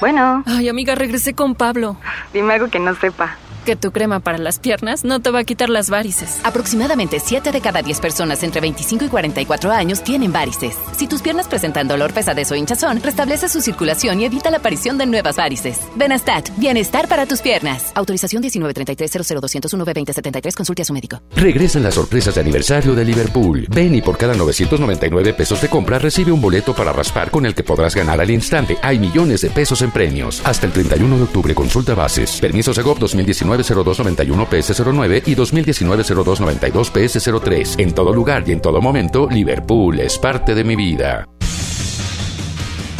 Bueno. 0.00 0.42
Ay, 0.46 0.68
amiga, 0.68 0.94
regresé 0.94 1.34
con 1.34 1.54
Pablo. 1.54 1.96
Dime 2.32 2.54
algo 2.54 2.68
que 2.68 2.78
no 2.78 2.94
sepa. 2.94 3.36
Que 3.66 3.74
tu 3.74 3.90
crema 3.90 4.20
para 4.20 4.38
las 4.38 4.60
piernas 4.60 5.04
no 5.04 5.18
te 5.18 5.32
va 5.32 5.40
a 5.40 5.44
quitar 5.44 5.70
las 5.70 5.90
varices. 5.90 6.38
Aproximadamente 6.44 7.18
7 7.18 7.50
de 7.50 7.60
cada 7.60 7.82
10 7.82 7.98
personas 7.98 8.44
entre 8.44 8.60
25 8.60 9.06
y 9.06 9.08
44 9.08 9.72
años 9.72 10.04
tienen 10.04 10.32
varices. 10.32 10.76
Si 10.96 11.08
tus 11.08 11.20
piernas 11.20 11.48
presentan 11.48 11.88
dolor, 11.88 12.12
pesadez 12.12 12.52
o 12.52 12.54
hinchazón, 12.54 13.02
restablece 13.02 13.48
su 13.48 13.60
circulación 13.60 14.20
y 14.20 14.26
evita 14.26 14.52
la 14.52 14.58
aparición 14.58 14.98
de 14.98 15.06
nuevas 15.06 15.34
varices. 15.34 15.80
Benastat, 15.96 16.48
bienestar 16.58 17.08
para 17.08 17.26
tus 17.26 17.40
piernas. 17.40 17.90
Autorización 17.96 18.40
1933-00201-B2073. 18.44 20.54
Consulte 20.54 20.82
a 20.82 20.84
su 20.84 20.92
médico. 20.92 21.20
Regresan 21.34 21.82
las 21.82 21.94
sorpresas 21.94 22.36
de 22.36 22.42
aniversario 22.42 22.94
de 22.94 23.04
Liverpool. 23.04 23.66
Ven 23.68 23.96
y 23.96 24.00
por 24.00 24.16
cada 24.16 24.34
999 24.34 25.34
pesos 25.34 25.60
de 25.60 25.68
compra 25.68 25.98
recibe 25.98 26.30
un 26.30 26.40
boleto 26.40 26.72
para 26.72 26.92
raspar 26.92 27.32
con 27.32 27.44
el 27.44 27.56
que 27.56 27.64
podrás 27.64 27.96
ganar 27.96 28.20
al 28.20 28.30
instante. 28.30 28.78
Hay 28.80 29.00
millones 29.00 29.40
de 29.40 29.50
pesos 29.50 29.82
en 29.82 29.90
premios. 29.90 30.40
Hasta 30.44 30.66
el 30.66 30.72
31 30.72 31.16
de 31.16 31.22
octubre 31.24 31.52
consulta 31.52 31.96
bases. 31.96 32.38
Permiso 32.40 32.72
Segov 32.72 33.00
2019 33.00 33.55
0291 33.62 34.48
PS09 34.48 35.22
y 35.26 35.34
2019 35.34 36.04
0292 36.04 36.92
PS03. 36.92 37.80
En 37.80 37.92
todo 37.92 38.12
lugar 38.12 38.44
y 38.46 38.52
en 38.52 38.60
todo 38.60 38.80
momento, 38.80 39.28
Liverpool 39.30 40.00
es 40.00 40.18
parte 40.18 40.54
de 40.54 40.64
mi 40.64 40.76
vida. 40.76 41.26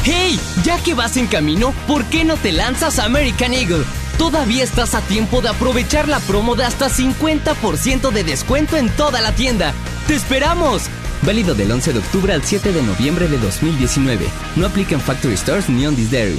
¡Hey! 0.05 0.39
Ya 0.62 0.78
que 0.78 0.95
vas 0.95 1.16
en 1.16 1.27
camino, 1.27 1.74
¿por 1.89 2.05
qué 2.05 2.24
no 2.24 2.37
te 2.37 2.53
lanzas 2.53 3.01
a 3.01 3.07
American 3.07 3.53
Eagle? 3.53 3.85
Todavía 4.19 4.65
estás 4.65 4.95
a 4.95 5.01
tiempo 5.01 5.43
de 5.43 5.49
aprovechar 5.49 6.09
la 6.09 6.20
promo 6.20 6.55
de 6.55 6.65
hasta 6.65 6.89
50% 6.89 8.11
de 8.11 8.24
descuento 8.24 8.77
en 8.77 8.89
toda 8.91 9.20
la 9.20 9.33
tienda. 9.33 9.74
¡Te 10.07 10.15
esperamos! 10.15 10.85
Válido 11.23 11.55
del 11.55 11.73
11 11.73 11.93
de 11.93 11.99
octubre 11.99 12.33
al 12.33 12.43
7 12.43 12.73
de 12.73 12.83
noviembre 12.83 13.28
de 13.28 13.39
2019. 13.39 14.27
No 14.55 14.66
aplica 14.66 14.95
en 14.95 15.01
Factory 15.01 15.37
Stores 15.37 15.69
ni 15.69 15.87
on 15.87 15.97
this 15.97 16.11
dairy. 16.11 16.39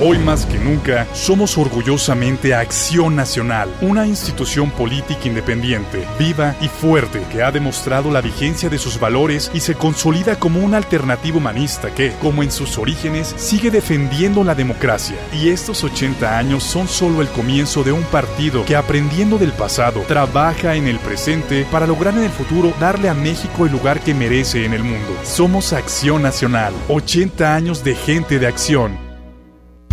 Hoy 0.00 0.18
más 0.18 0.44
que 0.44 0.58
nunca, 0.58 1.06
somos 1.14 1.56
orgullosamente 1.56 2.54
Acción 2.54 3.16
Nacional, 3.16 3.70
una 3.80 4.06
institución 4.06 4.70
política 4.70 5.20
independiente, 5.24 6.06
viva 6.18 6.54
y 6.60 6.68
fuerte 6.68 7.22
que 7.32 7.42
ha 7.42 7.50
demostrado 7.50 8.10
la 8.10 8.20
vigencia 8.20 8.68
de 8.68 8.78
sus 8.78 9.00
valores 9.00 9.50
y 9.54 9.60
se 9.60 9.74
consolida 9.74 10.38
como 10.38 10.60
una 10.60 10.76
alternativa 10.76 11.38
humanista 11.38 11.94
que, 11.94 12.12
como 12.20 12.42
en 12.42 12.50
sus 12.50 12.76
orígenes, 12.76 13.34
sigue 13.38 13.70
defendiendo 13.70 14.44
la 14.44 14.54
democracia. 14.54 15.16
Y 15.32 15.48
estos 15.48 15.82
80 15.82 16.36
años 16.36 16.62
son 16.62 16.88
solo 16.88 17.22
el 17.22 17.28
comienzo 17.28 17.82
de 17.82 17.92
un 17.92 18.04
partido 18.04 18.66
que, 18.66 18.76
aprendiendo 18.76 19.38
del 19.38 19.52
pasado, 19.52 20.02
trabaja 20.06 20.74
en 20.74 20.88
el 20.88 20.98
presente 20.98 21.66
para 21.70 21.86
lograr 21.86 22.14
en 22.14 22.24
el 22.24 22.30
futuro 22.30 22.74
darle 22.78 23.08
a 23.08 23.14
México 23.14 23.64
el 23.64 23.72
lugar 23.72 24.00
que 24.00 24.14
merece 24.14 24.66
en 24.66 24.74
el 24.74 24.84
mundo. 24.84 25.16
Somos 25.24 25.72
Acción 25.72 26.22
Nacional, 26.22 26.74
80 26.88 27.54
años 27.54 27.82
de 27.82 27.94
gente 27.94 28.38
de 28.38 28.46
acción. 28.46 29.05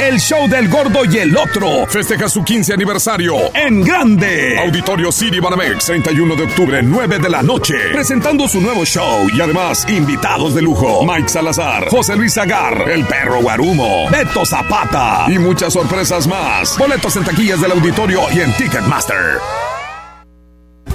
El 0.00 0.20
show 0.20 0.46
del 0.46 0.68
gordo 0.68 1.06
y 1.10 1.16
el 1.16 1.34
otro 1.34 1.86
festeja 1.86 2.28
su 2.28 2.44
15 2.44 2.74
aniversario 2.74 3.34
en 3.54 3.82
grande. 3.82 4.58
Auditorio 4.58 5.10
City 5.10 5.40
Banamex, 5.40 5.86
31 5.86 6.36
de 6.36 6.42
octubre, 6.42 6.82
9 6.82 7.18
de 7.18 7.30
la 7.30 7.42
noche. 7.42 7.74
Presentando 7.94 8.46
su 8.46 8.60
nuevo 8.60 8.84
show 8.84 9.26
y 9.34 9.40
además 9.40 9.86
invitados 9.88 10.54
de 10.54 10.60
lujo: 10.60 11.02
Mike 11.06 11.30
Salazar, 11.30 11.88
José 11.88 12.14
Luis 12.14 12.36
Agar, 12.36 12.90
El 12.90 13.04
Perro 13.06 13.40
Guarumo, 13.40 14.10
Beto 14.10 14.44
Zapata 14.44 15.24
y 15.28 15.38
muchas 15.38 15.72
sorpresas 15.72 16.26
más. 16.26 16.76
Boletos 16.76 17.16
en 17.16 17.24
taquillas 17.24 17.62
del 17.62 17.72
auditorio 17.72 18.20
y 18.34 18.40
en 18.40 18.52
Ticketmaster. 18.52 19.38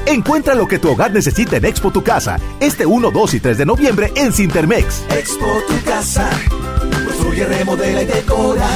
Encuentra 0.06 0.54
lo 0.54 0.68
que 0.68 0.78
tu 0.78 0.92
hogar 0.92 1.12
necesita 1.12 1.58
en 1.58 1.66
Expo 1.66 1.90
Tu 1.90 2.04
Casa, 2.04 2.40
este 2.60 2.86
1, 2.86 3.10
2 3.10 3.34
y 3.34 3.40
3 3.40 3.58
de 3.58 3.66
noviembre 3.66 4.12
en 4.16 4.32
Cintermex. 4.32 5.06
Expo 5.10 5.64
Tu 5.68 5.82
Casa. 5.90 6.30
Construye, 7.06 7.46
remodela 7.46 8.02
y 8.02 8.06
decora. 8.06 8.68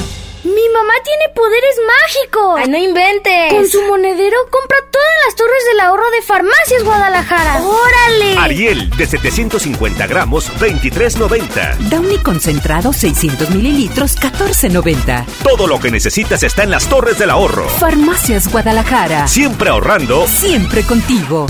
Mi 0.46 0.70
mamá 0.70 0.94
tiene 1.04 1.30
poderes 1.34 1.76
mágicos. 2.04 2.60
Ay, 2.60 2.68
no 2.70 2.78
inventes. 2.78 3.52
Con 3.52 3.68
su 3.68 3.82
monedero 3.82 4.38
compra 4.52 4.78
todas 4.92 5.08
las 5.26 5.36
torres 5.36 5.66
del 5.72 5.80
ahorro 5.80 6.08
de 6.12 6.22
Farmacias 6.22 6.84
Guadalajara. 6.84 7.64
¡Órale! 7.64 8.38
Ariel, 8.38 8.92
de 8.92 9.08
750 9.08 10.06
gramos, 10.06 10.52
23.90. 10.60 11.78
Downy 11.90 12.20
concentrado, 12.20 12.94
600 12.94 13.50
mililitros, 13.50 14.20
14.90. 14.20 15.26
Todo 15.44 15.66
lo 15.66 15.80
que 15.80 15.90
necesitas 15.90 16.44
está 16.44 16.62
en 16.62 16.70
las 16.70 16.88
torres 16.88 17.18
del 17.18 17.32
ahorro. 17.32 17.68
Farmacias 17.68 18.52
Guadalajara. 18.52 19.28
Siempre 19.28 19.70
ahorrando. 19.70 20.28
Siempre 20.28 20.84
contigo. 20.84 21.48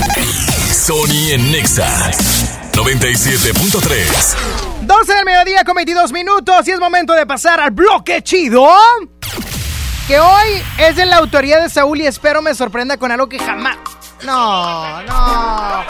Sony 0.71 1.31
en 1.31 1.51
Nexa 1.51 2.11
97.3. 2.71 4.74
12 4.85 5.13
del 5.15 5.25
mediodía 5.25 5.63
con 5.63 5.75
22 5.75 6.11
minutos 6.11 6.67
y 6.67 6.71
es 6.71 6.79
momento 6.79 7.13
de 7.13 7.25
pasar 7.25 7.59
al 7.59 7.71
bloque 7.71 8.21
chido. 8.21 8.67
Que 10.07 10.19
hoy 10.19 10.63
es 10.77 10.95
de 10.95 11.07
la 11.07 11.17
autoría 11.17 11.59
de 11.59 11.69
Saúl 11.69 12.01
y 12.01 12.05
espero 12.05 12.43
me 12.43 12.53
sorprenda 12.53 12.97
con 12.97 13.11
algo 13.11 13.27
que 13.27 13.39
jamás. 13.39 13.77
No, 14.23 15.01
no. 15.03 15.83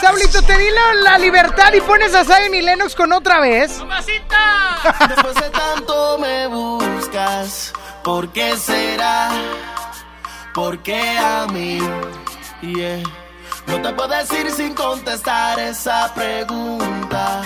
Saulito, 0.00 0.42
te 0.42 0.58
di 0.58 0.66
la, 0.70 1.10
la 1.10 1.18
libertad 1.18 1.72
y 1.72 1.80
pones 1.80 2.14
a 2.14 2.24
Zion 2.24 2.52
y 2.52 2.62
Lennox 2.62 2.96
con 2.96 3.12
otra 3.12 3.38
vez. 3.40 3.78
¡Mamacita! 3.78 4.76
Después 5.08 5.34
de 5.36 5.50
tanto 5.50 6.18
me 6.18 6.48
buscas, 6.48 7.72
¿por 8.02 8.32
qué 8.32 8.56
será? 8.56 9.30
¿Por 10.52 10.82
qué 10.82 11.16
a 11.18 11.46
mí? 11.52 11.78
Yeah. 12.62 13.02
No 13.66 13.80
te 13.82 13.92
puedo 13.92 14.08
decir 14.08 14.50
sin 14.50 14.74
contestar 14.74 15.58
esa 15.60 16.12
pregunta. 16.14 17.42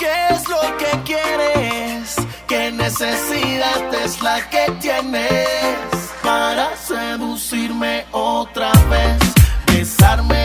¿Qué 0.00 0.06
es 0.30 0.48
lo 0.48 0.62
que 0.78 0.90
quieres? 1.04 2.16
¿Qué 2.48 2.72
necesidad 2.72 3.94
es 4.02 4.22
la 4.22 4.48
que 4.48 4.72
tienes 4.80 5.84
para 6.22 6.74
seducirme 6.74 8.06
otra 8.10 8.72
vez? 8.88 9.18
Besarme 9.66 10.42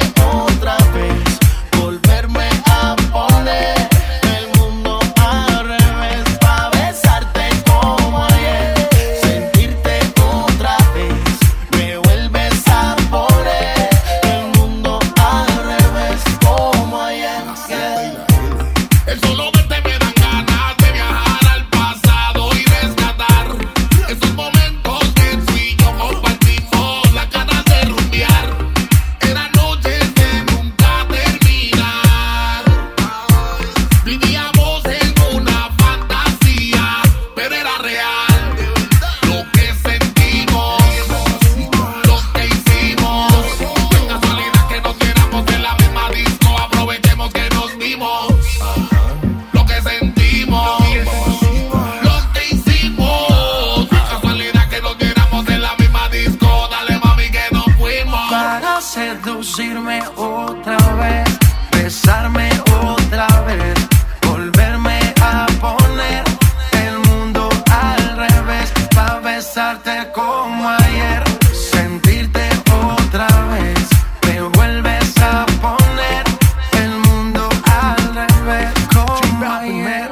seducirme 59.55 60.01
otra 60.17 60.77
vez, 60.95 61.39
besarme 61.71 62.49
otra 62.83 63.27
vez, 63.47 63.73
volverme 64.27 64.99
a 65.21 65.45
poner 65.61 66.23
el 66.73 66.99
mundo 67.09 67.49
al 67.71 68.17
revés, 68.17 68.73
para 68.93 69.19
besarte 69.19 70.11
como 70.13 70.69
ayer, 70.69 71.23
sentirte 71.53 72.49
otra 72.73 73.27
vez, 73.53 73.89
me 74.27 74.41
vuelves 74.41 75.17
a 75.19 75.45
poner 75.61 76.23
el 76.73 76.97
mundo 77.09 77.47
al 77.63 78.15
revés 78.15 78.73
como 78.93 79.53
ayer. 79.53 80.11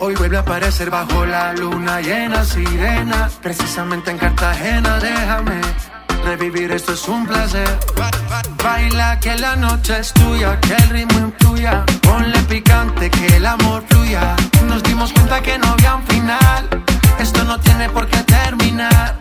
Hoy 0.00 0.14
vuelve 0.16 0.36
a 0.36 0.40
aparecer 0.40 0.90
bajo 0.90 1.24
la 1.24 1.54
luna 1.54 2.00
llena, 2.02 2.44
sirena, 2.44 3.30
precisamente 3.40 4.10
en 4.10 4.18
Cartagena, 4.18 4.98
déjame. 4.98 5.60
Revivir 6.24 6.70
esto 6.70 6.92
es 6.92 7.08
un 7.08 7.26
placer. 7.26 7.66
Ba- 8.62 8.70
ba- 8.70 8.76
Baila 8.76 9.18
que 9.20 9.36
la 9.36 9.56
noche 9.56 9.98
es 10.00 10.12
tuya, 10.12 10.58
que 10.60 10.74
el 10.74 10.88
ritmo 10.90 11.18
influya. 11.18 11.84
Ponle 12.02 12.38
picante, 12.48 13.10
que 13.10 13.26
el 13.36 13.46
amor 13.46 13.84
fluya. 13.88 14.34
Nos 14.66 14.82
dimos 14.82 15.12
cuenta 15.12 15.40
que 15.42 15.58
no 15.58 15.68
había 15.68 15.96
un 15.96 16.02
final. 16.06 16.68
Esto 17.18 17.44
no 17.44 17.58
tiene 17.60 17.88
por 17.90 18.06
qué 18.08 18.18
terminar. 18.24 19.16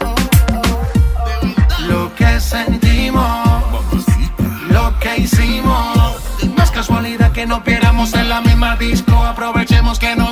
Lo 1.88 2.14
que 2.16 2.40
sentimos, 2.40 3.48
lo 4.70 4.98
que 5.00 5.18
hicimos. 5.22 6.16
No 6.56 6.64
es 6.64 6.72
casualidad 6.72 7.32
que 7.32 7.46
nos 7.46 7.64
viéramos 7.64 8.14
en 8.14 8.30
la 8.30 8.42
misma 8.42 8.76
disco. 8.76 9.16
Aprovechemos 9.26 10.00
que 10.00 10.16
nos 10.16 10.31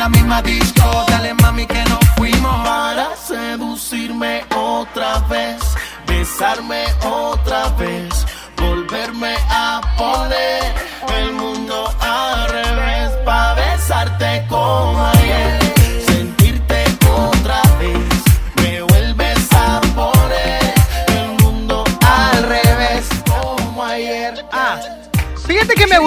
la 0.00 0.08
misma 0.08 0.40
disco. 0.40 1.04
Dale 1.08 1.34
mami 1.34 1.66
que 1.66 1.82
nos 1.90 2.04
fuimos. 2.16 2.56
Para 2.64 3.06
seducirme 3.16 4.44
otra 4.56 5.18
vez, 5.32 5.60
besarme 6.06 6.82
otra 7.04 7.68
vez, 7.80 8.12
volverme 8.56 9.34
a 9.50 9.80
poner 9.98 10.62
el 11.18 11.32
mundo 11.32 11.49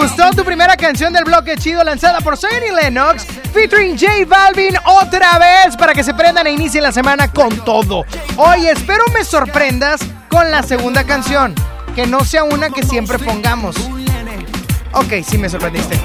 gustó 0.03 0.29
tu 0.31 0.43
primera 0.43 0.75
canción 0.75 1.13
del 1.13 1.23
bloque 1.23 1.55
chido 1.55 1.81
lanzada 1.81 2.19
por 2.19 2.35
Sonny 2.35 2.71
Lennox, 2.75 3.25
featuring 3.53 3.97
J 3.97 4.25
Balvin 4.27 4.75
otra 4.85 5.39
vez 5.39 5.77
para 5.77 5.93
que 5.93 6.03
se 6.03 6.13
prendan 6.13 6.45
e 6.45 6.51
inicien 6.51 6.83
la 6.83 6.91
semana 6.91 7.31
con 7.31 7.55
todo. 7.63 8.03
Hoy 8.35 8.67
espero 8.67 9.05
me 9.13 9.23
sorprendas 9.23 10.01
con 10.27 10.51
la 10.51 10.61
segunda 10.61 11.05
canción, 11.05 11.55
que 11.95 12.05
no 12.05 12.25
sea 12.25 12.43
una 12.43 12.69
que 12.69 12.83
siempre 12.83 13.17
pongamos. 13.17 13.77
Ok, 14.91 15.23
sí 15.25 15.37
me 15.37 15.47
sorprendiste. 15.47 15.97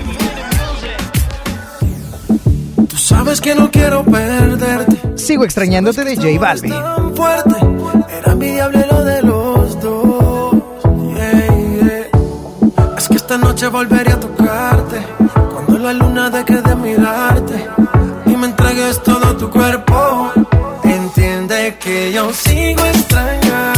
Tú 2.89 2.97
sabes 2.97 3.41
que 3.41 3.57
no 3.57 3.69
quiero 3.69 4.05
perderte. 4.05 5.19
Sigo 5.19 5.43
extrañándote 5.43 6.05
de 6.05 6.15
J 6.15 6.39
Balvin. 6.39 6.73
Fuerte, 7.17 7.57
era 8.25 8.69
lo 8.87 9.05
de 9.05 9.23
esta 13.29 13.47
noche 13.47 13.69
volveré 13.69 14.13
a 14.13 14.19
tocarte. 14.19 15.03
Cuando 15.53 15.79
la 15.79 15.93
luna 15.93 16.31
deje 16.31 16.63
de 16.63 16.75
mirarte 16.77 17.67
y 18.25 18.35
me 18.35 18.47
entregues 18.47 19.03
todo 19.03 19.37
tu 19.37 19.51
cuerpo. 19.51 20.33
Entiende 20.83 21.77
que 21.79 22.11
yo 22.11 22.33
sigo 22.33 22.83
extrañándote 22.87 23.78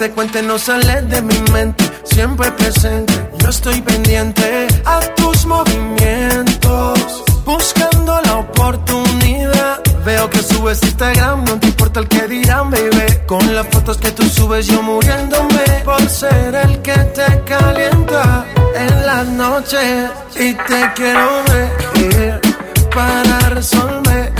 te 0.00 0.10
cuente, 0.12 0.42
no 0.42 0.58
sale 0.58 1.02
de 1.02 1.20
mi 1.20 1.38
mente, 1.52 1.84
siempre 2.04 2.50
presente. 2.52 3.12
Yo 3.38 3.50
estoy 3.50 3.82
pendiente 3.82 4.66
a 4.86 4.98
tus 5.14 5.44
movimientos, 5.44 7.22
buscando 7.44 8.18
la 8.22 8.38
oportunidad. 8.38 9.78
Veo 10.02 10.30
que 10.30 10.42
subes 10.42 10.82
Instagram, 10.84 11.44
no 11.44 11.60
te 11.60 11.66
importa 11.66 12.00
el 12.00 12.08
que 12.08 12.26
dirán, 12.28 12.70
baby. 12.70 13.18
Con 13.26 13.54
las 13.54 13.66
fotos 13.68 13.98
que 13.98 14.10
tú 14.12 14.22
subes, 14.22 14.68
yo 14.68 14.82
muriéndome 14.82 15.64
por 15.84 16.08
ser 16.08 16.54
el 16.54 16.80
que 16.80 16.94
te 16.94 17.44
calienta 17.44 18.46
en 18.74 19.04
las 19.04 19.26
noches. 19.26 20.10
Y 20.34 20.54
te 20.54 20.92
quiero 20.96 21.44
ver 21.50 22.40
para 22.94 23.50
resolver. 23.50 24.32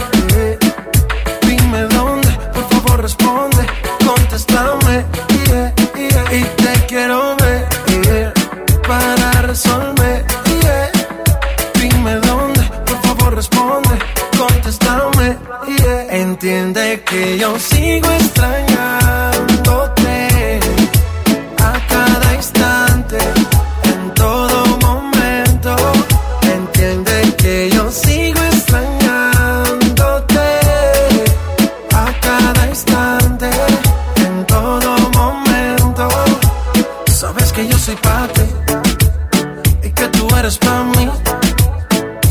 Dime 1.42 1.82
dónde, 1.82 2.30
por 2.54 2.66
favor 2.70 3.02
responde, 3.02 3.66
contéstame. 4.06 5.29
Entiende 16.42 17.02
que 17.04 17.36
yo 17.36 17.58
sigo 17.58 18.10
extrañándote 18.12 20.58
a 21.58 21.86
cada 21.86 22.34
instante, 22.34 23.18
en 23.84 24.14
todo 24.14 24.64
momento. 24.78 25.76
Entiende 26.40 27.34
que 27.36 27.68
yo 27.68 27.90
sigo 27.90 28.42
extrañándote 28.42 30.40
a 31.94 32.10
cada 32.22 32.66
instante, 32.68 33.50
en 34.24 34.46
todo 34.46 34.96
momento. 35.10 36.08
Sabes 37.12 37.52
que 37.52 37.68
yo 37.68 37.78
soy 37.78 37.96
para 37.96 38.28
ti 38.28 38.44
y 39.82 39.90
que 39.90 40.08
tú 40.08 40.26
eres 40.38 40.56
para 40.56 40.84
mí. 40.84 41.10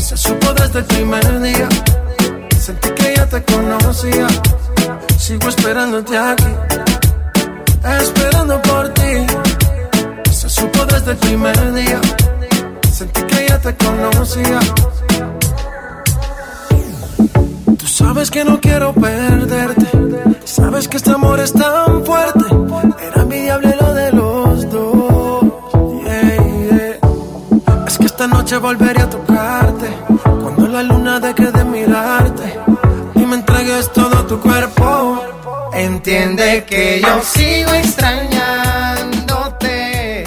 Se 0.00 0.16
supo 0.16 0.52
desde 0.54 0.80
el 0.80 0.84
primer 0.86 1.40
día. 1.42 1.68
Conocía. 3.42 4.26
Sigo 5.18 5.48
esperándote 5.48 6.16
aquí, 6.16 6.52
esperando 8.00 8.60
por 8.62 8.88
ti. 8.94 9.26
Se 10.32 10.48
supo 10.48 10.84
desde 10.86 11.12
el 11.12 11.16
primer 11.18 11.72
día. 11.72 12.00
Sentí 12.92 13.22
que 13.22 13.46
ya 13.48 13.58
te 13.58 13.74
conocía. 13.76 14.60
Tú 17.78 17.86
sabes 17.86 18.30
que 18.30 18.44
no 18.44 18.60
quiero 18.60 18.92
perderte. 18.92 19.86
Sabes 20.44 20.88
que 20.88 20.96
este 20.96 21.10
amor 21.12 21.38
es 21.40 21.52
tan 21.52 22.04
fuerte. 22.04 22.44
Era 23.06 23.22
envidiable 23.22 23.76
lo 23.80 23.94
de 23.94 24.12
los 24.12 24.70
dos. 24.70 25.44
Yeah, 26.04 26.36
yeah. 26.70 27.86
Es 27.86 27.98
que 27.98 28.06
esta 28.06 28.26
noche 28.26 28.56
volveré 28.58 28.89
Entiende 36.10 36.64
que 36.64 37.00
yo 37.00 37.22
sigo 37.22 37.72
extrañándote 37.72 40.24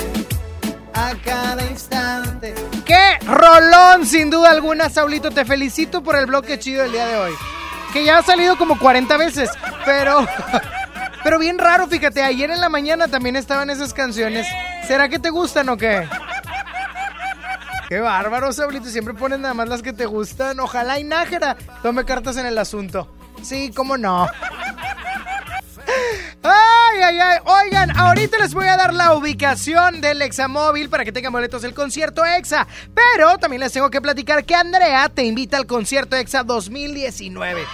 a 0.94 1.14
cada 1.26 1.62
instante. 1.70 2.56
¡Qué 2.86 3.20
rolón! 3.26 4.06
Sin 4.06 4.30
duda 4.30 4.52
alguna, 4.52 4.90
Saulito, 4.90 5.30
te 5.30 5.44
felicito 5.44 6.02
por 6.02 6.16
el 6.16 6.28
bloque 6.28 6.58
chido 6.58 6.84
del 6.84 6.94
día 6.94 7.08
de 7.08 7.18
hoy. 7.18 7.34
Que 7.92 8.06
ya 8.06 8.20
ha 8.20 8.24
salido 8.24 8.58
como 8.58 8.80
40 8.80 9.18
veces, 9.18 9.50
pero... 9.84 10.26
Pero 11.22 11.38
bien 11.40 11.58
raro, 11.58 11.88
fíjate, 11.88 12.22
ayer 12.22 12.50
en 12.52 12.62
la 12.62 12.68
mañana 12.68 13.10
también 13.10 13.38
estaban 13.38 13.70
esas 13.70 13.94
canciones. 13.94 14.46
¿Será 14.88 15.08
que 15.08 15.20
te 15.20 15.30
gustan 15.30 15.70
o 15.70 15.78
qué? 15.78 16.06
Qué 17.88 18.02
bárbaro, 18.02 18.52
Saulito, 18.52 18.88
siempre 18.88 19.14
pones 19.14 19.40
nada 19.40 19.54
más 19.54 19.70
las 19.70 19.82
que 19.82 19.94
te 19.94 20.06
gustan. 20.06 20.60
Ojalá 20.60 21.00
y 21.00 21.06
Nájera 21.06 21.56
tome 21.82 22.04
cartas 22.04 22.36
en 22.38 22.46
el 22.46 22.58
asunto. 22.58 23.08
Sí, 23.42 23.72
cómo 23.76 23.98
no. 23.98 24.28
Ay, 26.94 27.02
ay, 27.02 27.20
ay. 27.20 27.40
Oigan, 27.46 27.98
ahorita 27.98 28.38
les 28.38 28.54
voy 28.54 28.68
a 28.68 28.78
dar 28.78 28.94
la 28.94 29.16
ubicación 29.16 30.00
del 30.00 30.22
Examóvil 30.22 30.90
para 30.90 31.04
que 31.04 31.12
tengan 31.12 31.34
boletos 31.34 31.64
del 31.64 31.74
concierto 31.74 32.24
EXA. 32.24 32.68
Pero 32.94 33.38
también 33.40 33.62
les 33.62 33.74
tengo 33.74 33.90
que 33.90 34.00
platicar 34.00 34.46
que 34.46 34.54
Andrea 34.54 35.10
te 35.10 35.24
invita 35.24 35.58
al 35.58 35.66
concierto 35.66 36.16
EXA 36.16 36.44
2019. 36.44 37.66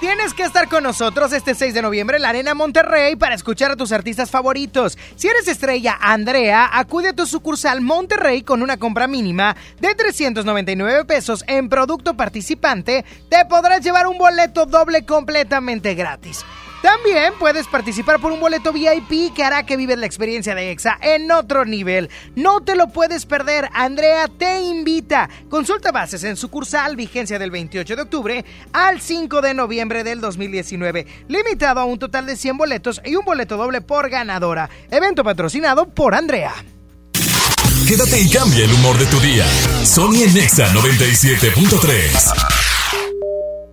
Tienes 0.00 0.34
que 0.34 0.42
estar 0.42 0.68
con 0.68 0.84
nosotros 0.84 1.32
este 1.32 1.54
6 1.54 1.72
de 1.74 1.82
noviembre 1.82 2.16
en 2.16 2.22
la 2.22 2.28
Arena 2.28 2.54
Monterrey 2.54 3.16
para 3.16 3.34
escuchar 3.34 3.70
a 3.70 3.76
tus 3.76 3.90
artistas 3.90 4.30
favoritos. 4.30 4.98
Si 5.16 5.26
eres 5.26 5.48
estrella 5.48 5.96
Andrea, 5.98 6.68
acude 6.70 7.08
a 7.08 7.16
tu 7.16 7.26
sucursal 7.26 7.80
Monterrey 7.80 8.42
con 8.42 8.62
una 8.62 8.76
compra 8.76 9.08
mínima 9.08 9.56
de 9.80 9.94
399 9.94 11.04
pesos 11.06 11.42
en 11.48 11.70
producto 11.70 12.14
participante. 12.14 13.04
Te 13.30 13.44
podrás 13.46 13.80
llevar 13.82 14.06
un 14.06 14.18
boleto 14.18 14.66
doble 14.66 15.06
completamente 15.06 15.94
gratis. 15.94 16.44
También 16.82 17.34
puedes 17.38 17.66
participar 17.66 18.20
por 18.20 18.30
un 18.30 18.38
boleto 18.38 18.72
VIP 18.72 19.34
que 19.34 19.42
hará 19.42 19.64
que 19.66 19.76
vives 19.76 19.98
la 19.98 20.06
experiencia 20.06 20.54
de 20.54 20.70
EXA 20.70 20.96
en 21.02 21.30
otro 21.32 21.64
nivel. 21.64 22.08
No 22.36 22.60
te 22.60 22.76
lo 22.76 22.88
puedes 22.88 23.26
perder. 23.26 23.68
Andrea 23.72 24.28
te 24.28 24.60
invita. 24.60 25.28
Consulta 25.48 25.90
bases 25.90 26.22
en 26.22 26.36
sucursal, 26.36 26.94
vigencia 26.94 27.38
del 27.38 27.50
28 27.50 27.96
de 27.96 28.02
octubre 28.02 28.44
al 28.72 29.00
5 29.00 29.40
de 29.40 29.54
noviembre 29.54 30.04
del 30.04 30.20
2019. 30.20 31.06
Limitado 31.26 31.80
a 31.80 31.84
un 31.84 31.98
total 31.98 32.26
de 32.26 32.36
100 32.36 32.56
boletos 32.56 33.00
y 33.04 33.16
un 33.16 33.24
boleto 33.24 33.56
doble 33.56 33.80
por 33.80 34.08
ganadora. 34.08 34.70
Evento 34.90 35.24
patrocinado 35.24 35.88
por 35.88 36.14
Andrea. 36.14 36.54
Quédate 37.88 38.20
y 38.20 38.30
cambia 38.30 38.64
el 38.64 38.72
humor 38.72 38.98
de 38.98 39.06
tu 39.06 39.18
día. 39.18 39.46
Sony 39.84 40.22
en 40.24 40.34
Nexa 40.34 40.72
97.3. 40.74 42.57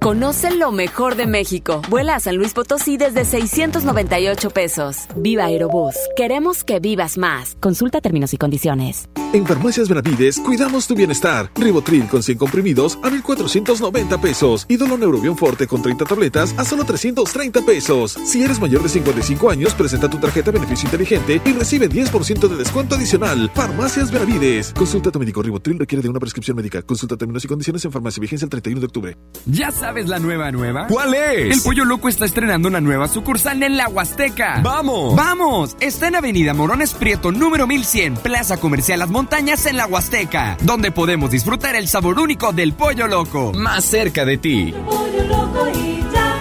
Conoce 0.05 0.51
lo 0.51 0.71
mejor 0.71 1.15
de 1.15 1.25
México. 1.25 1.81
Vuela 1.89 2.13
a 2.13 2.19
San 2.19 2.35
Luis 2.35 2.53
Potosí 2.53 2.95
desde 2.95 3.25
698 3.25 4.51
pesos. 4.51 5.07
Viva 5.15 5.45
Aerobús. 5.45 5.95
Queremos 6.15 6.63
que 6.63 6.79
vivas 6.79 7.17
más. 7.17 7.57
Consulta 7.59 8.01
términos 8.01 8.31
y 8.31 8.37
condiciones. 8.37 9.09
En 9.33 9.47
Farmacias 9.47 9.89
Benavides 9.89 10.39
cuidamos 10.39 10.85
tu 10.85 10.93
bienestar. 10.93 11.49
Ribotril 11.55 12.07
con 12.07 12.21
100 12.21 12.37
comprimidos 12.37 12.99
a 13.01 13.09
1,490 13.09 14.21
pesos. 14.21 14.67
Y 14.69 14.77
Neurobion 14.77 15.35
Forte 15.35 15.65
con 15.65 15.81
30 15.81 16.05
tabletas 16.05 16.53
a 16.55 16.63
solo 16.63 16.83
330 16.83 17.65
pesos. 17.65 18.11
Si 18.25 18.43
eres 18.43 18.61
mayor 18.61 18.83
de 18.83 18.89
55 18.89 19.49
años, 19.49 19.73
presenta 19.73 20.07
tu 20.07 20.19
tarjeta 20.19 20.51
Beneficio 20.51 20.85
Inteligente 20.85 21.41
y 21.43 21.51
recibe 21.53 21.89
10% 21.89 22.47
de 22.47 22.55
descuento 22.55 22.93
adicional. 22.93 23.49
Farmacias 23.55 24.11
Benavides. 24.11 24.71
Consulta 24.71 25.09
a 25.09 25.11
tu 25.11 25.19
médico. 25.19 25.41
Ribotril 25.41 25.79
requiere 25.79 26.03
de 26.03 26.09
una 26.09 26.19
prescripción 26.19 26.55
médica. 26.55 26.83
Consulta 26.83 27.17
términos 27.17 27.43
y 27.43 27.47
condiciones 27.47 27.83
en 27.83 27.91
farmacia. 27.91 28.21
Vigencia 28.21 28.45
el 28.45 28.51
31 28.51 28.79
de 28.79 28.85
octubre. 28.85 29.17
Ya 29.47 29.71
sabes 29.71 29.94
la 30.03 30.19
nueva 30.19 30.51
nueva? 30.51 30.87
¿Cuál 30.87 31.13
es? 31.13 31.55
El 31.55 31.61
Pollo 31.61 31.85
Loco 31.85 32.09
está 32.09 32.25
estrenando 32.25 32.67
una 32.67 32.81
nueva 32.81 33.07
sucursal 33.07 33.63
en 33.63 33.77
la 33.77 33.87
Huasteca. 33.87 34.59
¡Vamos! 34.61 35.15
¡Vamos! 35.15 35.77
Está 35.79 36.09
en 36.09 36.15
Avenida 36.17 36.53
Morones 36.53 36.93
Prieto, 36.93 37.31
número 37.31 37.65
1100, 37.65 38.17
Plaza 38.17 38.57
Comercial 38.57 38.99
Las 38.99 39.09
Montañas 39.09 39.65
en 39.65 39.77
la 39.77 39.87
Huasteca, 39.87 40.57
donde 40.61 40.91
podemos 40.91 41.31
disfrutar 41.31 41.75
el 41.75 41.87
sabor 41.87 42.19
único 42.19 42.51
del 42.51 42.73
Pollo 42.73 43.07
Loco. 43.07 43.53
Más 43.53 43.85
cerca 43.85 44.25
de 44.25 44.37
ti. 44.37 44.73
Pollo 44.85 45.23
Loco 45.23 45.67
y 45.73 46.03
ya. 46.13 46.35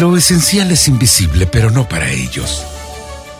Lo 0.00 0.16
esencial 0.16 0.72
es 0.72 0.88
invisible, 0.88 1.46
pero 1.46 1.70
no 1.70 1.88
para 1.88 2.10
ellos. 2.10 2.66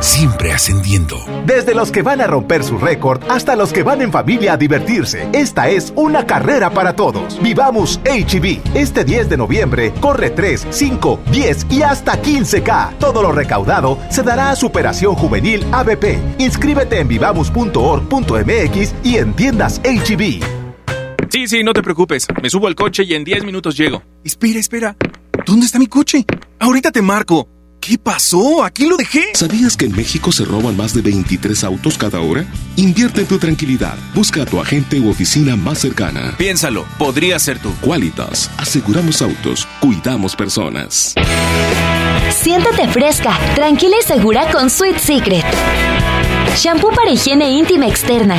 siempre 0.00 0.52
ascendiendo. 0.52 1.18
Desde 1.46 1.74
los 1.74 1.90
que 1.90 2.02
van 2.02 2.20
a 2.20 2.26
romper 2.26 2.64
su 2.64 2.78
récord 2.78 3.22
hasta 3.28 3.56
los 3.56 3.72
que 3.72 3.82
van 3.82 4.02
en 4.02 4.12
familia 4.12 4.54
a 4.54 4.56
divertirse, 4.56 5.28
esta 5.32 5.68
es 5.68 5.92
una 5.96 6.26
carrera 6.26 6.70
para 6.70 6.94
todos. 6.94 7.40
Vivamos 7.42 8.00
HB. 8.04 8.60
Este 8.74 9.04
10 9.04 9.28
de 9.28 9.36
noviembre 9.36 9.92
corre 10.00 10.30
3, 10.30 10.66
5, 10.70 11.20
10 11.30 11.66
y 11.70 11.82
hasta 11.82 12.20
15K. 12.20 12.98
Todo 12.98 13.22
lo 13.22 13.32
recaudado 13.32 13.98
se 14.10 14.22
dará 14.22 14.50
a 14.50 14.56
Superación 14.56 15.14
Juvenil 15.14 15.66
ABP. 15.72 16.18
Inscríbete 16.38 17.00
en 17.00 17.08
vivamos.org.mx 17.08 18.94
y 19.04 19.16
en 19.16 19.34
tiendas 19.34 19.80
HB. 19.82 20.58
Sí, 21.30 21.46
sí, 21.46 21.62
no 21.62 21.72
te 21.72 21.82
preocupes. 21.82 22.26
Me 22.42 22.48
subo 22.48 22.68
al 22.68 22.74
coche 22.74 23.04
y 23.04 23.14
en 23.14 23.24
10 23.24 23.44
minutos 23.44 23.76
llego. 23.76 24.02
Espera, 24.24 24.58
espera. 24.58 24.96
¿Dónde 25.44 25.66
está 25.66 25.78
mi 25.78 25.86
coche? 25.86 26.24
Ahorita 26.58 26.90
te 26.90 27.02
marco. 27.02 27.48
¿Qué 27.80 27.96
pasó? 27.96 28.64
¿Aquí 28.64 28.86
lo 28.86 28.96
dejé? 28.96 29.24
¿Sabías 29.34 29.76
que 29.76 29.86
en 29.86 29.92
México 29.96 30.30
se 30.32 30.44
roban 30.44 30.76
más 30.76 30.92
de 30.94 31.00
23 31.00 31.64
autos 31.64 31.96
cada 31.96 32.20
hora? 32.20 32.44
Invierte 32.76 33.22
en 33.22 33.26
tu 33.26 33.38
tranquilidad. 33.38 33.96
Busca 34.14 34.42
a 34.42 34.46
tu 34.46 34.60
agente 34.60 35.00
u 35.00 35.08
oficina 35.08 35.56
más 35.56 35.78
cercana. 35.78 36.34
Piénsalo, 36.36 36.84
podría 36.98 37.38
ser 37.38 37.58
tú. 37.58 37.72
Qualitas. 37.80 38.50
Aseguramos 38.58 39.22
autos. 39.22 39.66
Cuidamos 39.80 40.36
personas. 40.36 41.14
Siéntate 42.30 42.88
fresca, 42.88 43.38
tranquila 43.54 43.96
y 44.02 44.06
segura 44.06 44.50
con 44.50 44.68
Sweet 44.68 44.98
Secret. 44.98 45.44
Shampoo 46.56 46.90
para 46.90 47.10
higiene 47.10 47.50
íntima 47.50 47.86
externa. 47.86 48.36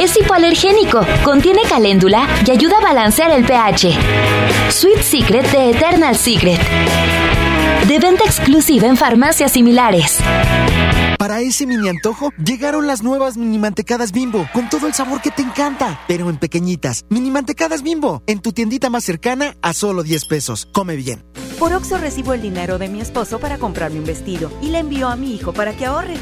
Es 0.00 0.16
hipoalergénico, 0.16 1.06
contiene 1.24 1.62
caléndula 1.68 2.26
y 2.46 2.50
ayuda 2.50 2.78
a 2.78 2.82
balancear 2.82 3.30
el 3.30 3.44
pH. 3.44 3.96
Sweet 4.70 5.02
Secret 5.02 5.50
de 5.52 5.70
Eternal 5.70 6.16
Secret. 6.16 6.60
De 7.96 8.00
venta 8.00 8.24
exclusiva 8.24 8.86
en 8.88 8.98
farmacias 8.98 9.52
similares. 9.52 10.18
Para 11.18 11.40
ese 11.40 11.66
mini 11.66 11.88
antojo, 11.88 12.30
llegaron 12.36 12.86
las 12.86 13.02
nuevas 13.02 13.38
mini 13.38 13.58
mantecadas 13.58 14.12
bimbo, 14.12 14.46
con 14.52 14.68
todo 14.68 14.86
el 14.86 14.92
sabor 14.92 15.22
que 15.22 15.30
te 15.30 15.40
encanta, 15.40 15.98
pero 16.06 16.28
en 16.28 16.36
pequeñitas. 16.36 17.06
Mini 17.08 17.30
mantecadas 17.30 17.82
bimbo, 17.82 18.22
en 18.26 18.40
tu 18.40 18.52
tiendita 18.52 18.90
más 18.90 19.02
cercana 19.02 19.56
a 19.62 19.72
solo 19.72 20.02
10 20.02 20.26
pesos. 20.26 20.68
Come 20.74 20.94
bien. 20.94 21.24
Por 21.58 21.72
Oxo 21.72 21.96
recibo 21.96 22.34
el 22.34 22.42
dinero 22.42 22.76
de 22.76 22.88
mi 22.88 23.00
esposo 23.00 23.38
para 23.38 23.56
comprarme 23.56 23.98
un 23.98 24.04
vestido 24.04 24.52
y 24.60 24.68
le 24.68 24.80
envío 24.80 25.08
a 25.08 25.16
mi 25.16 25.34
hijo 25.34 25.54
para 25.54 25.74
que 25.74 25.86
ahorre. 25.86 26.16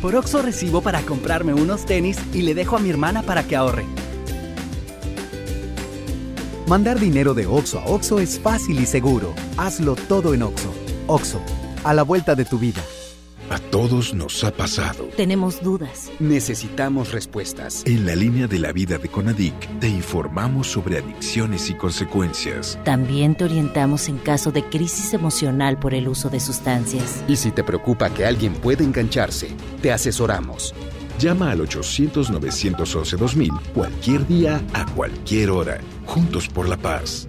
Por 0.00 0.14
Oxo 0.14 0.40
recibo 0.40 0.82
para 0.82 1.00
comprarme 1.00 1.52
unos 1.52 1.84
tenis 1.84 2.16
y 2.32 2.42
le 2.42 2.54
dejo 2.54 2.76
a 2.76 2.78
mi 2.78 2.90
hermana 2.90 3.22
para 3.22 3.42
que 3.42 3.56
ahorre. 3.56 3.86
Mandar 6.68 7.00
dinero 7.00 7.32
de 7.32 7.46
Oxo 7.46 7.78
a 7.78 7.86
Oxo 7.86 8.20
es 8.20 8.38
fácil 8.38 8.78
y 8.78 8.84
seguro. 8.84 9.32
Hazlo 9.56 9.96
todo 9.96 10.34
en 10.34 10.42
Oxo. 10.42 10.70
Oxo, 11.06 11.40
a 11.82 11.94
la 11.94 12.02
vuelta 12.02 12.34
de 12.34 12.44
tu 12.44 12.58
vida. 12.58 12.82
A 13.48 13.58
todos 13.58 14.12
nos 14.12 14.44
ha 14.44 14.50
pasado. 14.50 15.08
Tenemos 15.16 15.62
dudas. 15.62 16.10
Necesitamos 16.18 17.12
respuestas. 17.12 17.82
En 17.86 18.04
la 18.04 18.14
línea 18.14 18.46
de 18.46 18.58
la 18.58 18.72
vida 18.72 18.98
de 18.98 19.08
Conadic 19.08 19.54
te 19.80 19.88
informamos 19.88 20.66
sobre 20.66 20.98
adicciones 20.98 21.70
y 21.70 21.74
consecuencias. 21.74 22.78
También 22.84 23.34
te 23.34 23.44
orientamos 23.44 24.10
en 24.10 24.18
caso 24.18 24.52
de 24.52 24.62
crisis 24.62 25.14
emocional 25.14 25.78
por 25.78 25.94
el 25.94 26.06
uso 26.06 26.28
de 26.28 26.38
sustancias. 26.38 27.24
Y 27.26 27.36
si 27.36 27.50
te 27.50 27.64
preocupa 27.64 28.10
que 28.10 28.26
alguien 28.26 28.52
pueda 28.52 28.84
engancharse, 28.84 29.48
te 29.80 29.90
asesoramos. 29.90 30.74
Llama 31.18 31.50
al 31.50 31.60
800-911-2000 31.60 33.60
cualquier 33.74 34.26
día, 34.26 34.62
a 34.72 34.86
cualquier 34.86 35.50
hora. 35.50 35.80
Juntos 36.06 36.48
por 36.48 36.68
la 36.68 36.76
paz. 36.76 37.28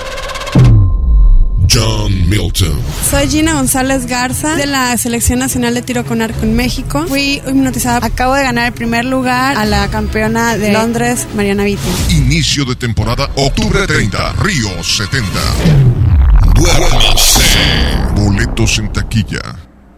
John 1.73 2.29
Milton. 2.29 2.81
Soy 3.09 3.29
Gina 3.29 3.53
González 3.53 4.05
Garza 4.05 4.57
de 4.57 4.65
la 4.65 4.97
Selección 4.97 5.39
Nacional 5.39 5.73
de 5.73 5.81
Tiro 5.81 6.03
con 6.03 6.21
Arco 6.21 6.43
en 6.43 6.53
México. 6.53 7.05
Fui 7.07 7.41
hipnotizada. 7.47 8.05
Acabo 8.05 8.33
de 8.35 8.43
ganar 8.43 8.67
el 8.67 8.73
primer 8.73 9.05
lugar 9.05 9.57
a 9.57 9.63
la 9.63 9.87
campeona 9.87 10.57
de 10.57 10.73
Londres, 10.73 11.27
Mariana 11.33 11.63
Vitti. 11.63 11.87
Inicio 12.09 12.65
de 12.65 12.75
temporada 12.75 13.29
octubre 13.35 13.87
30, 13.87 14.33
Río 14.33 14.83
70. 14.83 15.29
Duérmase. 16.55 17.49
Boletos 18.15 18.77
en 18.79 18.91
taquilla. 18.91 19.41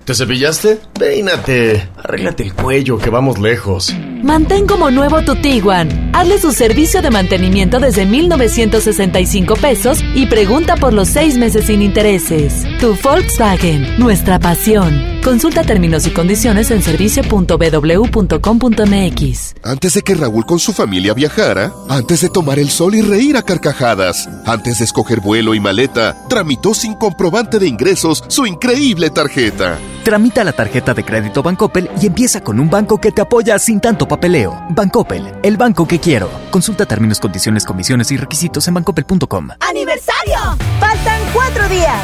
¿Te 0.06 0.14
cepillaste? 0.14 0.82
Peínate. 1.00 1.88
Arréglate 1.96 2.44
el 2.44 2.54
cuello, 2.54 2.98
que 2.98 3.10
vamos 3.10 3.40
lejos. 3.40 3.94
Mantén 4.22 4.68
como 4.68 4.92
nuevo 4.92 5.22
tu 5.22 5.36
Tiguan. 5.36 6.12
Hazle 6.14 6.40
su 6.40 6.52
servicio 6.52 7.02
de 7.02 7.10
mantenimiento 7.10 7.80
desde 7.80 8.06
1,965 8.06 9.56
pesos 9.56 10.00
y 10.14 10.26
pregunta 10.26 10.76
por 10.76 10.92
los 10.92 11.08
seis 11.08 11.38
meses 11.38 11.68
sin 11.68 11.82
intereses. 11.82 12.66
Tu 12.82 12.98
Volkswagen, 13.02 13.98
nuestra 13.98 14.40
pasión. 14.40 15.22
Consulta 15.24 15.64
términos 15.64 16.06
y 16.06 16.12
condiciones 16.12 16.70
en 16.72 16.82
servicio.bw.com.mx. 16.82 19.56
Antes 19.64 19.94
de 19.94 20.02
que 20.02 20.16
Raúl 20.16 20.46
con 20.46 20.60
su 20.60 20.74
familia 20.74 21.14
viajara, 21.14 21.72
antes 21.90 22.20
de 22.20 22.30
tomar 22.30 22.60
el 22.60 22.70
sol 22.70 22.96
y 22.96 23.02
reír 23.02 23.38
a 23.38 23.44
carcajadas, 23.44 24.28
antes 24.46 24.80
de 24.80 24.86
escoger 24.86 25.22
vuelo 25.22 25.54
y 25.54 25.62
maleta, 25.62 26.28
tramitó 26.28 26.74
sin 26.74 26.96
comprobante 26.96 27.58
de 27.58 27.68
ingresos 27.68 28.22
su 28.28 28.46
increíble 28.46 29.10
tarjeta. 29.10 29.80
Tramita 30.04 30.44
la 30.44 30.52
tarjeta 30.52 30.94
de 30.94 31.06
crédito 31.06 31.42
Bancoppel 31.42 31.90
y 32.02 32.08
empieza 32.08 32.42
con 32.42 32.60
un 32.60 32.70
banco 32.70 33.00
que 33.00 33.14
te 33.14 33.22
apoya 33.22 33.58
sin 33.58 33.80
tanto 33.80 34.06
papeleo. 34.06 34.66
Bancoppel, 34.70 35.34
el 35.42 35.56
banco 35.56 35.88
que 35.88 36.00
quiero. 36.00 36.30
Consulta 36.52 36.86
términos, 36.86 37.22
condiciones, 37.22 37.64
comisiones 37.64 38.12
y 38.12 38.18
requisitos 38.18 38.68
en 38.68 38.74
bancoppel.com. 38.74 39.52
¡Aniversario! 39.62 40.58
Faltan 40.78 41.22
cuatro 41.34 41.70
días 41.70 42.02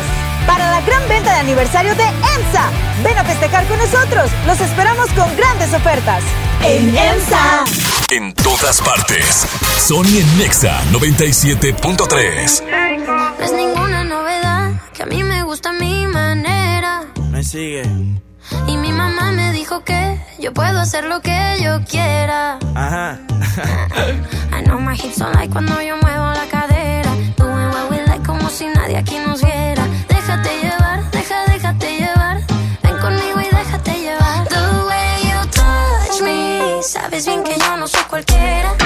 para 0.48 0.72
la 0.72 0.80
gran 0.82 1.06
venta 1.10 1.34
de 1.34 1.40
aniversario 1.40 1.94
de 1.94 2.04
EMSA. 2.04 2.72
Ven 3.04 3.18
a 3.18 3.26
festejar 3.26 3.68
con 3.68 3.78
nosotros. 3.78 4.32
Los 4.48 4.62
esperamos 4.62 5.10
con 5.12 5.36
grandes 5.36 5.74
ofertas. 5.74 6.24
En 6.64 6.96
EMSA. 6.96 7.66
En 8.12 8.34
todas 8.34 8.82
partes. 8.82 9.46
Sony 9.78 10.20
en 10.20 10.38
Nexa 10.38 10.82
97.3. 10.94 12.64
No 13.06 13.44
es 13.44 13.52
ninguna 13.52 14.06
novedad 14.06 14.72
que 14.94 15.04
a 15.04 15.06
mí 15.06 15.22
me 15.22 15.44
gusta 15.44 15.74
mi 15.74 16.08
manera. 16.08 16.69
Me. 17.40 18.22
Y 18.68 18.76
mi 18.76 18.91
mamá 18.91 19.32
me 19.32 19.53
dijo 19.53 19.86
que 19.86 20.20
yo 20.40 20.53
puedo 20.53 20.78
hacer 20.78 21.06
lo 21.06 21.22
que 21.22 21.57
yo 21.61 21.80
quiera. 21.90 22.60
Ajá. 22.76 23.18
I 24.52 24.61
know 24.66 24.78
my 24.78 24.94
hips 24.94 25.16
son 25.16 25.32
like 25.32 25.49
cuando 25.49 25.82
yo 25.82 25.95
muevo 26.02 26.34
la 26.34 26.45
cadera. 26.52 27.10
Doing 27.38 27.70
what 27.70 27.90
we 27.91 28.06
like 28.07 28.26
como 28.26 28.49
si 28.49 28.66
nadie 28.68 28.98
aquí 28.98 29.18
nos 29.26 29.41
viera. 29.41 29.88
Déjate 30.10 30.49
llevar, 30.61 31.10
deja, 31.11 31.45
déjate 31.45 31.99
llevar. 31.99 32.41
Ven 32.84 32.98
conmigo 32.98 33.40
y 33.40 33.56
déjate 33.56 33.94
llevar. 33.94 34.45
The 34.49 34.60
way 34.90 35.32
you 35.32 35.49
touch 35.49 36.22
me. 36.22 36.84
Sabes 36.84 37.26
bien 37.26 37.41
que 37.45 37.57
yo 37.57 37.78
no 37.78 37.88
soy 37.88 38.03
cualquiera. 38.03 38.78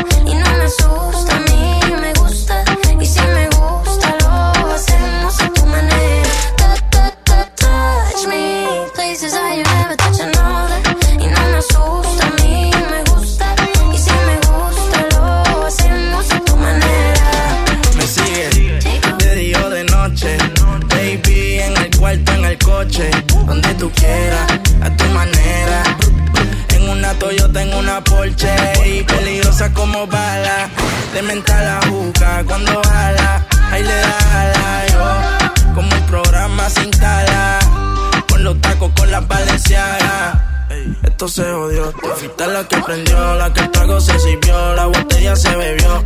Esto 41.24 41.42
se 41.42 41.54
odió. 41.54 41.90
Tú 41.94 42.08
fuiste 42.18 42.48
la 42.48 42.68
que 42.68 42.78
prendió, 42.82 43.36
la 43.36 43.54
que 43.54 43.62
el 43.62 43.72
trago 43.72 44.02
se 44.02 44.20
sirvió, 44.20 44.76
la 44.76 44.88
botella 44.88 45.34
se 45.38 45.56
bebió. 45.56 46.04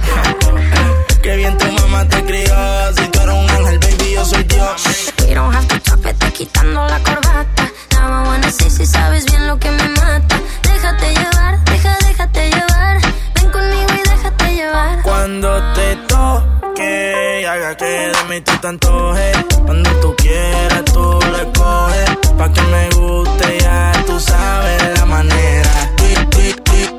Qué 1.23 1.35
bien 1.37 1.57
tu 1.57 1.65
mamá 1.71 2.07
te 2.07 2.23
crió. 2.23 2.53
Si 2.95 3.07
tú 3.07 3.19
eres 3.21 3.33
un 3.33 3.49
ángel, 3.49 3.79
baby, 3.79 4.11
yo 4.13 4.23
soy 4.23 4.43
Dios. 4.43 5.11
We 5.27 5.33
don't 5.33 5.55
have 5.55 5.67
to 5.69 5.79
talk, 5.79 6.01
vete 6.03 6.31
quitando 6.33 6.85
la 6.85 6.99
corbata. 6.99 7.71
I 7.93 8.27
wanna 8.27 8.51
see 8.51 8.69
si 8.69 8.85
sabes 8.85 9.25
bien 9.25 9.47
lo 9.47 9.57
que 9.57 9.71
me 9.71 9.89
mata. 9.89 10.39
Déjate 10.61 11.09
llevar, 11.15 11.63
deja, 11.65 11.97
déjate 12.07 12.49
llevar. 12.51 13.01
Ven 13.33 13.49
conmigo 13.49 13.93
y 13.95 14.09
déjate 14.09 14.53
llevar. 14.53 15.01
Cuando 15.01 15.73
te 15.73 15.95
toque, 16.07 17.47
haga 17.49 17.75
que 17.75 17.85
de 17.85 18.23
mí 18.29 18.41
tú 18.41 18.51
te 18.61 18.67
antojes. 18.67 19.37
Cuando 19.65 19.89
tú 19.99 20.15
quieras, 20.15 20.85
tú 20.85 21.01
lo 21.01 21.37
escoges. 21.37 22.09
Pa' 22.37 22.53
que 22.53 22.61
me 22.61 22.89
guste, 22.91 23.57
ya 23.59 23.91
tú 24.05 24.19
sabes 24.19 24.66
manera. 25.07 25.71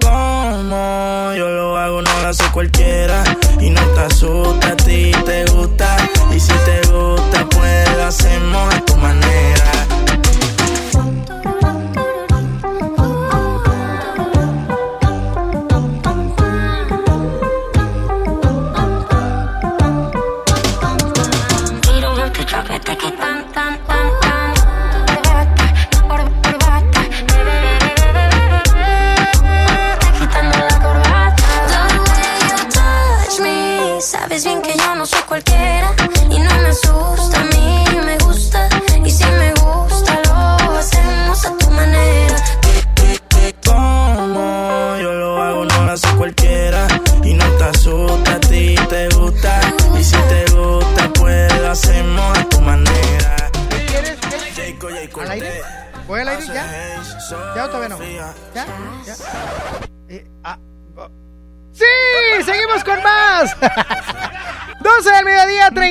Como 0.01 1.33
yo 1.35 1.49
lo 1.49 1.77
hago, 1.77 2.03
no 2.03 2.23
lo 2.23 2.29
hace 2.29 2.45
cualquiera. 2.53 3.23
Y 3.61 3.71
no 3.71 3.81
te 3.81 4.01
asusta, 4.01 4.68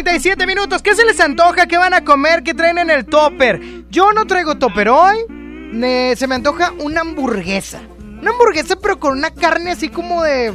37 0.04 0.46
minutos. 0.46 0.84
¿Qué 0.84 0.94
se 0.96 1.04
les 1.06 1.20
antoja? 1.20 1.66
¿Qué 1.66 1.76
van 1.78 1.94
a 1.96 2.04
comer? 2.04 2.44
¿Qué 2.44 2.54
traen 2.54 2.78
en 2.78 2.92
el 2.92 3.06
topper? 3.06 3.60
Yo 3.90 4.12
no 4.14 4.26
traigo 4.28 4.56
topper 4.58 4.90
hoy. 4.90 5.18
Se 6.16 6.28
me 6.28 6.36
antoja 6.36 6.72
una 6.80 7.02
hamburguesa. 7.02 7.80
Una 8.22 8.30
hamburguesa, 8.30 8.76
pero 8.76 9.00
con 9.00 9.14
una 9.18 9.32
carne 9.32 9.72
así 9.72 9.90
como 9.90 10.22
de. 10.22 10.54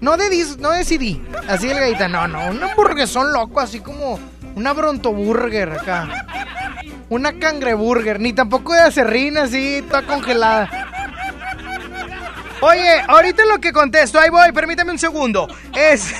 No 0.00 0.16
de 0.16 0.30
dis- 0.30 0.56
no 0.56 0.70
de 0.70 0.84
CD. 0.84 1.20
Así 1.48 1.66
delgadita. 1.68 2.08
No, 2.08 2.26
no. 2.28 2.46
Un 2.46 2.62
hamburguesón 2.62 3.32
loco, 3.34 3.60
así 3.60 3.80
como 3.80 4.18
una 4.54 4.72
brontoburger 4.72 5.70
acá. 5.72 6.26
Una 7.10 7.38
cangreburger. 7.38 8.20
Ni 8.20 8.32
tampoco 8.32 8.72
de 8.72 8.80
acerrín 8.80 9.36
así, 9.36 9.84
toda 9.86 10.02
congelada. 10.06 10.70
Oye, 12.62 13.00
ahorita 13.06 13.44
lo 13.44 13.58
que 13.60 13.70
contesto, 13.72 14.18
ahí 14.18 14.30
voy, 14.30 14.50
permítame 14.52 14.92
un 14.92 14.98
segundo. 14.98 15.46
Es. 15.74 16.14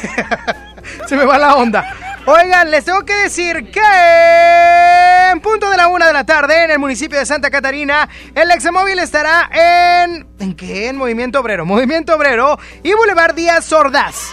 Se 1.07 1.17
me 1.17 1.25
va 1.25 1.39
la 1.39 1.55
onda. 1.55 1.85
Oigan, 2.25 2.71
les 2.71 2.85
tengo 2.85 3.05
que 3.05 3.15
decir 3.15 3.71
que 3.73 3.81
en 5.33 5.41
punto 5.41 5.69
de 5.69 5.77
la 5.77 5.89
una 5.89 6.07
de 6.07 6.13
la 6.13 6.25
tarde 6.25 6.63
en 6.63 6.71
el 6.71 6.79
municipio 6.79 7.19
de 7.19 7.27
Santa 7.27 7.51
Catarina, 7.51 8.09
el 8.35 8.51
Examóvil 8.53 9.01
estará 9.01 9.51
en. 9.53 10.29
¿En 10.39 10.55
qué? 10.55 10.89
En 10.89 10.97
Movimiento 10.97 11.41
Obrero. 11.41 11.67
Movimiento 11.67 12.15
Obrero 12.15 12.59
y 12.85 12.93
Boulevard 12.93 13.35
Díaz 13.35 13.73
Ordaz. 13.73 14.33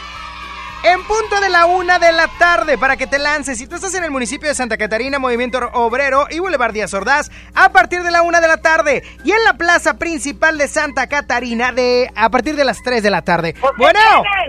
En 0.82 1.04
punto 1.04 1.42
de 1.42 1.50
la 1.50 1.66
una 1.66 2.00
de 2.00 2.14
la 2.14 2.28
tarde 2.40 2.78
para 2.78 2.96
que 2.96 3.06
te 3.06 3.20
lances. 3.20 3.58
Si 3.58 3.68
tú 3.68 3.76
estás 3.76 3.94
en 3.96 4.04
el 4.06 4.12
municipio 4.12 4.48
de 4.48 4.56
Santa 4.56 4.78
Catarina, 4.78 5.20
Movimiento 5.20 5.60
Obrero 5.74 6.26
y 6.30 6.40
Boulevard 6.40 6.72
Díaz 6.72 6.94
Ordaz, 6.94 7.30
a 7.54 7.70
partir 7.70 8.02
de 8.02 8.12
la 8.12 8.22
una 8.22 8.40
de 8.40 8.48
la 8.48 8.58
tarde. 8.58 9.04
Y 9.26 9.32
en 9.32 9.44
la 9.44 9.54
plaza 9.58 9.96
principal 9.96 10.58
de 10.58 10.70
Santa 10.70 11.08
Catarina, 11.08 11.74
de 11.74 12.10
a 12.16 12.30
partir 12.30 12.56
de 12.56 12.64
las 12.64 12.82
3 12.82 13.04
de 13.04 13.10
la 13.10 13.22
tarde. 13.24 13.56
Bueno, 13.78 14.00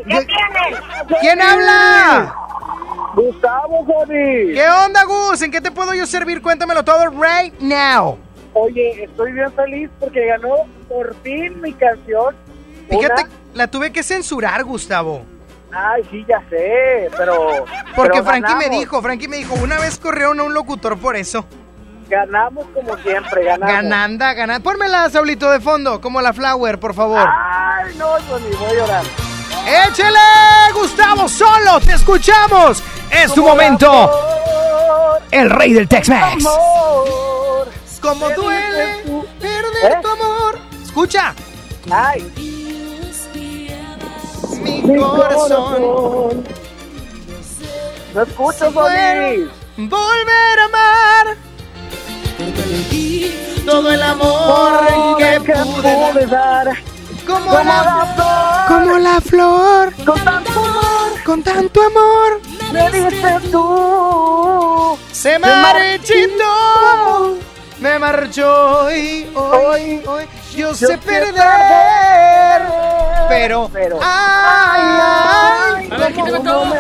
¿Qué 0.09 0.25
tienes? 0.25 0.81
¿quién 1.21 1.43
habla? 1.43 2.33
Gustavo, 3.17 3.85
Jody. 3.85 4.55
¿Qué 4.55 4.65
onda, 4.87 5.03
Gus? 5.05 5.43
¿En 5.43 5.51
qué 5.51 5.61
te 5.61 5.73
puedo 5.73 5.95
yo 5.95 6.07
servir? 6.07 6.41
Cuéntamelo 6.43 6.85
todo 6.85 7.09
right 7.09 7.59
now. 7.61 8.17
Oye, 8.53 9.03
estoy 9.03 9.33
bien 9.33 9.53
feliz 9.55 9.91
porque 9.99 10.27
ganó 10.27 10.55
por 10.89 11.15
fin 11.23 11.61
mi 11.61 11.73
canción. 11.73 12.37
Fíjate, 12.89 13.23
Una- 13.25 13.31
la 13.55 13.67
tuve 13.67 13.91
que 13.93 14.05
censurar, 14.05 14.63
Gustavo. 14.63 15.25
Ay, 15.73 16.03
sí, 16.11 16.25
ya 16.29 16.41
sé, 16.51 17.11
pero. 17.17 17.65
Porque 17.95 18.21
pero 18.21 18.25
Frankie 18.25 18.55
me 18.57 18.69
dijo, 18.69 19.01
Frankie 19.03 19.29
me 19.29 19.37
dijo, 19.37 19.55
una 19.55 19.79
vez 19.79 19.99
corrieron 19.99 20.41
a 20.41 20.43
un 20.45 20.55
locutor 20.55 20.99
por 20.99 21.17
eso. 21.17 21.47
Ganamos 22.09 22.67
como 22.75 22.97
siempre, 22.99 23.45
ganamos. 23.45 23.73
Gananda, 23.75 24.35
gananda. 24.35 24.63
Pónmela, 24.63 25.09
Saulito, 25.11 25.51
de 25.51 25.61
fondo, 25.61 26.01
como 26.01 26.21
la 26.21 26.33
Flower, 26.33 26.81
por 26.81 26.93
favor. 26.95 27.21
Ay, 27.25 27.95
no, 27.97 28.07
Johnny, 28.29 28.49
voy 28.59 28.71
a 28.71 28.75
llorar. 28.75 29.05
¡Échele, 29.89 30.19
Gustavo, 30.75 31.29
solo! 31.29 31.79
¡Te 31.81 31.93
escuchamos! 31.93 32.83
¡Es 33.11 33.33
tu 33.33 33.45
momento! 33.45 34.11
El 35.31 35.51
rey 35.51 35.73
del 35.73 35.87
Tex-Mex. 35.87 36.45
Amor. 36.45 37.69
Como 38.01 38.29
¿Qué 38.29 38.35
duele 38.35 39.03
perder 39.39 39.93
¿Eh? 39.93 39.99
tu 40.03 40.09
amor. 40.09 40.59
Escucha. 40.83 41.35
Ay. 41.91 42.33
Mi 44.59 44.83
Mi 44.83 44.99
corazón. 44.99 45.49
corazón. 45.49 46.45
No 48.15 48.23
escucho. 48.23 48.73
Johnny. 48.73 49.49
Volver 49.77 50.59
a 50.59 50.65
amar. 50.65 51.37
Todo 53.65 53.93
el 53.93 54.03
amor 54.03 54.81
que 55.19 55.41
pude 55.41 56.27
dar. 56.27 56.69
Como 57.27 57.47
Como 57.47 57.59
la 57.59 57.63
la 57.85 58.07
flor. 58.15 58.67
Como 58.69 58.99
la 58.99 59.21
flor. 59.21 59.93
Con 60.05 60.25
tanto 60.25 60.51
amor. 60.51 61.23
Con 61.25 61.43
tanto 61.43 61.81
amor. 61.83 62.41
Me 62.73 62.91
diste 62.91 63.41
tú. 63.53 64.99
Se 65.13 65.39
Me 65.39 65.47
marchitó. 65.49 67.37
Me 67.79 67.99
marchó 67.99 68.91
y 68.91 69.27
hoy, 69.35 70.03
hoy 70.07 70.25
yo 70.57 70.75
sé 70.75 70.87
sé 70.87 70.99
perder. 70.99 71.35
perder. 71.35 72.63
Pero, 73.29 73.71
Pero- 73.73 73.99
ay, 74.03 74.83
ay, 74.83 75.89
A 75.91 75.97
ver, 75.97 76.13
quítame 76.15 76.41
todo. 76.41 76.75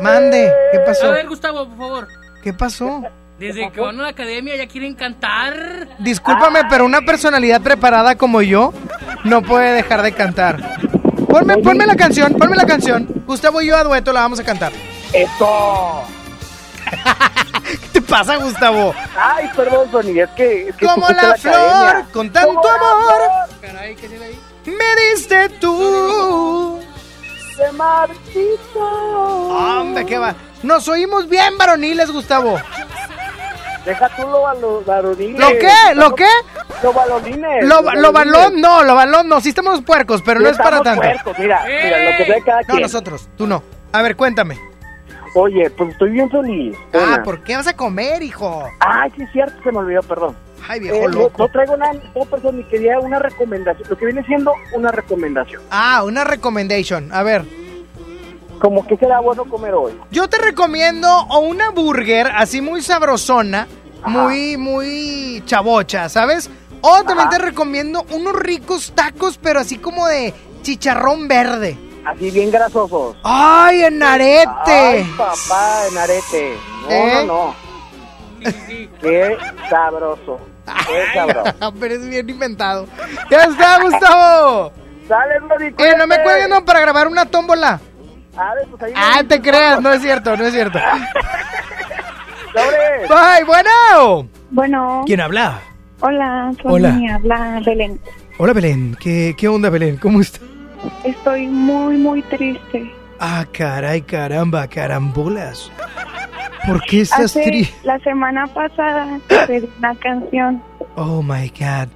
Mande, 0.00 0.52
¿qué 0.72 0.78
pasó? 0.80 1.06
A 1.06 1.10
ver, 1.10 1.28
Gustavo, 1.28 1.68
por 1.68 1.78
favor. 1.78 2.08
¿Qué 2.42 2.52
pasó? 2.52 3.02
Desde 3.38 3.70
que 3.72 3.80
van 3.80 3.98
a 3.98 4.02
la 4.04 4.08
academia 4.10 4.56
ya 4.56 4.66
quieren 4.66 4.94
cantar. 4.94 5.88
Discúlpame, 5.98 6.60
pero 6.68 6.84
una 6.84 7.00
personalidad 7.02 7.60
preparada 7.60 8.16
como 8.16 8.42
yo 8.42 8.72
no 9.24 9.42
puede 9.42 9.72
dejar 9.72 10.02
de 10.02 10.12
cantar. 10.12 10.78
Ponme, 11.28 11.56
ponme 11.58 11.86
la 11.86 11.96
canción, 11.96 12.32
ponme 12.34 12.56
la 12.56 12.66
canción. 12.66 13.08
Gustavo 13.26 13.60
y 13.60 13.66
yo 13.66 13.76
a 13.76 13.82
dueto 13.82 14.12
la 14.12 14.20
vamos 14.20 14.38
a 14.38 14.44
cantar. 14.44 14.72
Esto. 15.12 16.04
¿Qué 17.80 18.00
te 18.00 18.02
pasa, 18.02 18.36
Gustavo? 18.36 18.94
Ay, 19.18 19.50
perdón, 19.56 19.90
Sony, 19.90 20.18
es 20.20 20.30
que. 20.30 20.68
Es 20.68 20.76
que 20.76 20.86
Como 20.86 21.06
a 21.06 21.12
la 21.12 21.34
flor, 21.36 21.54
academia. 21.56 22.06
con 22.12 22.30
tanto 22.30 22.68
amor. 22.68 23.22
Caray, 23.60 23.94
¿qué 23.96 24.06
ahí? 24.06 24.40
Me 24.66 25.12
diste 25.14 25.48
tú. 25.60 26.80
Se 27.56 27.70
marchitó. 27.72 28.80
Hombre, 29.48 30.04
qué 30.06 30.18
va. 30.18 30.34
Nos 30.62 30.88
oímos 30.88 31.28
bien 31.28 31.56
varoniles, 31.58 32.10
Gustavo. 32.10 32.58
Deja 33.84 34.08
tú 34.16 34.22
lo, 34.22 34.54
lo 34.60 34.80
varonines. 34.82 35.38
¿Lo 35.38 35.48
qué? 35.58 35.94
¿Lo 35.94 36.14
qué? 36.14 36.26
Los 36.82 36.94
balonines. 36.94 37.64
Lo, 37.64 37.82
los 37.82 37.94
lo 37.96 38.12
balón, 38.12 38.60
no, 38.60 38.82
lo 38.82 38.94
balón 38.94 39.28
no. 39.28 39.40
Sí 39.40 39.50
estamos 39.50 39.82
puercos, 39.82 40.22
pero 40.24 40.40
no 40.40 40.48
es 40.48 40.56
para 40.56 40.80
tanto. 40.80 41.02
puercos, 41.02 41.38
mira, 41.38 41.62
mira, 41.66 42.10
lo 42.10 42.16
que 42.16 42.24
ve 42.32 42.42
cada 42.44 42.60
No, 42.62 42.66
quien. 42.68 42.80
nosotros, 42.82 43.28
tú 43.36 43.46
no. 43.46 43.62
A 43.92 44.00
ver, 44.02 44.16
cuéntame. 44.16 44.58
Oye, 45.34 45.68
pues 45.70 45.90
estoy 45.90 46.10
bien 46.12 46.30
feliz. 46.30 46.76
Ah. 46.92 47.20
¿por 47.24 47.42
qué 47.42 47.56
vas 47.56 47.66
a 47.66 47.76
comer, 47.76 48.22
hijo? 48.22 48.64
Ay, 48.80 49.10
sí 49.16 49.22
es 49.22 49.32
cierto, 49.32 49.60
se 49.62 49.72
me 49.72 49.78
olvidó, 49.78 50.02
perdón. 50.02 50.36
Ay, 50.66 50.80
viejo 50.80 50.96
Eh, 50.96 51.08
loco. 51.10 51.32
no 51.42 51.48
traigo 51.48 51.76
nada, 51.76 51.92
no, 52.14 52.24
perdón, 52.24 52.56
ni 52.58 52.64
quería 52.64 52.98
una 53.00 53.18
recomendación, 53.18 53.88
lo 53.90 53.98
que 53.98 54.06
viene 54.06 54.24
siendo 54.24 54.52
una 54.74 54.90
recomendación. 54.92 55.60
Ah, 55.70 56.02
una 56.04 56.24
recommendation. 56.24 57.12
A 57.12 57.22
ver, 57.22 57.44
Como 58.60 58.86
que 58.86 58.96
será 58.96 59.20
bueno 59.20 59.44
comer 59.44 59.74
hoy. 59.74 59.92
yo 60.10 60.28
te 60.28 60.38
recomiendo 60.38 61.08
o 61.28 61.40
una 61.40 61.70
burger 61.70 62.28
así 62.28 62.60
muy 62.62 62.80
sabrosona, 62.80 63.66
muy, 64.06 64.56
muy 64.56 65.42
chavocha, 65.44 66.08
¿sabes? 66.08 66.48
O 66.80 67.02
también 67.02 67.28
te 67.30 67.38
recomiendo 67.38 68.06
unos 68.12 68.34
ricos 68.34 68.92
tacos, 68.94 69.38
pero 69.42 69.60
así 69.60 69.76
como 69.78 70.06
de 70.06 70.32
chicharrón 70.62 71.26
verde. 71.28 71.76
Así 72.06 72.30
bien 72.30 72.50
grasosos. 72.50 73.16
¡Ay, 73.22 73.84
en 73.84 74.02
arete! 74.02 74.48
Ay, 74.66 75.04
papá, 75.16 75.86
en 75.90 75.98
arete. 75.98 76.54
No, 76.82 76.90
¿Eh? 76.90 77.14
no, 77.14 77.24
no. 77.26 77.54
Qué 79.00 79.36
sabroso. 79.70 80.38
Qué 80.86 81.04
sabroso. 81.14 81.74
Pero 81.80 81.94
es 81.94 82.06
bien 82.08 82.28
inventado. 82.28 82.86
Ya 83.30 83.44
está, 83.44 83.82
Gustavo. 83.82 84.72
Sale, 85.08 85.34
Eh, 85.78 85.94
no 85.98 86.06
me 86.06 86.22
cuelguen 86.22 86.50
no, 86.50 86.64
para 86.64 86.80
grabar 86.80 87.08
una 87.08 87.24
tómbola. 87.26 87.80
A 88.36 88.54
ver, 88.54 88.66
pues 88.70 88.82
ahí 88.82 88.92
Ah, 88.96 89.22
te 89.26 89.40
creas, 89.40 89.80
¿no? 89.80 89.88
no 89.90 89.94
es 89.94 90.02
cierto, 90.02 90.36
no 90.36 90.44
es 90.44 90.52
cierto. 90.52 90.78
Sobre. 92.52 93.06
Bye, 93.08 93.44
bueno. 93.46 94.28
Bueno, 94.50 95.02
¿Quién 95.06 95.20
habla? 95.20 95.60
hola, 96.00 96.52
soy 96.62 96.72
Hola. 96.74 96.98
habla 97.14 97.60
Belén. 97.64 97.98
Hola, 98.38 98.52
Belén. 98.52 98.96
¿Qué, 99.00 99.34
qué 99.38 99.48
onda, 99.48 99.70
Belén? 99.70 99.96
¿Cómo 99.96 100.20
estás? 100.20 100.40
Estoy 101.04 101.46
muy, 101.48 101.96
muy 101.96 102.22
triste. 102.22 102.92
Ah, 103.18 103.44
caray, 103.52 104.02
caramba, 104.02 104.66
carambolas. 104.68 105.70
¿Por 106.66 106.82
qué 106.84 107.02
estás 107.02 107.32
triste? 107.34 107.74
la 107.84 107.98
semana 108.00 108.46
pasada 108.46 109.18
te 109.46 109.60
di 109.60 109.68
una 109.78 109.94
canción. 109.96 110.62
Oh, 110.96 111.22
my 111.22 111.48
God. 111.50 111.88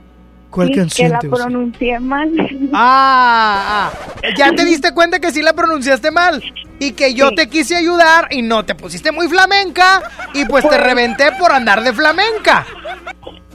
¿Cuál 0.50 0.70
canción 0.74 1.08
Que 1.08 1.12
la 1.12 1.18
te 1.18 1.28
pronuncié 1.28 2.00
mal. 2.00 2.30
Ah, 2.72 3.90
ah, 3.92 4.28
ya 4.36 4.50
te 4.52 4.64
diste 4.64 4.92
cuenta 4.94 5.20
que 5.20 5.30
sí 5.30 5.42
la 5.42 5.52
pronunciaste 5.52 6.10
mal 6.10 6.42
y 6.78 6.92
que 6.92 7.12
yo 7.12 7.34
te 7.34 7.48
quise 7.50 7.76
ayudar 7.76 8.28
y 8.30 8.40
no 8.42 8.64
te 8.64 8.74
pusiste 8.74 9.12
muy 9.12 9.28
flamenca 9.28 10.00
y 10.32 10.46
pues 10.46 10.62
te 10.64 10.68
Pues- 10.70 10.80
reventé 10.82 11.32
por 11.38 11.52
andar 11.52 11.82
de 11.82 11.92
flamenca. 11.92 12.64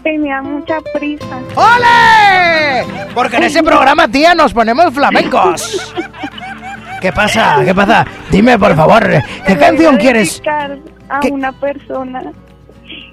Tenía 0.03 0.41
mucha 0.41 0.79
prisa. 0.93 1.39
¡Ole! 1.55 2.85
Porque 3.13 3.37
en 3.37 3.43
ese 3.43 3.63
programa, 3.63 4.07
tía, 4.07 4.35
nos 4.35 4.53
ponemos 4.53 4.93
flamencos. 4.93 5.93
¿Qué 7.01 7.11
pasa? 7.11 7.61
¿Qué 7.65 7.73
pasa? 7.73 8.05
Dime, 8.31 8.57
por 8.59 8.75
favor, 8.75 9.03
¿qué 9.45 9.57
canción 9.57 9.97
quieres? 9.97 10.41
a 11.09 11.19
¿Qué? 11.19 11.29
una 11.31 11.51
persona. 11.53 12.21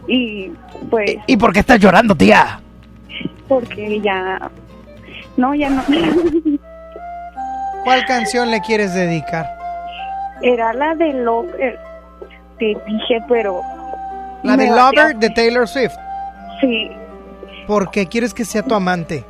Y 0.08 0.50
pues, 0.90 1.16
¿Y 1.26 1.36
por 1.36 1.52
qué 1.52 1.60
estás 1.60 1.78
llorando, 1.78 2.14
tía? 2.14 2.60
porque 3.48 4.00
ya. 4.00 4.38
No, 5.36 5.54
ya 5.54 5.68
no. 5.70 5.82
¿Cuál 7.84 8.04
canción 8.06 8.50
le 8.50 8.60
quieres 8.60 8.94
dedicar? 8.94 9.46
Era 10.42 10.72
la 10.72 10.94
de 10.94 11.12
Lover. 11.14 11.78
Te 12.58 12.76
dije, 12.86 13.18
pero. 13.28 13.60
La 14.44 14.56
de 14.56 14.68
Lover 14.68 15.16
de 15.16 15.30
Taylor 15.30 15.66
Swift. 15.66 15.94
Sí. 16.60 16.90
¿Por 17.66 17.90
qué 17.90 18.06
quieres 18.06 18.34
que 18.34 18.44
sea 18.44 18.62
tu 18.62 18.74
amante? 18.74 19.24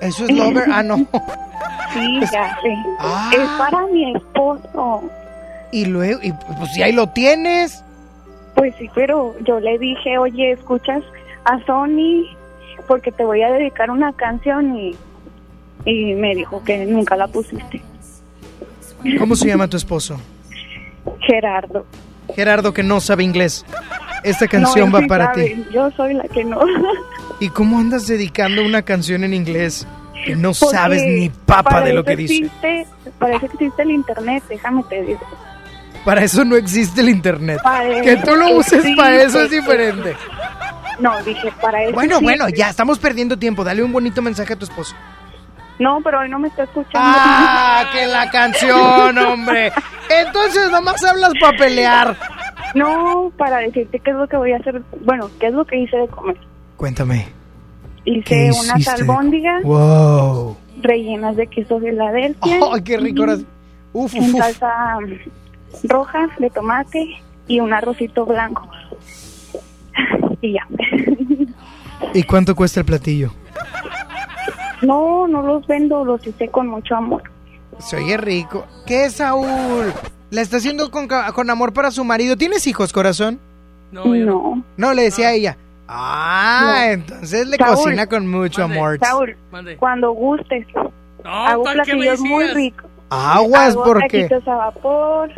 Eso 0.00 0.24
es 0.24 0.30
Lover. 0.32 0.64
Ah, 0.70 0.82
no. 0.82 0.96
Sí, 0.96 2.20
ya 2.20 2.58
sé. 2.62 2.74
Ah. 2.98 3.30
Es 3.34 3.48
para 3.58 3.86
mi 3.86 4.14
esposo. 4.14 5.02
Y 5.70 5.86
luego, 5.86 6.20
y 6.22 6.32
pues 6.32 6.72
si 6.72 6.82
ahí 6.82 6.92
lo 6.92 7.08
tienes. 7.08 7.84
Pues 8.54 8.74
sí, 8.78 8.90
pero 8.94 9.34
yo 9.40 9.60
le 9.60 9.78
dije, 9.78 10.18
oye, 10.18 10.52
¿escuchas 10.52 11.02
a 11.44 11.58
Sony? 11.64 12.26
Porque 12.86 13.12
te 13.12 13.24
voy 13.24 13.42
a 13.42 13.50
dedicar 13.50 13.90
una 13.90 14.12
canción 14.12 14.76
y, 14.76 14.96
y 15.84 16.14
me 16.14 16.34
dijo 16.34 16.62
que 16.64 16.84
nunca 16.84 17.16
la 17.16 17.28
pusiste. 17.28 17.82
¿Cómo 19.18 19.34
se 19.34 19.48
llama 19.48 19.68
tu 19.68 19.76
esposo? 19.76 20.18
Gerardo. 21.20 21.86
Gerardo, 22.34 22.72
que 22.72 22.82
no 22.82 23.00
sabe 23.00 23.24
inglés. 23.24 23.64
Esta 24.22 24.46
canción 24.48 24.88
No, 24.90 24.94
va 24.94 25.00
sí 25.00 25.06
para 25.08 25.24
sabe, 25.26 25.44
ti. 25.50 25.66
Yo 25.72 25.90
soy 25.92 26.14
la 26.14 26.24
que 26.24 26.44
no. 26.44 26.60
¿Y 27.40 27.48
cómo 27.50 27.78
andas 27.78 28.06
dedicando 28.06 28.64
una 28.64 28.82
canción 28.82 29.24
en 29.24 29.34
inglés? 29.34 29.86
Que 30.24 30.36
no 30.36 30.52
Porque 30.52 30.76
sabes 30.76 31.02
ni 31.02 31.28
papa 31.30 31.80
de 31.80 31.92
lo 31.92 32.04
que 32.04 32.14
dice. 32.16 32.34
existe, 32.44 32.86
Para 33.18 33.36
eso 33.36 33.46
existe 33.46 33.82
el 33.82 33.90
internet, 33.90 34.44
déjame 34.48 34.82
te 34.84 35.02
digo. 35.02 35.20
Para 36.04 36.22
eso 36.24 36.44
no 36.44 36.56
existe 36.56 37.00
el 37.00 37.08
internet. 37.08 37.58
Para 37.62 38.00
Que 38.02 38.16
tú 38.18 38.34
lo 38.36 38.56
uses 38.56 38.84
para 38.96 39.22
eso 39.22 39.42
es 39.42 39.50
diferente. 39.50 40.16
No, 41.00 41.20
dije, 41.22 41.52
para 41.60 41.82
eso 41.82 41.92
Bueno, 41.92 42.16
existe. 42.18 42.24
bueno, 42.24 42.48
ya 42.50 42.68
estamos 42.70 42.98
perdiendo 43.00 43.36
tiempo. 43.38 43.64
Dale 43.64 43.82
un 43.82 43.92
bonito 43.92 44.22
mensaje 44.22 44.52
a 44.52 44.56
tu 44.56 44.64
esposo. 44.64 44.94
No, 45.78 46.00
pero 46.04 46.20
hoy 46.20 46.28
no 46.28 46.38
me 46.38 46.48
está 46.48 46.64
escuchando. 46.64 47.00
¡Ah, 47.02 47.90
que 47.92 48.06
la 48.06 48.30
canción, 48.30 49.18
hombre! 49.18 49.72
Entonces 50.10 50.70
nomás 50.70 51.02
hablas 51.02 51.32
para 51.40 51.56
pelear. 51.56 52.16
No, 52.74 53.32
para 53.36 53.58
decirte 53.58 53.98
qué 54.00 54.10
es 54.10 54.16
lo 54.16 54.28
que 54.28 54.36
voy 54.36 54.52
a 54.52 54.56
hacer. 54.56 54.82
Bueno, 55.04 55.30
qué 55.38 55.48
es 55.48 55.52
lo 55.52 55.64
que 55.64 55.78
hice 55.78 55.96
de 55.96 56.08
comer. 56.08 56.36
Cuéntame. 56.76 57.26
Hice 58.04 58.22
¿Qué 58.24 58.50
unas 58.52 58.88
albóndigas 58.88 59.62
¡Wow! 59.62 60.56
rellenas 60.80 61.36
de 61.36 61.46
queso 61.46 61.78
Filadelfia. 61.78 62.58
¡Ay, 62.72 62.82
qué 62.82 62.96
rico! 62.96 63.24
eras. 63.24 63.40
Uf, 63.92 64.14
uf, 64.14 64.34
uf. 64.34 64.38
salsa 64.38 64.98
mm, 65.00 65.88
roja 65.88 66.28
de 66.38 66.50
tomate 66.50 67.08
y 67.46 67.60
un 67.60 67.72
arrocito 67.72 68.26
blanco. 68.26 68.68
Y 70.40 70.54
ya. 70.54 70.66
¿Y 72.14 72.24
cuánto 72.24 72.56
cuesta 72.56 72.80
el 72.80 72.86
platillo? 72.86 73.30
No, 74.82 75.28
no 75.28 75.40
los 75.42 75.64
vendo, 75.68 76.04
los 76.04 76.26
hice 76.26 76.48
con 76.48 76.66
mucho 76.66 76.96
amor. 76.96 77.22
Se 77.78 77.96
oye 77.96 78.16
rico. 78.16 78.66
¿Qué 78.84 79.08
Saúl? 79.10 79.92
La 80.32 80.40
está 80.40 80.56
haciendo 80.56 80.90
con, 80.90 81.08
con 81.08 81.50
amor 81.50 81.74
para 81.74 81.90
su 81.90 82.04
marido. 82.04 82.38
¿Tienes 82.38 82.66
hijos, 82.66 82.90
corazón? 82.90 83.38
No, 83.92 84.16
yo 84.16 84.24
no. 84.24 84.64
No, 84.78 84.94
le 84.94 85.02
decía 85.02 85.28
a 85.28 85.32
ella. 85.34 85.58
Ah, 85.86 86.84
No. 86.86 86.90
entonces 86.92 87.46
le 87.46 87.58
Saúl. 87.58 87.76
cocina 87.76 88.06
con 88.06 88.26
mucho 88.26 88.64
amor. 88.64 88.98
Saúl, 88.98 89.36
cuando 89.78 90.12
gustes. 90.12 90.66
hago 91.22 91.64
¿para 91.64 91.84
qué 91.84 91.92
me 91.92 92.04
platillos 92.06 92.20
muy 92.20 92.48
ricos. 92.48 92.90
Aguas, 93.10 93.72
hago 93.74 93.84
porque 93.84 94.26
a 94.46 94.54
vapor, 94.54 95.30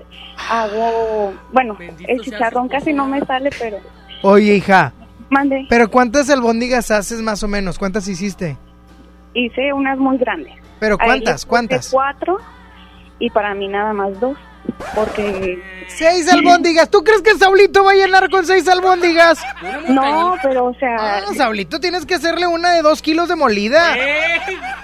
hago... 0.49 1.35
Bueno, 1.53 1.77
el 2.07 2.21
chicharrón 2.21 2.69
casi 2.69 2.93
no 2.93 3.09
me 3.09 3.21
sale, 3.27 3.51
pero... 3.59 3.79
Oye, 4.23 4.55
hija, 4.55 4.93
Mande, 5.29 5.66
¿pero 5.69 5.91
cuántas 5.91 6.31
albóndigas 6.31 6.93
haces 6.93 7.21
más 7.21 7.43
o 7.43 7.49
menos? 7.49 7.81
¿Cuántas 7.81 8.07
hiciste? 8.07 8.57
hice 9.35 9.73
unas 9.73 9.99
muy 9.99 10.19
grandes. 10.19 10.55
¿Pero 10.79 10.97
cuántas? 10.97 11.45
¿Cuántas? 11.45 11.91
cuatro 11.91 12.39
y 13.19 13.29
para 13.31 13.55
mí 13.55 13.66
nada 13.66 13.93
más 13.93 14.21
dos. 14.21 14.37
Porque... 14.95 15.62
Seis 15.89 16.28
albóndigas. 16.32 16.91
¿Tú 16.91 17.05
crees 17.05 17.23
que 17.23 17.35
Saulito 17.36 17.85
va 17.85 17.93
a 17.93 17.95
llenar 17.95 18.28
con 18.31 18.45
seis 18.47 18.66
albóndigas? 18.66 19.39
No, 19.89 20.35
pero 20.43 20.66
o 20.66 20.74
sea... 20.74 20.97
Ah, 21.19 21.20
Saulito, 21.36 21.78
tienes 21.78 22.05
que 22.07 22.15
hacerle 22.15 22.47
una 22.47 22.73
de 22.73 22.82
dos 22.82 23.01
kilos 23.03 23.28
de 23.28 23.36
molida. 23.36 23.95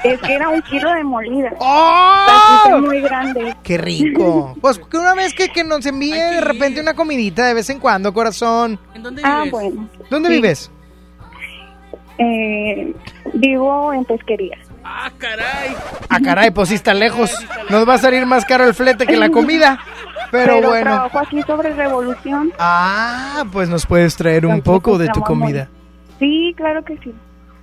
Es 0.04 0.20
que 0.20 0.34
era 0.34 0.48
un 0.48 0.62
kilo 0.62 0.92
de 0.92 1.02
molida. 1.02 1.50
¡Oh! 1.58 2.26
Hice 2.66 2.76
muy 2.76 3.00
grande. 3.00 3.56
¡Qué 3.62 3.78
rico! 3.78 4.54
Pues 4.60 4.78
que 4.78 4.98
una 4.98 5.14
vez 5.14 5.34
que, 5.34 5.48
que 5.48 5.64
nos 5.64 5.84
envíe 5.86 6.12
de 6.12 6.40
repente 6.42 6.80
una 6.80 6.94
comidita 6.94 7.46
de 7.46 7.54
vez 7.54 7.70
en 7.70 7.80
cuando, 7.80 8.12
corazón. 8.12 8.78
¿En 8.94 9.02
dónde 9.02 9.22
Ah, 9.24 9.40
vives? 9.44 9.50
bueno. 9.52 9.88
¿Dónde 10.10 10.28
Sí. 10.28 10.34
vives? 10.36 10.70
Eh, 12.18 12.94
vivo 13.34 13.92
en 13.92 14.04
pesquería. 14.04 14.58
Ah, 14.84 15.10
caray. 15.18 15.76
Ah, 16.08 16.18
caray, 16.22 16.50
pues 16.50 16.68
sí 16.70 16.74
está 16.74 16.94
lejos. 16.94 17.30
Nos 17.68 17.88
va 17.88 17.94
a 17.94 17.98
salir 17.98 18.24
más 18.26 18.44
caro 18.44 18.66
el 18.66 18.74
flete 18.74 19.06
que 19.06 19.16
la 19.16 19.30
comida. 19.30 19.78
Pero, 20.30 20.60
bueno. 20.62 20.82
trabajo 20.82 21.18
aquí 21.18 21.42
sobre 21.42 21.74
Revolución. 21.74 22.52
Ah, 22.58 23.44
pues 23.52 23.68
nos 23.68 23.86
puedes 23.86 24.16
traer 24.16 24.46
un 24.46 24.62
poco 24.62 24.96
de 24.98 25.08
tu 25.08 25.20
comida. 25.20 25.68
Sí, 26.18 26.54
claro 26.56 26.84
que 26.84 26.96
sí. 26.98 27.12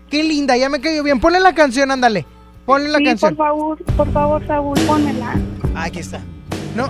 Qué 0.10 0.24
linda, 0.24 0.56
ya 0.58 0.70
me 0.70 0.80
cayó 0.82 1.04
bien. 1.04 1.20
Ponle 1.20 1.40
la 1.40 1.54
canción, 1.54 1.92
ándale. 1.92 2.26
Ponle 2.66 2.90
la 2.90 2.98
sí, 2.98 3.06
canción. 3.06 3.36
por 3.36 3.48
favor, 3.48 3.84
por 3.96 4.12
favor, 4.12 4.48
Saúl, 4.48 4.80
pónmela. 4.86 5.36
Ah, 5.76 5.84
Aquí 5.84 6.00
está. 6.00 6.20
No, 6.76 6.90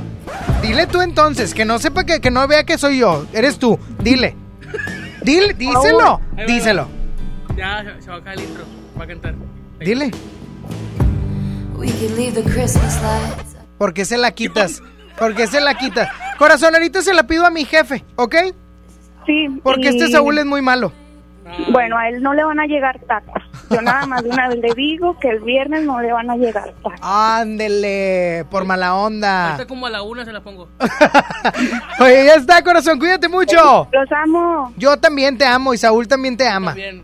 dile 0.62 0.88
tú 0.88 1.02
entonces, 1.02 1.54
que 1.54 1.64
no 1.64 1.80
sepa 1.80 2.04
que, 2.04 2.20
que 2.20 2.32
no 2.32 2.46
vea 2.48 2.66
que 2.66 2.78
soy 2.78 3.00
yo. 3.00 3.26
Eres 3.32 3.58
tú. 3.60 3.80
Dile. 4.00 4.36
Dile, 5.22 5.54
díselo. 5.54 6.20
Díselo. 6.48 6.88
Ya, 7.56 7.84
se, 7.84 8.02
se 8.02 8.10
va 8.10 8.18
a 8.18 8.24
caer 8.24 8.40
el 8.40 8.46
intro. 8.46 8.64
Va 9.00 9.04
a 9.04 9.08
cantar. 9.08 9.36
Dile. 9.80 10.12
We 11.78 11.88
can 11.88 12.16
leave 12.16 12.34
the 12.34 12.44
Christmas 12.44 13.00
lights. 13.02 13.56
¿Por 13.78 13.94
qué 13.94 14.06
se 14.06 14.18
la 14.18 14.32
quitas? 14.32 14.82
¿Por 15.18 15.36
qué 15.36 15.48
se 15.48 15.62
la 15.62 15.76
quitas? 15.76 16.10
Corazón, 16.38 16.74
ahorita 16.74 17.02
se 17.02 17.14
la 17.14 17.24
pido 17.24 17.46
a 17.46 17.52
mi 17.52 17.66
jefe, 17.66 18.04
¿ok? 18.16 18.36
Sí. 19.26 19.48
Porque 19.64 19.90
este 19.90 20.10
Saúl 20.10 20.38
es 20.38 20.46
muy 20.46 20.62
malo. 20.62 20.92
Bueno, 21.72 21.98
a 21.98 22.10
él 22.10 22.22
no 22.22 22.34
le 22.34 22.44
van 22.44 22.60
a 22.60 22.66
llegar 22.66 23.00
tacos. 23.08 23.42
Yo 23.70 23.82
nada 23.82 24.06
más 24.06 24.24
de 24.24 24.30
una 24.30 24.50
vez 24.50 24.60
le 24.60 24.74
digo 24.74 25.18
que 25.20 25.30
el 25.30 25.40
viernes 25.40 25.84
no 25.84 26.00
le 26.02 26.12
van 26.12 26.30
a 26.30 26.36
llegar 26.36 26.74
tacos. 26.84 26.94
Ándele, 27.02 28.46
por 28.50 28.66
mala 28.66 28.96
onda. 28.96 29.58
Como 29.68 29.86
a 29.86 29.90
la 29.90 30.02
una 30.02 30.26
se 30.26 30.34
la 30.34 30.42
pongo. 30.42 30.68
Oye, 32.00 32.26
ya 32.26 32.36
está, 32.36 32.64
corazón, 32.64 33.00
cuídate 33.00 33.28
mucho. 33.28 33.88
Los 33.92 34.12
amo. 34.12 34.74
Yo 34.78 34.98
también 34.98 35.38
te 35.38 35.46
amo 35.46 35.74
y 35.74 35.78
Saúl 35.78 36.08
también 36.08 36.36
te 36.36 36.48
ama. 36.48 36.74
Sorry. 36.74 37.04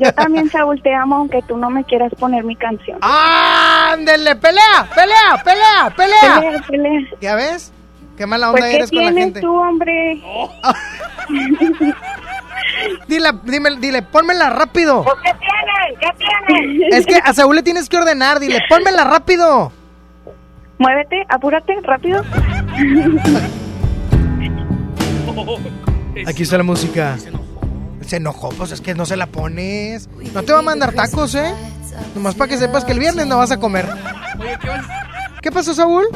Yo 0.00 0.12
también, 0.14 0.48
Saúl, 0.50 0.82
te 0.82 0.92
amo, 0.94 1.16
aunque 1.16 1.40
tú 1.42 1.56
no 1.56 1.70
me 1.70 1.84
quieras 1.84 2.12
poner 2.18 2.42
mi 2.44 2.56
canción. 2.56 2.98
¡Ándele! 3.02 4.34
¡Pelea! 4.36 4.88
¡Pelea! 4.94 5.42
¡Pelea! 5.44 5.92
¡Pelea! 5.94 6.40
Pelea, 6.40 6.62
pelea. 6.66 7.00
¿Ya 7.20 7.34
ves? 7.36 7.72
Qué 8.16 8.26
mala 8.26 8.48
onda 8.50 8.60
Pues, 8.60 8.70
¿qué 8.70 8.76
eres 8.76 8.90
con 8.90 8.98
la 9.04 9.10
tienes 9.10 9.24
gente. 9.24 9.40
tú, 9.40 9.54
hombre? 9.54 10.22
Dile, 13.08 13.30
dime, 13.44 13.70
dile, 13.78 14.02
pónmela 14.02 14.50
rápido. 14.50 15.04
¿Qué 15.22 15.32
tienes? 15.38 15.98
¿Qué 16.00 16.08
tienes? 16.18 16.92
Es 16.94 17.06
que 17.06 17.16
a 17.16 17.32
Saúl 17.32 17.56
le 17.56 17.62
tienes 17.62 17.88
que 17.88 17.96
ordenar, 17.96 18.40
dile, 18.40 18.58
pónmela 18.68 19.04
rápido. 19.04 19.72
Muévete, 20.78 21.24
apúrate, 21.28 21.74
rápido. 21.82 22.22
Aquí 26.26 26.42
está 26.42 26.58
la 26.58 26.64
música. 26.64 27.16
Se 28.06 28.16
enojó, 28.16 28.50
pues 28.50 28.72
es 28.72 28.80
que 28.80 28.94
no 28.94 29.06
se 29.06 29.16
la 29.16 29.26
pones. 29.26 30.08
No 30.32 30.42
te 30.42 30.52
va 30.52 30.58
a 30.58 30.62
mandar 30.62 30.92
tacos, 30.92 31.34
¿eh? 31.34 31.54
Nomás 32.14 32.34
para 32.34 32.48
que 32.48 32.58
sepas 32.58 32.84
que 32.84 32.92
el 32.92 32.98
viernes 32.98 33.26
no 33.26 33.38
vas 33.38 33.50
a 33.50 33.58
comer. 33.58 33.88
Oye, 34.38 34.58
¿qué 34.60 34.68
vas? 34.68 34.86
¿Qué 35.40 35.52
pasó, 35.52 35.74
Saúl? 35.74 36.06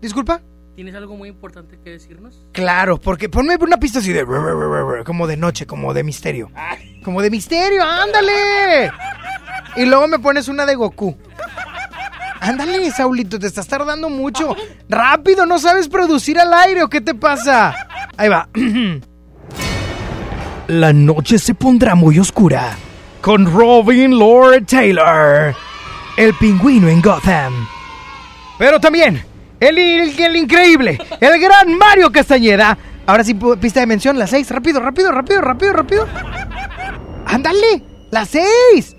Disculpa. 0.00 0.40
¿Tienes 0.74 0.94
algo 0.96 1.16
muy 1.16 1.28
importante 1.28 1.78
que 1.82 1.90
decirnos? 1.90 2.46
Claro, 2.52 2.98
porque 2.98 3.28
ponme 3.28 3.56
una 3.60 3.76
pista 3.78 4.00
así 4.00 4.12
de... 4.12 4.26
Como 5.04 5.26
de 5.26 5.36
noche, 5.36 5.66
como 5.66 5.94
de 5.94 6.02
misterio. 6.02 6.50
Como 7.04 7.22
de 7.22 7.30
misterio, 7.30 7.84
ándale. 7.84 8.90
Y 9.76 9.84
luego 9.84 10.08
me 10.08 10.18
pones 10.18 10.48
una 10.48 10.66
de 10.66 10.74
Goku. 10.74 11.16
Ándale, 12.40 12.90
Saulito, 12.90 13.38
te 13.38 13.46
estás 13.46 13.68
tardando 13.68 14.10
mucho. 14.10 14.56
Rápido, 14.88 15.46
no 15.46 15.58
sabes 15.58 15.88
producir 15.88 16.38
al 16.38 16.52
aire 16.52 16.82
o 16.82 16.90
qué 16.90 17.00
te 17.00 17.14
pasa. 17.14 17.74
Ahí 18.16 18.28
va. 18.28 18.48
La 20.68 20.92
noche 20.94 21.38
se 21.38 21.54
pondrá 21.54 21.94
muy 21.94 22.18
oscura 22.18 22.74
con 23.20 23.44
Robin 23.52 24.18
Lord 24.18 24.64
Taylor, 24.64 25.54
el 26.16 26.34
pingüino 26.34 26.88
en 26.88 27.02
Gotham. 27.02 27.52
Pero 28.58 28.80
también 28.80 29.22
el, 29.60 30.36
increíble, 30.36 30.98
el 31.20 31.40
gran 31.40 31.76
Mario 31.76 32.10
Castañeda. 32.10 32.78
Ahora 33.06 33.24
sí, 33.24 33.34
pista 33.60 33.80
de 33.80 33.86
mención, 33.86 34.18
las 34.18 34.30
seis. 34.30 34.50
Rápido, 34.50 34.80
rápido, 34.80 35.12
rápido, 35.12 35.42
rápido, 35.42 35.72
rápido. 35.74 36.08
Ándale, 37.26 37.82
las 38.10 38.30
seis. 38.30 38.96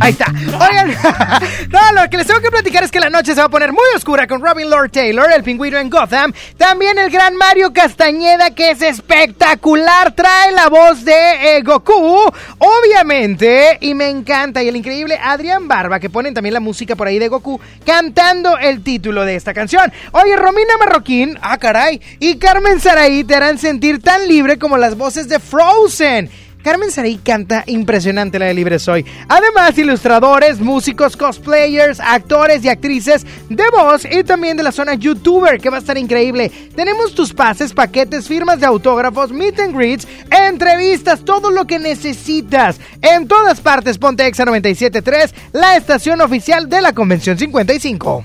Ahí 0.00 0.12
está. 0.12 0.26
Oigan, 0.30 0.90
no, 1.70 2.02
lo 2.02 2.10
que 2.10 2.16
les 2.16 2.26
tengo 2.26 2.40
que 2.40 2.50
platicar 2.50 2.82
es 2.84 2.90
que 2.90 3.00
la 3.00 3.10
noche 3.10 3.34
se 3.34 3.40
va 3.40 3.46
a 3.46 3.48
poner 3.48 3.72
muy 3.72 3.84
oscura 3.94 4.26
con 4.26 4.40
Robin 4.40 4.68
Lord 4.68 4.90
Taylor, 4.90 5.30
el 5.32 5.42
pingüino 5.42 5.78
en 5.78 5.90
Gotham. 5.90 6.32
También 6.56 6.98
el 6.98 7.10
gran 7.10 7.36
Mario 7.36 7.72
Castañeda, 7.72 8.50
que 8.50 8.70
es 8.70 8.82
espectacular, 8.82 10.12
trae 10.12 10.52
la 10.52 10.68
voz 10.68 11.04
de 11.04 11.56
eh, 11.56 11.62
Goku, 11.62 12.20
obviamente, 12.58 13.78
y 13.80 13.94
me 13.94 14.08
encanta. 14.08 14.62
Y 14.62 14.68
el 14.68 14.76
increíble 14.76 15.18
Adrián 15.22 15.68
Barba, 15.68 16.00
que 16.00 16.10
ponen 16.10 16.34
también 16.34 16.54
la 16.54 16.60
música 16.60 16.96
por 16.96 17.06
ahí 17.06 17.18
de 17.18 17.28
Goku, 17.28 17.60
cantando 17.84 18.58
el 18.58 18.82
título 18.82 19.24
de 19.24 19.36
esta 19.36 19.54
canción. 19.54 19.92
Oye, 20.12 20.36
Romina 20.36 20.76
Marroquín, 20.78 21.38
ah, 21.42 21.58
caray, 21.58 22.00
y 22.18 22.36
Carmen 22.36 22.80
Saraí 22.80 23.24
te 23.24 23.34
harán 23.34 23.58
sentir 23.58 24.02
tan 24.02 24.26
libre 24.26 24.58
como 24.58 24.78
las 24.78 24.96
voces 24.96 25.28
de 25.28 25.38
Frozen. 25.38 26.30
Carmen 26.62 26.90
Saray 26.90 27.16
canta 27.16 27.64
impresionante 27.66 28.38
la 28.38 28.46
de 28.46 28.54
Libre 28.54 28.78
Soy. 28.78 29.04
Además, 29.28 29.76
ilustradores, 29.76 30.60
músicos, 30.60 31.16
cosplayers, 31.16 32.00
actores 32.00 32.64
y 32.64 32.68
actrices 32.68 33.26
de 33.48 33.64
voz 33.70 34.04
y 34.04 34.22
también 34.24 34.56
de 34.56 34.62
la 34.62 34.72
zona 34.72 34.94
youtuber, 34.94 35.60
que 35.60 35.70
va 35.70 35.76
a 35.76 35.80
estar 35.80 35.98
increíble. 35.98 36.50
Tenemos 36.74 37.14
tus 37.14 37.32
pases, 37.32 37.72
paquetes, 37.72 38.28
firmas 38.28 38.60
de 38.60 38.66
autógrafos, 38.66 39.32
meet 39.32 39.58
and 39.60 39.76
greets, 39.76 40.06
entrevistas, 40.30 41.24
todo 41.24 41.50
lo 41.50 41.66
que 41.66 41.78
necesitas. 41.78 42.78
En 43.00 43.26
todas 43.26 43.60
partes, 43.60 43.98
ponte 43.98 44.26
Exa 44.26 44.44
97.3, 44.44 45.32
la 45.52 45.76
estación 45.76 46.20
oficial 46.20 46.68
de 46.68 46.80
la 46.80 46.92
Convención 46.92 47.36
55. 47.38 48.24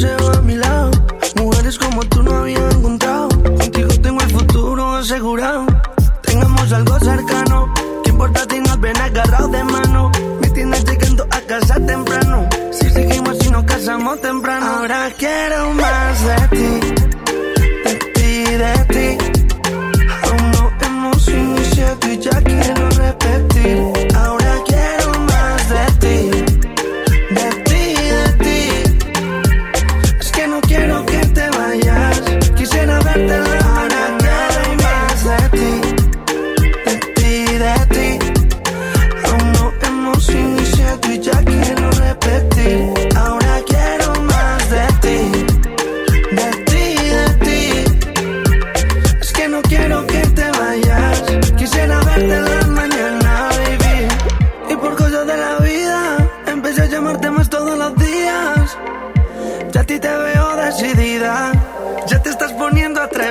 deseo 0.00 0.32
a 0.32 0.40
mi 0.40 0.56
lado. 0.56 0.90
Mujeres 1.36 1.78
como 1.78 2.02
tú 2.04 2.22
no 2.22 2.34
había 2.34 2.70
encontrado. 2.70 3.28
Contigo 3.28 3.88
tengo 4.02 4.20
el 4.22 4.30
futuro 4.30 4.96
asegurado. 4.96 5.66
Tengamos 6.22 6.72
algo 6.72 6.98
cercano. 7.00 7.72
¿Qué 8.02 8.10
importa 8.10 8.40
si 8.48 8.60
nos 8.60 8.80
ven 8.80 8.96
agarrados 8.96 9.52
de 9.52 9.64
mano? 9.64 10.10
Me 10.40 10.48
tienes 10.50 10.84
llegando 10.84 11.24
a 11.30 11.40
casa 11.42 11.74
temprano. 11.86 12.48
Si 12.72 12.88
seguimos 12.90 13.36
y 13.44 13.50
nos 13.50 13.64
casamos 13.64 14.20
temprano. 14.20 14.66
Ahora 14.66 15.10
quiero 15.18 15.74
más 15.74 16.24
de 16.24 16.56
ti. 16.56 16.70
De 17.84 17.94
ti, 18.14 18.44
de 18.62 18.74
ti. 18.92 19.08
Aún 20.24 20.50
no 20.52 20.70
hemos 20.80 21.28
iniciado 21.28 22.12
y 22.12 22.18
ya 22.18 22.42
quiero 22.42 22.88
repetir. 22.90 24.09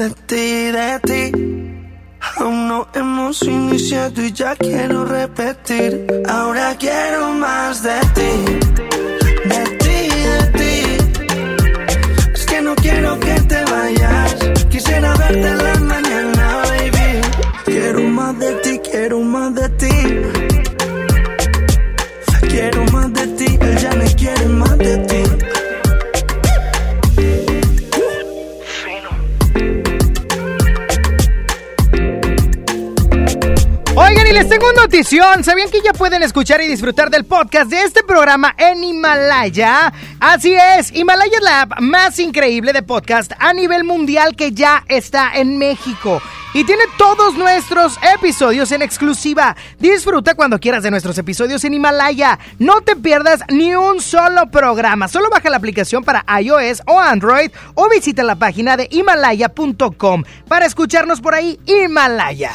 de 0.00 0.10
ti, 0.26 0.72
de 0.72 1.00
ti. 1.08 1.22
Aún 2.38 2.68
no 2.68 2.88
hemos 2.94 3.42
iniciado 3.42 4.22
y 4.22 4.32
ya 4.32 4.56
quiero 4.56 5.04
repetir. 5.04 6.06
Ahora 6.26 6.74
quiero 6.78 7.34
más 7.34 7.82
de 7.82 8.00
ti, 8.16 8.32
de 9.52 9.62
ti, 9.82 9.98
de 10.30 10.40
ti. 10.58 10.74
Es 12.32 12.46
que 12.46 12.62
no 12.62 12.74
quiero 12.76 13.20
que 13.20 13.34
te 13.50 13.62
vayas. 13.64 14.36
Quisiera 14.70 15.14
verte 15.16 15.54
la 15.64 15.79
Tengo 34.48 34.70
una 34.70 34.82
notición. 34.82 35.44
¿Sabían 35.44 35.70
que 35.70 35.80
ya 35.80 35.92
pueden 35.92 36.22
escuchar 36.22 36.60
y 36.60 36.66
disfrutar 36.66 37.08
del 37.08 37.24
podcast 37.24 37.70
de 37.70 37.82
este 37.82 38.02
programa 38.02 38.54
en 38.58 38.82
Himalaya? 38.82 39.92
Así 40.18 40.54
es, 40.54 40.92
Himalaya 40.92 41.36
es 41.36 41.42
la 41.42 41.62
app 41.62 41.80
más 41.80 42.18
increíble 42.18 42.72
de 42.72 42.82
podcast 42.82 43.32
a 43.38 43.52
nivel 43.52 43.84
mundial 43.84 44.34
que 44.34 44.50
ya 44.50 44.82
está 44.88 45.30
en 45.34 45.56
México. 45.56 46.20
Y 46.52 46.64
tiene 46.64 46.82
todos 46.98 47.34
nuestros 47.34 47.96
episodios 48.14 48.72
en 48.72 48.82
exclusiva. 48.82 49.56
Disfruta 49.78 50.34
cuando 50.34 50.58
quieras 50.58 50.82
de 50.82 50.90
nuestros 50.90 51.16
episodios 51.18 51.62
en 51.64 51.74
Himalaya. 51.74 52.38
No 52.58 52.80
te 52.80 52.96
pierdas 52.96 53.44
ni 53.52 53.76
un 53.76 54.00
solo 54.00 54.50
programa. 54.50 55.06
Solo 55.06 55.30
baja 55.30 55.48
la 55.48 55.58
aplicación 55.58 56.02
para 56.02 56.24
iOS 56.40 56.82
o 56.86 56.98
Android 56.98 57.52
o 57.74 57.88
visita 57.88 58.24
la 58.24 58.34
página 58.34 58.76
de 58.76 58.88
himalaya.com 58.90 60.24
para 60.48 60.66
escucharnos 60.66 61.20
por 61.20 61.34
ahí, 61.34 61.60
Himalaya. 61.66 62.52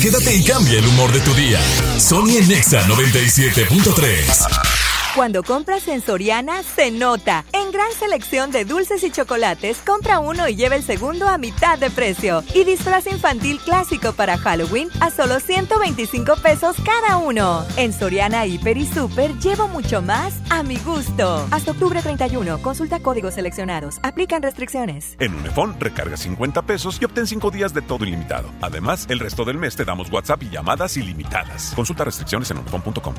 Quédate 0.00 0.34
y 0.34 0.42
cambia 0.42 0.78
el 0.78 0.86
humor 0.86 1.12
de 1.12 1.20
tu 1.20 1.34
día. 1.34 1.60
Sony 1.98 2.40
Nexa 2.48 2.86
97.3. 2.88 4.79
Cuando 5.16 5.42
compras 5.42 5.88
en 5.88 6.00
Soriana, 6.00 6.62
se 6.62 6.92
nota. 6.92 7.44
En 7.52 7.72
gran 7.72 7.90
selección 7.98 8.52
de 8.52 8.64
dulces 8.64 9.02
y 9.02 9.10
chocolates, 9.10 9.78
compra 9.84 10.20
uno 10.20 10.48
y 10.48 10.54
lleva 10.54 10.76
el 10.76 10.84
segundo 10.84 11.28
a 11.28 11.36
mitad 11.36 11.78
de 11.80 11.90
precio. 11.90 12.44
Y 12.54 12.62
disfraz 12.62 13.08
infantil 13.08 13.58
clásico 13.58 14.12
para 14.12 14.38
Halloween 14.38 14.88
a 15.00 15.10
solo 15.10 15.40
125 15.40 16.36
pesos 16.36 16.76
cada 16.84 17.16
uno. 17.16 17.64
En 17.76 17.92
Soriana, 17.92 18.46
Hiper 18.46 18.76
y 18.76 18.86
Super 18.86 19.36
llevo 19.38 19.66
mucho 19.66 20.00
más 20.00 20.34
a 20.48 20.62
mi 20.62 20.76
gusto. 20.78 21.44
Hasta 21.50 21.72
octubre 21.72 22.00
31, 22.00 22.62
consulta 22.62 23.00
códigos 23.00 23.34
seleccionados. 23.34 23.98
Aplican 24.04 24.42
restricciones. 24.42 25.16
En 25.18 25.34
Unifón, 25.34 25.74
recarga 25.80 26.16
50 26.16 26.62
pesos 26.62 27.02
y 27.02 27.04
obtén 27.04 27.26
5 27.26 27.50
días 27.50 27.74
de 27.74 27.82
todo 27.82 28.04
ilimitado. 28.04 28.48
Además, 28.60 29.06
el 29.10 29.18
resto 29.18 29.44
del 29.44 29.58
mes 29.58 29.74
te 29.74 29.84
damos 29.84 30.08
WhatsApp 30.08 30.44
y 30.44 30.50
llamadas 30.50 30.96
ilimitadas. 30.96 31.72
Consulta 31.74 32.04
restricciones 32.04 32.48
en 32.52 32.58
unifón.com. 32.58 33.14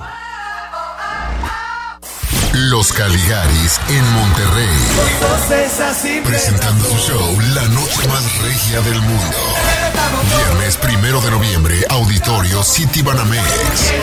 Los 2.53 2.91
Caligaris 2.91 3.79
en 3.87 4.13
Monterrey. 4.13 4.67
Presentando 6.25 6.83
su 6.83 6.97
show 6.97 7.39
La 7.53 7.65
Noche 7.69 8.05
Más 8.09 8.37
Regia 8.41 8.81
del 8.81 9.01
Mundo. 9.01 9.37
Viernes 10.35 10.75
primero 10.75 11.21
de 11.21 11.31
noviembre, 11.31 11.85
Auditorio 11.89 12.61
City 12.63 13.01
Banamex. 13.01 13.93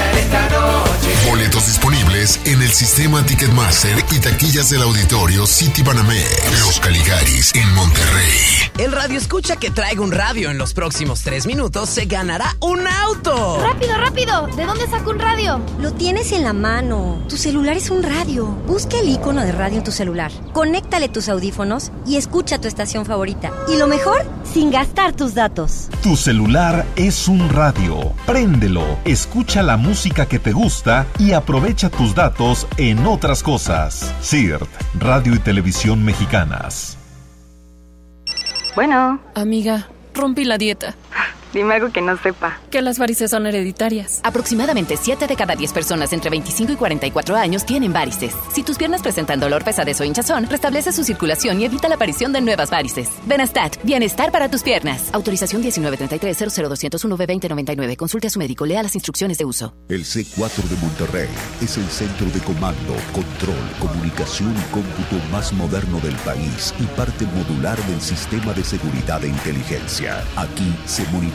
Boletos 1.29 1.67
disponibles 1.67 2.41
en 2.47 2.63
el 2.63 2.71
sistema 2.71 3.23
Ticketmaster 3.25 4.03
y 4.13 4.19
taquillas 4.19 4.71
del 4.71 4.81
Auditorio 4.81 5.47
City 5.47 5.83
Banamex. 5.83 6.61
Los 6.61 6.81
Caligaris 6.81 7.55
en 7.55 7.71
Monterrey. 7.75 8.71
El 8.79 8.93
radio 8.93 9.19
escucha 9.19 9.57
que 9.57 9.71
traiga 9.71 10.01
un 10.01 10.13
radio 10.13 10.51
en 10.51 10.57
los 10.57 10.73
próximos 10.73 11.23
tres 11.23 11.47
minutos 11.47 11.91
se 11.91 12.07
ganará 12.07 12.57
un 12.61 12.87
auto. 12.87 13.61
¡Rápido, 13.61 13.97
rápido! 13.99 14.47
¿De 14.57 14.65
dónde 14.65 14.89
saco 14.89 15.11
un 15.11 15.19
radio? 15.19 15.61
Lo 15.81 15.93
tienes 15.93 16.33
en 16.33 16.45
la 16.45 16.55
mano. 16.55 17.23
Tu 17.29 17.37
celular 17.37 17.77
es 17.77 17.91
un 17.91 18.03
radio. 18.03 18.38
Busca 18.47 18.99
el 18.99 19.09
icono 19.09 19.43
de 19.43 19.53
radio 19.53 19.79
en 19.79 19.85
tu 19.85 19.91
celular. 19.91 20.31
Conéctale 20.53 21.09
tus 21.09 21.29
audífonos 21.29 21.91
y 22.07 22.17
escucha 22.17 22.59
tu 22.59 22.69
estación 22.69 23.05
favorita. 23.05 23.51
Y 23.69 23.77
lo 23.77 23.87
mejor, 23.87 24.25
sin 24.45 24.71
gastar 24.71 25.15
tus 25.15 25.35
datos. 25.35 25.89
Tu 26.03 26.17
celular 26.17 26.87
es 26.97 27.29
un 27.29 27.49
radio. 27.49 28.13
Préndelo, 28.27 28.85
escucha 29.05 29.63
la 29.63 29.77
música 29.77 30.27
que 30.27 30.39
te 30.39 30.53
gusta 30.53 31.07
y 31.19 31.33
aprovecha 31.33 31.91
tus 31.91 32.15
datos 32.15 32.67
en 32.77 33.07
otras 33.07 33.43
cosas. 33.43 34.15
CIRT, 34.23 34.69
Radio 34.99 35.35
y 35.35 35.39
Televisión 35.39 36.05
Mexicanas. 36.05 36.97
Bueno. 38.75 39.21
Amiga, 39.35 39.89
rompí 40.15 40.45
la 40.45 40.59
dieta. 40.59 40.95
Dime 41.53 41.75
algo 41.75 41.93
que 41.93 42.01
no 42.01 42.17
sepa. 42.19 42.59
Que 42.71 42.83
las 42.83 42.99
varices 42.99 43.31
son 43.31 43.47
hereditarias. 43.47 44.21
Aproximadamente 44.23 44.97
7 44.97 45.27
de 45.27 45.37
cada 45.37 45.57
10 45.57 45.73
personas 45.73 46.13
entre 46.13 46.31
25 46.31 46.73
y 46.73 46.77
44 46.77 47.37
años 47.37 47.65
tienen 47.65 47.93
varices. 47.93 48.35
Si 48.53 48.63
tus 48.63 48.77
piernas 48.77 49.03
presentan 49.03 49.41
dolor, 49.41 49.65
pesadez 49.65 50.01
o 50.01 50.05
hinchazón, 50.05 50.47
restablece 50.49 50.93
su 50.93 51.03
circulación 51.05 51.61
y 51.61 51.65
evita 51.65 51.89
la 51.89 51.97
aparición 51.97 52.33
de 52.33 52.41
nuevas 52.41 52.71
varices. 52.71 53.09
Benastat, 53.27 53.83
bienestar 53.83 54.31
para 54.31 54.49
tus 54.51 54.63
piernas. 54.63 55.09
Autorización 55.13 55.63
1933-00201-B2099. 55.65 57.97
Consulte 57.97 58.29
a 58.29 58.31
su 58.31 58.39
médico, 58.39 58.65
lea 58.67 58.83
las 58.83 58.95
instrucciones 58.95 59.39
de 59.39 59.45
uso. 59.45 59.75
El 59.89 60.05
C4 60.05 60.63
de 60.63 60.77
Monterrey 60.77 61.29
es 61.63 61.77
el 61.79 61.89
centro 61.89 62.27
de 62.27 62.39
comando, 62.41 62.95
control, 63.13 63.57
comunicación 63.81 64.55
y 64.57 64.63
cómputo 64.73 65.17
más 65.31 65.53
moderno 65.53 65.99
del 66.01 66.15
país 66.17 66.75
y 66.79 66.85
parte 66.97 67.25
modular 67.27 67.79
del 67.87 68.01
sistema 68.01 68.53
de 68.53 68.65
seguridad 68.65 69.25
e 69.25 69.29
inteligencia. 69.29 70.23
Aquí 70.37 70.75
se 70.87 71.05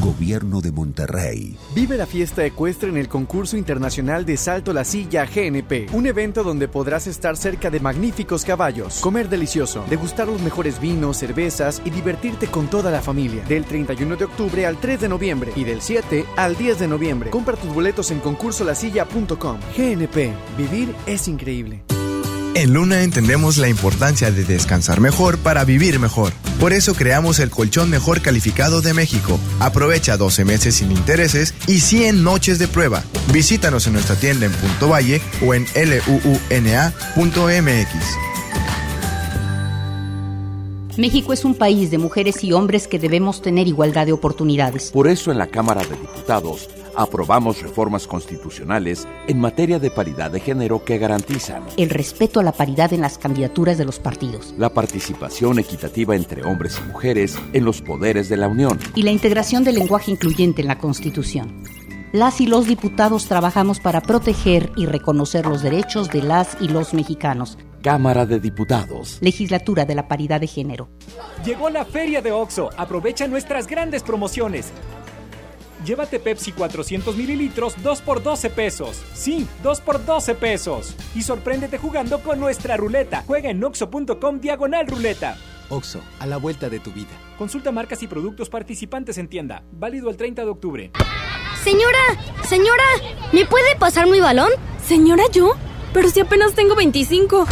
Gobierno 0.00 0.60
de 0.60 0.72
Monterrey. 0.72 1.56
Vive 1.74 1.96
la 1.96 2.06
fiesta 2.06 2.44
ecuestre 2.44 2.88
en 2.88 2.96
el 2.96 3.08
concurso 3.08 3.56
internacional 3.56 4.24
de 4.24 4.36
Salto 4.36 4.72
la 4.72 4.84
Silla 4.84 5.26
GNP, 5.26 5.88
un 5.92 6.06
evento 6.06 6.42
donde 6.42 6.68
podrás 6.68 7.06
estar 7.06 7.36
cerca 7.36 7.70
de 7.70 7.80
magníficos 7.80 8.44
caballos, 8.44 9.00
comer 9.00 9.28
delicioso, 9.28 9.84
degustar 9.88 10.28
los 10.28 10.40
mejores 10.40 10.80
vinos, 10.80 11.18
cervezas 11.18 11.82
y 11.84 11.90
divertirte 11.90 12.46
con 12.46 12.68
toda 12.68 12.90
la 12.90 13.02
familia. 13.02 13.44
Del 13.44 13.64
31 13.64 14.16
de 14.16 14.24
octubre 14.24 14.66
al 14.66 14.78
3 14.78 15.00
de 15.00 15.08
noviembre 15.08 15.52
y 15.56 15.64
del 15.64 15.80
7 15.80 16.24
al 16.36 16.56
10 16.56 16.78
de 16.80 16.88
noviembre. 16.88 17.30
Compra 17.30 17.56
tus 17.56 17.72
boletos 17.72 18.10
en 18.10 18.20
concursolasilla.com. 18.20 19.58
GNP, 19.76 20.32
vivir 20.56 20.94
es 21.06 21.28
increíble. 21.28 21.82
En 22.54 22.72
Luna 22.72 23.04
entendemos 23.04 23.56
la 23.56 23.68
importancia 23.68 24.32
de 24.32 24.44
descansar 24.44 25.00
mejor 25.00 25.38
para 25.38 25.64
vivir 25.64 26.00
mejor. 26.00 26.32
Por 26.60 26.72
eso 26.72 26.94
creamos 26.94 27.38
el 27.38 27.50
colchón 27.50 27.88
mejor 27.88 28.20
calificado 28.20 28.80
de 28.82 28.92
México. 28.92 29.38
Aprovecha 29.60 30.16
12 30.16 30.44
meses 30.44 30.74
sin 30.76 30.90
intereses 30.90 31.54
y 31.68 31.78
100 31.80 32.24
noches 32.24 32.58
de 32.58 32.66
prueba. 32.66 33.04
Visítanos 33.32 33.86
en 33.86 33.92
nuestra 33.92 34.16
tienda 34.16 34.46
en 34.46 34.52
Punto 34.52 34.88
Valle 34.88 35.20
o 35.46 35.54
en 35.54 35.66
luuna.mx. 35.76 36.88
México 40.96 41.32
es 41.32 41.44
un 41.44 41.54
país 41.54 41.92
de 41.92 41.98
mujeres 41.98 42.42
y 42.42 42.52
hombres 42.52 42.88
que 42.88 42.98
debemos 42.98 43.40
tener 43.40 43.68
igualdad 43.68 44.06
de 44.06 44.12
oportunidades. 44.12 44.90
Por 44.90 45.06
eso 45.06 45.30
en 45.30 45.38
la 45.38 45.46
Cámara 45.46 45.82
de 45.82 45.90
Diputados 45.96 46.68
aprobamos 46.98 47.62
reformas 47.62 48.08
constitucionales 48.08 49.06
en 49.28 49.40
materia 49.40 49.78
de 49.78 49.90
paridad 49.90 50.32
de 50.32 50.40
género 50.40 50.84
que 50.84 50.98
garantizan 50.98 51.62
el 51.76 51.90
respeto 51.90 52.40
a 52.40 52.42
la 52.42 52.50
paridad 52.50 52.92
en 52.92 53.02
las 53.02 53.18
candidaturas 53.18 53.78
de 53.78 53.84
los 53.84 54.00
partidos, 54.00 54.52
la 54.58 54.74
participación 54.74 55.60
equitativa 55.60 56.16
entre 56.16 56.42
hombres 56.42 56.80
y 56.84 56.88
mujeres 56.88 57.38
en 57.52 57.64
los 57.64 57.80
poderes 57.82 58.28
de 58.28 58.36
la 58.36 58.48
Unión 58.48 58.80
y 58.96 59.02
la 59.02 59.12
integración 59.12 59.62
del 59.62 59.76
lenguaje 59.76 60.10
incluyente 60.10 60.62
en 60.62 60.68
la 60.68 60.78
Constitución. 60.78 61.62
Las 62.12 62.40
y 62.40 62.46
los 62.46 62.66
diputados 62.66 63.26
trabajamos 63.26 63.80
para 63.80 64.00
proteger 64.00 64.72
y 64.76 64.86
reconocer 64.86 65.46
los 65.46 65.62
derechos 65.62 66.08
de 66.08 66.22
las 66.22 66.56
y 66.60 66.68
los 66.68 66.94
mexicanos. 66.94 67.58
Cámara 67.82 68.26
de 68.26 68.40
Diputados. 68.40 69.18
Legislatura 69.20 69.84
de 69.84 69.94
la 69.94 70.08
Paridad 70.08 70.40
de 70.40 70.46
Género. 70.46 70.88
Llegó 71.44 71.70
la 71.70 71.84
Feria 71.84 72.20
de 72.22 72.32
OXO. 72.32 72.70
Aprovecha 72.76 73.28
nuestras 73.28 73.66
grandes 73.66 74.02
promociones. 74.02 74.72
Llévate 75.88 76.20
Pepsi 76.20 76.52
400 76.52 77.16
mililitros 77.16 77.74
2 77.82 78.02
por 78.02 78.22
12 78.22 78.50
pesos. 78.50 79.02
Sí, 79.14 79.48
2 79.62 79.80
por 79.80 80.04
12 80.04 80.34
pesos. 80.34 80.94
Y 81.14 81.22
sorpréndete 81.22 81.78
jugando 81.78 82.20
con 82.20 82.38
nuestra 82.38 82.76
ruleta. 82.76 83.24
Juega 83.26 83.48
en 83.48 83.64
oxo.com 83.64 84.38
diagonal 84.38 84.86
ruleta. 84.86 85.38
Oxo, 85.70 86.02
a 86.18 86.26
la 86.26 86.36
vuelta 86.36 86.68
de 86.68 86.78
tu 86.78 86.92
vida. 86.92 87.08
Consulta 87.38 87.72
marcas 87.72 88.02
y 88.02 88.06
productos 88.06 88.50
participantes 88.50 89.16
en 89.16 89.28
tienda. 89.28 89.62
Válido 89.72 90.10
el 90.10 90.18
30 90.18 90.44
de 90.44 90.50
octubre. 90.50 90.90
Señora, 91.64 91.98
señora, 92.46 92.84
¿me 93.32 93.46
puede 93.46 93.74
pasar 93.78 94.08
mi 94.08 94.20
balón? 94.20 94.50
Señora, 94.86 95.22
¿yo? 95.32 95.54
Pero 95.94 96.10
si 96.10 96.20
apenas 96.20 96.52
tengo 96.52 96.74
25. 96.74 97.46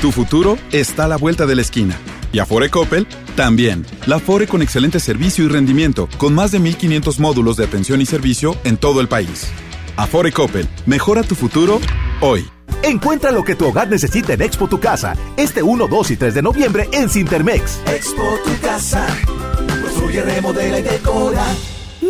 Tu 0.00 0.12
futuro 0.12 0.56
está 0.72 1.04
a 1.04 1.08
la 1.08 1.18
vuelta 1.18 1.44
de 1.44 1.56
la 1.56 1.60
esquina. 1.60 1.98
Y 2.32 2.38
Afore 2.38 2.70
Coppel 2.70 3.06
también. 3.36 3.84
La 4.06 4.16
Afore 4.16 4.46
con 4.46 4.62
excelente 4.62 5.00
servicio 5.00 5.44
y 5.44 5.48
rendimiento, 5.48 6.08
con 6.18 6.34
más 6.34 6.52
de 6.52 6.60
1500 6.60 7.20
módulos 7.20 7.56
de 7.56 7.64
atención 7.64 8.00
y 8.00 8.06
servicio 8.06 8.56
en 8.64 8.76
todo 8.76 9.00
el 9.00 9.08
país. 9.08 9.48
Afore 9.96 10.32
Coppel, 10.32 10.68
mejora 10.86 11.22
tu 11.22 11.34
futuro 11.34 11.80
hoy. 12.20 12.48
Encuentra 12.82 13.30
lo 13.30 13.44
que 13.44 13.56
tu 13.56 13.66
hogar 13.66 13.88
necesita 13.88 14.32
en 14.32 14.42
Expo 14.42 14.68
Tu 14.68 14.80
Casa, 14.80 15.16
este 15.36 15.62
1, 15.62 15.88
2 15.88 16.10
y 16.10 16.16
3 16.16 16.34
de 16.34 16.42
noviembre 16.42 16.88
en 16.92 17.10
Cintermex. 17.10 17.80
Expo 17.86 18.38
Tu 18.44 18.66
Casa, 18.66 19.06
construye, 19.82 20.22
remodela 20.22 20.78
y 20.78 20.82
decora. 20.82 21.44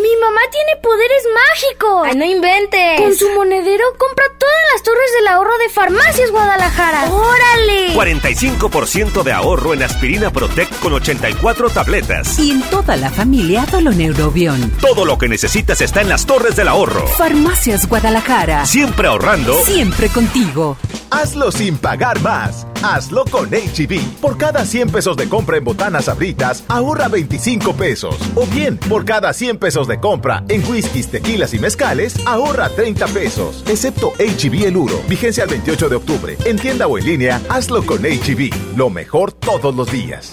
¡Mi 0.02 0.16
mamá 0.16 0.40
tiene 0.51 0.81
poderes 0.82 1.22
mágicos! 1.35 2.06
¡Ay, 2.06 2.16
no 2.16 2.24
inventes! 2.24 3.01
Con 3.01 3.14
su 3.14 3.28
monedero 3.31 3.85
compra 3.98 4.24
todas 4.39 4.56
las 4.72 4.82
torres 4.82 5.12
del 5.18 5.28
ahorro 5.28 5.59
de 5.59 5.68
Farmacias 5.68 6.31
Guadalajara. 6.31 7.12
¡Órale! 7.12 7.94
45% 7.94 9.22
de 9.22 9.32
ahorro 9.32 9.74
en 9.74 9.82
aspirina 9.82 10.31
Protect 10.31 10.78
con 10.81 10.94
84 10.94 11.70
tabletas. 11.70 12.39
Y 12.39 12.52
en 12.52 12.62
toda 12.70 12.97
la 12.97 13.10
familia 13.10 13.66
Doloneurobión. 13.70 14.70
Todo 14.81 15.05
lo 15.05 15.18
que 15.18 15.28
necesitas 15.28 15.81
está 15.81 16.01
en 16.01 16.09
las 16.09 16.24
torres 16.24 16.56
del 16.56 16.68
ahorro. 16.68 17.06
Farmacias 17.06 17.86
Guadalajara. 17.86 18.64
Siempre 18.64 19.09
ahorrando. 19.09 19.55
Siempre 19.64 20.09
contigo. 20.09 20.78
Hazlo 21.10 21.51
sin 21.51 21.77
pagar 21.77 22.20
más. 22.20 22.66
Hazlo 22.82 23.24
con 23.24 23.51
HB. 23.51 24.01
Por 24.20 24.39
cada 24.39 24.64
100 24.64 24.90
pesos 24.90 25.16
de 25.16 25.28
compra 25.28 25.59
en 25.59 25.64
botanas 25.64 26.09
abritas, 26.09 26.64
ahorra 26.68 27.09
25 27.09 27.74
pesos. 27.74 28.16
O 28.36 28.47
bien, 28.47 28.78
por 28.78 29.05
cada 29.05 29.32
100 29.32 29.59
pesos 29.59 29.89
de 29.89 29.90
compra 29.99 30.45
en 30.49 30.62
whiskies, 30.71 31.11
tequilas 31.11 31.55
y 31.55 31.59
mezcales, 31.59 32.15
ahorra 32.27 32.69
30 32.69 33.07
pesos. 33.09 33.65
Excepto 33.67 34.12
HB 34.19 34.67
el 34.67 34.77
Uro. 34.77 35.01
Vigencia 35.09 35.45
el 35.45 35.51
28 35.51 35.89
de 35.89 35.97
octubre. 35.97 36.37
En 36.45 36.59
tienda 36.59 36.87
o 36.87 36.99
en 36.99 37.07
línea, 37.07 37.41
hazlo 37.49 37.85
con 37.85 38.03
HB. 38.03 38.77
Lo 38.77 38.91
mejor 38.91 39.33
todos 39.33 39.75
los 39.75 39.91
días. 39.91 40.31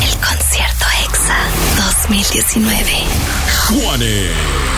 El 0.00 0.16
concierto 0.20 0.86
EXA 1.04 1.36
2019. 1.76 2.92
Juanes. 3.68 4.75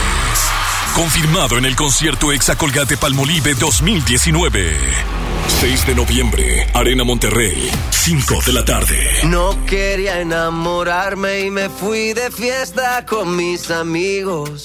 Confirmado 0.98 1.58
en 1.58 1.64
el 1.64 1.76
concierto 1.76 2.32
Exa 2.32 2.58
Colgate 2.58 2.96
Palmolive 2.96 3.54
2019. 3.54 4.76
6 5.60 5.86
de 5.86 5.94
noviembre, 5.94 6.66
Arena 6.74 7.04
Monterrey, 7.04 7.70
5 7.90 8.40
de 8.44 8.52
la 8.52 8.64
tarde. 8.64 8.98
No 9.26 9.64
quería 9.64 10.20
enamorarme 10.20 11.42
y 11.42 11.52
me 11.52 11.68
fui 11.68 12.14
de 12.14 12.32
fiesta 12.32 13.06
con 13.06 13.36
mis 13.36 13.70
amigos. 13.70 14.64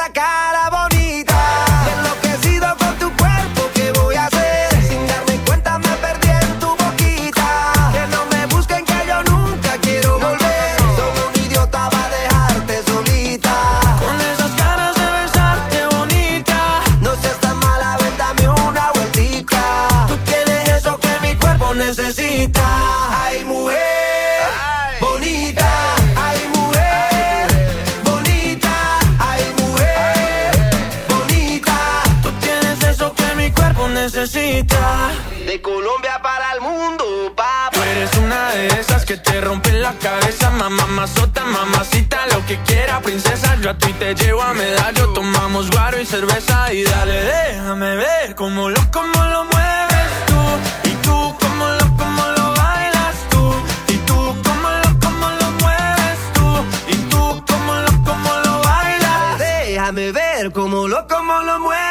te 39.31 39.39
rompe 39.39 39.71
la 39.71 39.93
cabeza, 39.93 40.49
mamá, 40.51 40.85
mazota, 40.87 41.45
mamacita, 41.45 42.27
lo 42.33 42.45
que 42.45 42.57
quiera, 42.63 42.99
princesa. 42.99 43.55
Yo 43.61 43.69
a 43.69 43.77
ti 43.77 43.93
te 43.93 44.13
llevo 44.13 44.41
a 44.41 44.53
medallo, 44.53 45.13
tomamos 45.13 45.71
guaro 45.71 45.99
y 46.01 46.05
cerveza. 46.05 46.73
Y 46.73 46.83
dale, 46.83 47.17
déjame 47.23 47.95
ver 47.95 48.35
cómo 48.35 48.69
lo, 48.69 48.81
cómo 48.91 49.23
lo 49.33 49.45
mueves 49.45 50.11
tú. 50.27 50.41
Y 50.89 50.93
tú, 51.05 51.35
cómo 51.39 51.65
lo, 51.79 51.85
cómo 51.97 52.23
lo 52.37 52.53
bailas 52.61 53.15
tú. 53.29 53.43
Y 53.87 53.97
tú, 54.07 54.17
cómo 54.43 54.69
lo, 54.81 54.99
cómo 54.99 55.27
lo 55.39 55.51
mueves 55.61 56.19
tú. 56.33 56.47
Y 56.93 56.95
tú, 57.09 57.43
cómo 57.47 57.73
lo, 57.85 57.91
cómo 58.03 58.31
lo 58.45 58.61
bailas. 58.63 59.39
Déjame 59.39 60.11
ver 60.11 60.51
cómo 60.51 60.87
lo, 60.89 61.07
cómo 61.07 61.41
lo 61.43 61.59
mueves. 61.59 61.90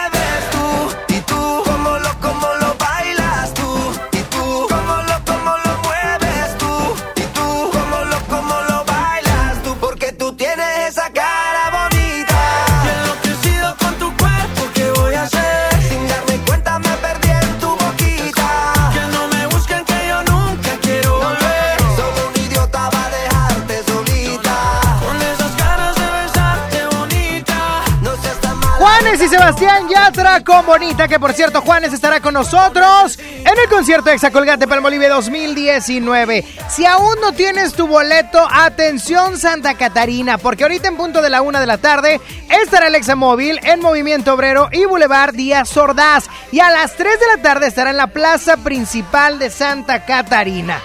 Sebastián 29.40 29.88
Yatra 29.88 30.44
con 30.44 30.66
Bonita, 30.66 31.08
que 31.08 31.18
por 31.18 31.32
cierto, 31.32 31.62
Juanes 31.62 31.94
estará 31.94 32.20
con 32.20 32.34
nosotros 32.34 33.18
en 33.18 33.46
el 33.46 33.70
concierto 33.70 34.10
de 34.10 34.16
Exacolgate 34.16 34.68
Palmolive 34.68 35.08
2019. 35.08 36.44
Si 36.68 36.84
aún 36.84 37.18
no 37.22 37.32
tienes 37.32 37.72
tu 37.72 37.86
boleto, 37.86 38.46
atención 38.52 39.38
Santa 39.38 39.78
Catarina, 39.78 40.36
porque 40.36 40.64
ahorita 40.64 40.88
en 40.88 40.98
punto 40.98 41.22
de 41.22 41.30
la 41.30 41.40
una 41.40 41.58
de 41.58 41.66
la 41.66 41.78
tarde 41.78 42.20
estará 42.50 42.88
el 42.88 42.94
Examóvil 42.94 43.58
en 43.62 43.80
Movimiento 43.80 44.34
Obrero 44.34 44.68
y 44.72 44.84
Boulevard 44.84 45.32
Díaz 45.32 45.74
Ordaz. 45.74 46.28
Y 46.52 46.60
a 46.60 46.68
las 46.68 46.94
3 46.96 47.18
de 47.18 47.26
la 47.34 47.42
tarde 47.42 47.66
estará 47.66 47.88
en 47.88 47.96
la 47.96 48.08
plaza 48.08 48.58
principal 48.58 49.38
de 49.38 49.48
Santa 49.48 50.04
Catarina. 50.04 50.82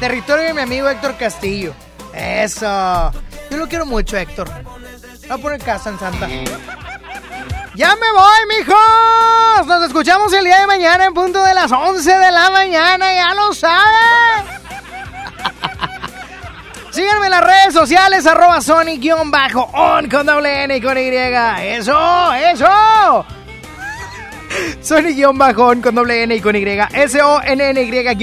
Territorio 0.00 0.46
de 0.46 0.54
mi 0.54 0.62
amigo 0.62 0.88
Héctor 0.88 1.16
Castillo. 1.16 1.74
Eso. 2.12 3.12
Yo 3.52 3.56
lo 3.56 3.68
quiero 3.68 3.86
mucho, 3.86 4.16
Héctor. 4.16 4.50
Voy 5.28 5.30
a 5.30 5.38
poner 5.38 5.62
casa 5.62 5.90
en 5.90 5.98
Santa. 6.00 6.28
¡Ya 7.76 7.96
me 7.96 8.12
voy, 8.12 8.56
mijos! 8.56 9.66
Nos 9.66 9.82
escuchamos 9.84 10.32
el 10.32 10.44
día 10.44 10.60
de 10.60 10.66
mañana 10.68 11.06
en 11.06 11.14
punto 11.14 11.42
de 11.42 11.54
las 11.54 11.72
11 11.72 12.18
de 12.18 12.30
la 12.30 12.48
mañana, 12.50 13.12
ya 13.12 13.34
lo 13.34 13.52
saben. 13.52 14.46
Síganme 16.90 17.26
en 17.26 17.32
las 17.32 17.40
redes 17.40 17.74
sociales, 17.74 18.24
arroba 18.26 18.60
Sonic-on 18.60 20.08
con 20.08 20.24
doble 20.24 20.62
N 20.62 20.76
y 20.76 20.80
con 20.80 20.96
Y. 20.96 21.00
¡Eso! 21.00 22.32
¡Eso! 22.34 23.26
Sony-on 24.80 25.80
con 25.80 25.94
doble 25.94 26.22
N 26.22 26.34
y 26.34 26.40
con 26.40 26.56
Y. 26.56 26.64
S-O-N-N-Y-O-N. 26.64 28.22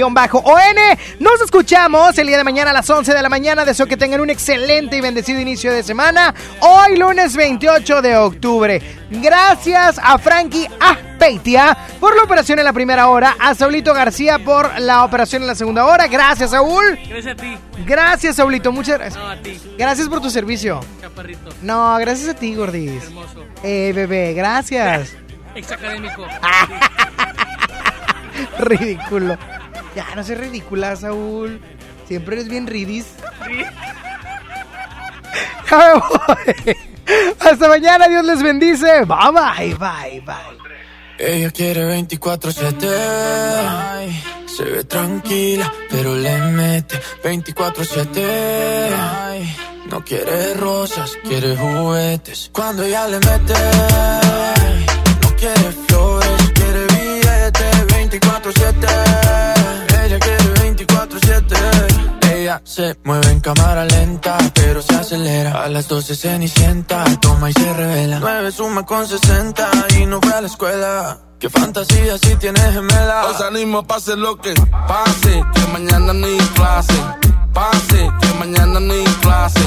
Nos 1.20 1.41
escuchamos 1.41 2.18
el 2.18 2.28
día 2.28 2.38
de 2.38 2.44
mañana 2.44 2.72
a 2.72 2.74
las 2.74 2.90
11 2.90 3.14
de 3.14 3.22
la 3.22 3.30
mañana. 3.30 3.66
Deseo 3.66 3.86
que 3.88 3.98
tengan 3.98 4.22
un 4.22 4.30
excelente 4.30 4.98
y 4.98 5.02
bendecido 5.02 5.40
inicio 5.40 5.74
de 5.74 5.84
semana. 5.84 6.34
Hoy, 6.60 6.98
lunes 6.98 7.36
28 7.36 8.02
de 8.02 8.18
octubre. 8.18 8.82
Gracias 9.10 9.99
a 10.02 10.18
Frankie 10.18 10.68
Aspeitia 10.80 11.78
por 11.99 12.16
la 12.16 12.24
operación 12.24 12.60
en 12.60 12.66
la 12.66 12.74
primera 12.74 13.10
hora. 13.10 13.36
A 13.40 13.53
Saulito 13.56 13.94
García 13.94 14.40
por 14.40 14.80
la 14.80 15.03
operación 15.03 15.41
en 15.44 15.48
la 15.48 15.56
segunda 15.56 15.86
hora. 15.86 16.08
Gracias, 16.08 16.52
Saúl. 16.52 16.98
Gracias 17.10 17.34
a 17.34 17.36
ti. 17.36 17.58
Gracias, 17.86 18.36
Saulito. 18.38 18.72
Muchas 18.72 18.98
gracias. 18.98 19.22
No, 19.22 19.30
a 19.30 19.36
ti. 19.38 19.60
Gracias 19.78 20.08
por 20.08 20.22
tu 20.22 20.30
servicio. 20.30 20.80
Chaparrito. 21.02 21.49
No, 21.62 21.98
gracias 21.98 22.30
a 22.30 22.34
ti, 22.34 22.56
Gordis. 22.56 23.03
Hermoso. 23.03 23.45
Eh, 23.64 23.91
bebé, 23.94 24.34
gracias. 24.34 25.16
Exacadémico. 25.56 26.26
Ridículo. 28.60 29.38
Ya, 29.95 30.06
no 30.15 30.23
seas 30.23 30.40
ridícula, 30.40 30.95
Saúl. 30.95 31.60
Siempre 32.07 32.36
eres 32.36 32.48
bien 32.49 32.65
ridis. 32.68 33.07
Ya 35.69 35.78
me 35.78 35.94
voy. 35.94 36.76
Hasta 37.40 37.68
mañana, 37.68 38.07
Dios 38.07 38.23
les 38.26 38.41
bendice. 38.41 39.02
Bye, 39.06 39.32
bye, 39.34 39.76
bye, 39.76 40.22
bye. 40.22 40.57
Ella 41.18 41.52
quiere 41.52 41.86
24-7. 42.02 42.88
Ay, 43.69 44.23
Se 44.48 44.64
ve 44.64 44.84
tranquila, 44.86 45.72
pero 45.90 46.15
le 46.15 46.38
mete 46.38 46.99
24-7. 47.23 48.23
Ay, 49.23 49.56
No 49.90 50.03
quiere 50.03 50.53
rosas, 50.56 51.18
quiere 51.23 51.56
juguetes. 51.56 52.49
Cuando 52.53 52.84
ella 52.84 53.07
le 53.07 53.19
mete, 53.19 53.53
quiere 55.42 55.72
flores, 55.88 56.52
quiere 56.54 56.86
billetes 56.94 57.88
24-7. 57.88 58.76
Ella 60.04 60.20
quiere 60.20 60.76
24-7. 60.76 62.32
Ella 62.32 62.62
se 62.64 62.96
mueve 63.04 63.32
en 63.32 63.40
cámara 63.40 63.86
lenta, 63.86 64.38
pero 64.54 64.84
se 64.84 64.94
acelera. 64.96 65.64
A 65.64 65.70
las 65.70 65.88
12 65.88 66.16
cenicienta, 66.16 67.04
toma 67.20 67.50
y 67.50 67.54
se 67.54 67.74
revela. 67.74 68.20
9 68.20 68.52
suma 68.52 68.86
con 68.86 69.08
60 69.08 69.70
y 70.00 70.06
no 70.06 70.22
fue 70.22 70.32
a 70.32 70.42
la 70.42 70.48
escuela. 70.48 71.20
Qué 71.40 71.50
fantasía 71.50 72.20
si 72.20 72.36
tienes 72.36 72.74
gemela. 72.74 73.26
Os 73.26 73.42
animo, 73.42 73.84
pase 73.84 74.16
lo 74.16 74.38
que 74.38 74.54
pase, 74.88 75.44
que 75.56 75.62
mañana 75.74 76.14
ni 76.14 76.38
clase. 76.54 76.94
Pase, 77.52 78.10
que 78.22 78.34
mañana 78.38 78.80
ni 78.80 79.04
clase. 79.24 79.60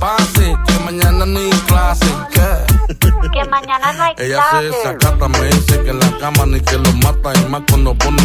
Pase, 0.00 0.56
que 0.66 0.78
mañana 0.84 1.26
ni 1.26 1.50
clase. 1.68 2.06
¿Qué? 2.32 3.00
Que 3.32 3.44
mañana 3.48 3.92
no 3.92 4.02
hay 4.02 4.14
Ella 4.18 4.42
se 4.50 4.62
desacata, 4.64 5.28
me 5.28 5.44
dice 5.46 5.80
que 5.84 5.90
en 5.90 6.00
la 6.00 6.18
cama 6.18 6.46
ni 6.46 6.60
que 6.60 6.76
lo 6.78 6.92
mata. 6.94 7.32
Y 7.38 7.48
más 7.48 7.62
cuando 7.68 7.94
pone 7.94 8.20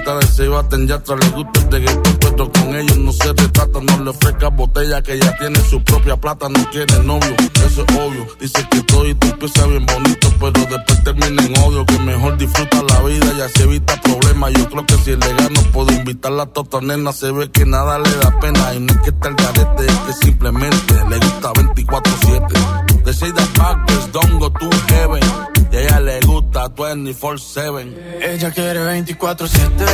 musiquita 0.00 0.16
de 0.16 0.26
Sebastián 0.26 0.86
Yatra. 0.86 1.16
Le 1.16 1.28
gusta 1.30 1.60
el 1.60 1.70
reggaetón, 1.70 2.18
pero 2.20 2.52
con 2.52 2.74
ellos 2.74 2.98
no 2.98 3.12
se 3.12 3.28
retrata. 3.28 3.80
No 3.80 4.04
le 4.04 4.10
ofrezca 4.10 4.48
botella 4.48 5.02
que 5.02 5.18
ya 5.18 5.36
tiene 5.38 5.60
su 5.60 5.82
propia 5.82 6.16
plata. 6.16 6.48
No 6.48 6.70
quiere 6.70 7.02
novio, 7.04 7.34
eso 7.66 7.84
es 7.86 7.96
obvio. 7.96 8.26
Dice 8.40 8.66
que 8.70 8.82
todo 8.82 9.06
y 9.06 9.10
empieza 9.10 9.66
bien 9.66 9.86
bonito, 9.86 10.28
pero 10.38 10.52
después 10.52 11.04
termina 11.04 11.42
en 11.42 11.58
odio. 11.58 11.86
Que 11.86 11.98
mejor 11.98 12.36
disfruta 12.36 12.82
la 12.82 13.00
vida 13.02 13.32
y 13.36 13.40
así 13.40 13.62
evita 13.62 14.00
problemas. 14.00 14.52
Yo 14.54 14.68
creo 14.68 14.86
que 14.86 14.94
si 14.96 15.16
le 15.16 15.34
gano 15.34 15.62
puedo 15.72 15.92
invitarla 15.92 16.44
a 16.44 16.46
tota 16.46 16.80
nena. 16.80 17.12
Se 17.12 17.30
ve 17.32 17.50
que 17.50 17.66
nada 17.66 17.98
le 17.98 18.10
da 18.16 18.38
pena. 18.40 18.74
Y 18.74 18.80
no 18.80 18.92
es 18.92 19.00
que 19.00 19.10
está 19.10 19.28
el 19.28 19.34
garete, 19.34 19.86
es 19.86 19.98
que 19.98 20.12
simplemente 20.24 20.94
le 21.08 21.16
gusta 21.18 21.52
24-7. 21.52 23.04
De 23.04 23.12
Shade 23.12 23.42
Backwards, 23.56 24.12
don't 24.12 24.38
go 24.38 24.50
to 24.50 24.70
heaven. 24.88 25.59
Ella 25.72 26.00
le 26.00 26.20
gusta 26.20 26.68
24-7. 26.68 27.94
Ella 28.22 28.50
quiere 28.50 28.80
24-7. 28.80 29.86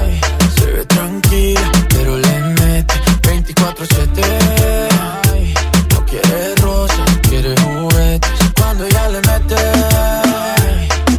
Ay, 0.00 0.20
Se 0.56 0.66
ve 0.66 0.84
tranquila, 0.86 1.70
pero 1.88 2.16
le 2.18 2.38
mete 2.40 2.94
24-7. 3.22 4.88
Ay, 5.32 5.54
No 5.90 6.04
quiere 6.06 6.54
rosas, 6.56 7.18
quiere 7.28 7.54
juguetes. 7.60 8.30
Cuando 8.56 8.84
ella 8.86 9.08
le 9.10 9.20
mete, 9.20 9.56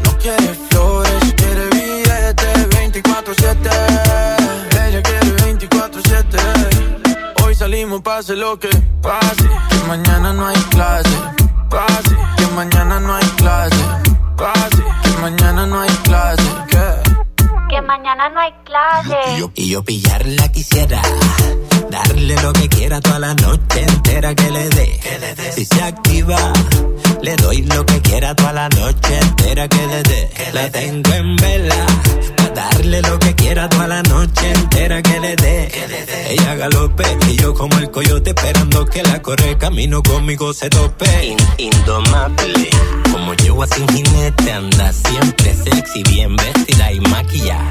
no 0.04 0.18
quiere 0.18 0.54
flores, 0.70 1.34
quiere 1.36 1.70
billetes 1.70 2.70
24-7. 2.70 3.70
Ella 4.88 5.02
quiere 5.04 5.36
24-7. 5.38 7.44
Hoy 7.44 7.54
salimos, 7.56 8.02
pase 8.02 8.36
lo 8.36 8.58
que 8.58 8.70
pase. 9.02 9.48
Y 19.64 19.70
yo 19.70 19.82
pillarla 19.82 20.52
quisiera. 20.52 21.02
Darle 21.90 22.36
lo 22.42 22.52
que 22.52 22.68
quiera 22.68 23.00
toda 23.00 23.18
la 23.18 23.34
noche 23.34 23.82
entera 23.82 24.36
que 24.36 24.52
le 24.52 24.68
dé. 24.68 25.00
Si 25.56 25.64
se 25.64 25.82
activa, 25.82 26.52
le 27.24 27.36
doy 27.38 27.62
lo 27.64 27.86
que 27.86 28.02
quiera 28.02 28.36
toda 28.36 28.52
la 28.52 28.70
noche 28.70 29.18
entera 29.20 29.68
que 29.68 29.88
le 29.88 30.04
dé. 30.04 30.30
La 30.54 30.70
tengo 30.70 31.12
en 31.14 31.36
vela. 31.38 31.86
Darle 32.54 33.02
lo 33.02 33.18
que 33.18 33.34
quiera 33.34 33.68
toda 33.70 33.88
la 33.88 34.04
noche 34.04 34.52
entera 34.54 35.02
que 35.02 35.20
le 35.20 35.36
dé. 35.38 35.72
Ella 36.30 36.56
galope 36.56 37.06
y 37.30 37.38
yo 37.38 37.54
como 37.54 37.78
el 37.80 37.90
coyote 37.90 38.32
esperando 38.32 38.86
que 38.86 39.02
la 39.04 39.22
corre 39.22 39.58
camino 39.58 40.04
conmigo 40.04 40.54
se 40.54 40.70
tope. 40.70 41.36
indomable. 41.58 42.70
Como 43.12 43.34
yo 43.36 43.58
sin 43.74 43.88
jinete 43.88 44.52
anda 44.52 44.92
siempre 44.92 45.56
sexy, 45.56 46.04
bien 46.04 46.36
vestida 46.36 46.92
y 46.92 47.00
maquillada. 47.00 47.70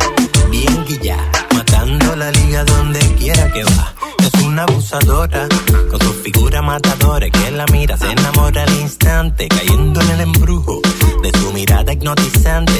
Bien 0.51 0.85
guilla, 0.87 1.19
matando 1.55 2.16
la 2.16 2.31
liga 2.31 2.65
donde 2.65 3.01
quiera 3.16 3.53
que 3.53 3.65
va. 3.65 3.95
Es 4.19 4.43
una 4.43 4.62
abusadora, 4.62 5.49
con 5.91 6.01
su 6.01 6.12
figura 6.23 6.62
matadora 6.62 7.29
que 7.29 7.51
la 7.51 7.66
mira, 7.73 7.97
se 7.97 8.11
enamora 8.11 8.62
al 8.62 8.73
instante, 8.81 9.41
cayendo 9.48 10.01
en 10.01 10.10
el 10.10 10.20
embrujo 10.20 10.81
de 11.23 11.31
su 11.39 11.52
mirada 11.52 11.93
hipnotizante. 11.93 12.73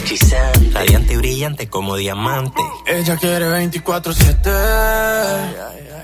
Radiante 0.73 1.13
y 1.15 1.17
brillante 1.17 1.69
como 1.69 1.97
diamante. 1.97 2.61
Ella 2.87 3.17
quiere 3.17 3.47
24-7. 3.51 4.51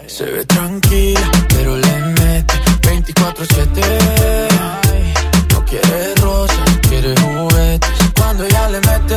Se 0.07 0.25
ve 0.25 0.45
tranquila, 0.47 1.31
pero 1.49 1.77
le 1.77 1.97
mete 2.21 2.55
24-7. 2.83 3.83
Ay, 4.51 5.15
No 5.53 5.65
quiere 5.65 6.15
rosas, 6.17 6.79
quiere 6.89 7.15
juguetes. 7.21 7.91
Cuando 8.17 8.45
ella 8.45 8.69
le 8.71 8.81
mete, 8.81 9.17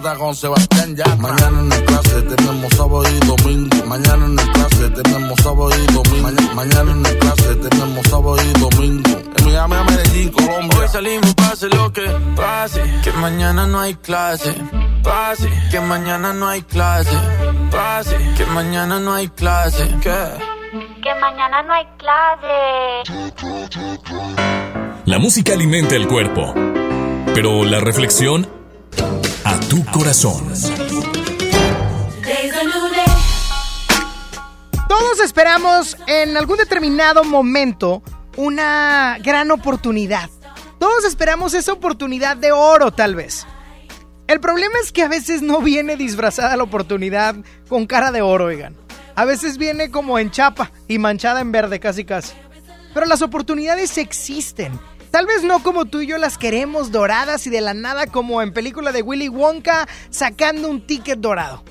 24-7. 0.00 0.04
Ella 0.04 0.04
quiere 0.04 0.04
24-7. 0.04 0.06
Dálmata 0.06 0.18
con 0.18 0.34
Sebastián 0.34 0.94
Yatra. 0.94 1.16
Mañana 1.16 1.60
en 1.60 1.84
clase 1.86 2.22
tenemos 2.22 2.74
sábado 2.74 3.04
y 3.08 3.26
domingo. 3.26 3.86
Mañana 3.86 4.26
en 4.26 4.36
clase 4.36 4.90
tenemos 4.90 5.40
sábado 5.40 5.70
y 5.70 5.86
domingo. 5.86 6.54
mañana 6.54 6.92
en 6.92 7.18
clase 7.18 7.54
tenemos 7.56 8.06
sábado 8.08 8.36
y 8.42 8.60
domingo. 8.60 9.10
En 9.38 9.44
Miami, 9.44 9.74
a 9.74 9.84
Medellín, 9.84 10.30
Colombia. 10.32 10.78
Hoy 10.78 10.88
salimos, 10.88 11.34
pase 11.34 11.68
lo 11.68 11.92
que 11.92 12.06
pase. 12.36 12.82
Que 13.02 13.12
mañana 13.12 13.66
no 13.66 13.80
hay 13.80 13.94
clase. 13.94 14.54
Pase. 15.02 15.48
Que 15.70 15.80
mañana 15.80 16.34
no 16.34 16.48
hay 16.48 16.62
clase. 16.62 17.16
Pase. 17.70 18.18
Que 18.36 18.44
mañana 18.46 19.00
no 19.00 19.14
hay 19.14 19.28
clase. 19.28 19.88
¿Qué? 20.02 20.28
Que 21.02 21.14
mañana 21.20 21.62
no 21.62 21.72
hay 21.72 21.86
clase. 21.96 23.02
La 25.06 25.18
música 25.18 25.54
alimenta 25.54 25.96
el 25.96 26.06
cuerpo, 26.06 26.52
pero 27.34 27.64
la 27.64 27.80
reflexión 27.80 28.46
a 29.44 29.60
tu 29.68 29.84
corazón. 29.86 30.52
Todos 34.88 35.20
esperamos 35.20 35.96
en 36.06 36.36
algún 36.36 36.58
determinado 36.58 37.24
momento 37.24 38.02
una 38.36 39.18
gran 39.22 39.50
oportunidad. 39.50 40.30
Todos 40.78 41.04
esperamos 41.04 41.54
esa 41.54 41.72
oportunidad 41.72 42.36
de 42.36 42.52
oro 42.52 42.92
tal 42.92 43.14
vez. 43.14 43.46
El 44.26 44.40
problema 44.40 44.74
es 44.82 44.92
que 44.92 45.02
a 45.02 45.08
veces 45.08 45.42
no 45.42 45.60
viene 45.60 45.96
disfrazada 45.96 46.56
la 46.56 46.64
oportunidad 46.64 47.36
con 47.68 47.86
cara 47.86 48.10
de 48.10 48.22
oro, 48.22 48.46
oigan. 48.46 48.76
A 49.14 49.24
veces 49.24 49.56
viene 49.56 49.90
como 49.90 50.18
en 50.18 50.30
chapa 50.30 50.70
y 50.88 50.98
manchada 50.98 51.40
en 51.40 51.52
verde 51.52 51.80
casi 51.80 52.04
casi. 52.04 52.34
Pero 52.92 53.06
las 53.06 53.22
oportunidades 53.22 53.96
existen. 53.98 54.78
Tal 55.16 55.24
vez 55.24 55.44
no 55.44 55.62
como 55.62 55.86
tú 55.86 56.02
y 56.02 56.06
yo 56.06 56.18
las 56.18 56.36
queremos 56.36 56.92
doradas 56.92 57.46
y 57.46 57.50
de 57.50 57.62
la 57.62 57.72
nada 57.72 58.06
como 58.06 58.42
en 58.42 58.52
película 58.52 58.92
de 58.92 59.00
Willy 59.00 59.30
Wonka 59.30 59.88
sacando 60.10 60.68
un 60.68 60.86
ticket 60.86 61.20
dorado. 61.20 61.64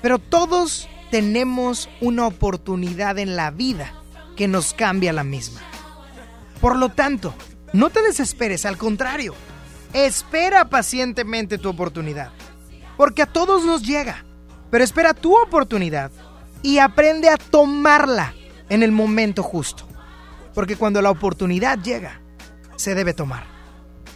Pero 0.00 0.20
todos 0.20 0.88
tenemos 1.10 1.88
una 2.00 2.24
oportunidad 2.24 3.18
en 3.18 3.34
la 3.34 3.50
vida 3.50 3.92
que 4.36 4.46
nos 4.46 4.74
cambia 4.74 5.12
la 5.12 5.24
misma. 5.24 5.60
Por 6.60 6.76
lo 6.76 6.90
tanto, 6.90 7.34
no 7.72 7.90
te 7.90 8.00
desesperes, 8.00 8.64
al 8.64 8.78
contrario, 8.78 9.34
espera 9.92 10.68
pacientemente 10.68 11.58
tu 11.58 11.68
oportunidad. 11.68 12.30
Porque 12.96 13.22
a 13.22 13.26
todos 13.26 13.64
nos 13.64 13.82
llega, 13.82 14.24
pero 14.70 14.84
espera 14.84 15.14
tu 15.14 15.36
oportunidad 15.36 16.12
y 16.62 16.78
aprende 16.78 17.28
a 17.28 17.38
tomarla 17.38 18.34
en 18.68 18.84
el 18.84 18.92
momento 18.92 19.42
justo. 19.42 19.88
Porque 20.54 20.76
cuando 20.76 21.02
la 21.02 21.10
oportunidad 21.10 21.82
llega, 21.82 22.20
se 22.76 22.94
debe 22.94 23.14
tomar. 23.14 23.44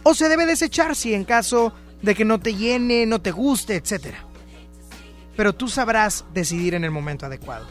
O 0.03 0.13
se 0.13 0.29
debe 0.29 0.45
desechar 0.45 0.95
si 0.95 1.13
en 1.13 1.25
caso 1.25 1.73
de 2.01 2.15
que 2.15 2.25
no 2.25 2.39
te 2.39 2.55
llene, 2.55 3.05
no 3.05 3.21
te 3.21 3.31
guste, 3.31 3.75
etc. 3.75 4.15
Pero 5.35 5.53
tú 5.53 5.67
sabrás 5.67 6.25
decidir 6.33 6.73
en 6.73 6.83
el 6.83 6.91
momento 6.91 7.25
adecuado. 7.25 7.67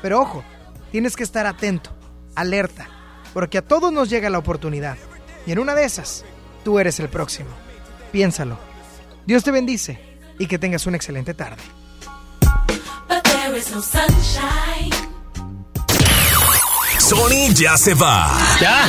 Pero 0.00 0.20
ojo, 0.20 0.44
tienes 0.90 1.16
que 1.16 1.24
estar 1.24 1.46
atento, 1.46 1.94
alerta, 2.34 2.88
porque 3.34 3.58
a 3.58 3.62
todos 3.62 3.92
nos 3.92 4.08
llega 4.08 4.30
la 4.30 4.38
oportunidad. 4.38 4.96
Y 5.46 5.52
en 5.52 5.58
una 5.58 5.74
de 5.74 5.84
esas, 5.84 6.24
tú 6.64 6.78
eres 6.78 7.00
el 7.00 7.08
próximo. 7.08 7.50
Piénsalo. 8.12 8.58
Dios 9.26 9.44
te 9.44 9.50
bendice 9.50 10.00
y 10.38 10.46
que 10.46 10.58
tengas 10.58 10.86
una 10.86 10.96
excelente 10.96 11.34
tarde. 11.34 11.62
Sony 17.08 17.54
ya 17.54 17.74
se 17.78 17.94
va. 17.94 18.38
¿Ya? 18.60 18.86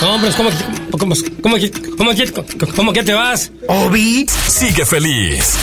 No, 0.00 0.16
hombre, 0.16 0.32
¿cómo, 0.36 0.50
cómo, 0.90 1.14
cómo, 1.40 1.56
cómo, 1.96 2.10
cómo 2.74 2.92
que 2.92 3.04
te 3.04 3.14
vas? 3.14 3.52
Obi, 3.68 4.26
sigue 4.48 4.84
feliz. 4.84 5.54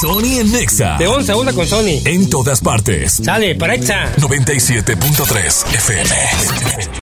Sony 0.00 0.38
en 0.38 0.52
Nexa. 0.52 0.96
De 0.98 1.08
11 1.08 1.32
a 1.32 1.36
1 1.36 1.54
con 1.54 1.66
Sony. 1.66 2.00
En 2.04 2.30
todas 2.30 2.60
partes. 2.60 3.14
Sale, 3.24 3.56
para 3.56 3.74
Exa. 3.74 4.14
97.3 4.18 5.74
FM. 5.74 6.88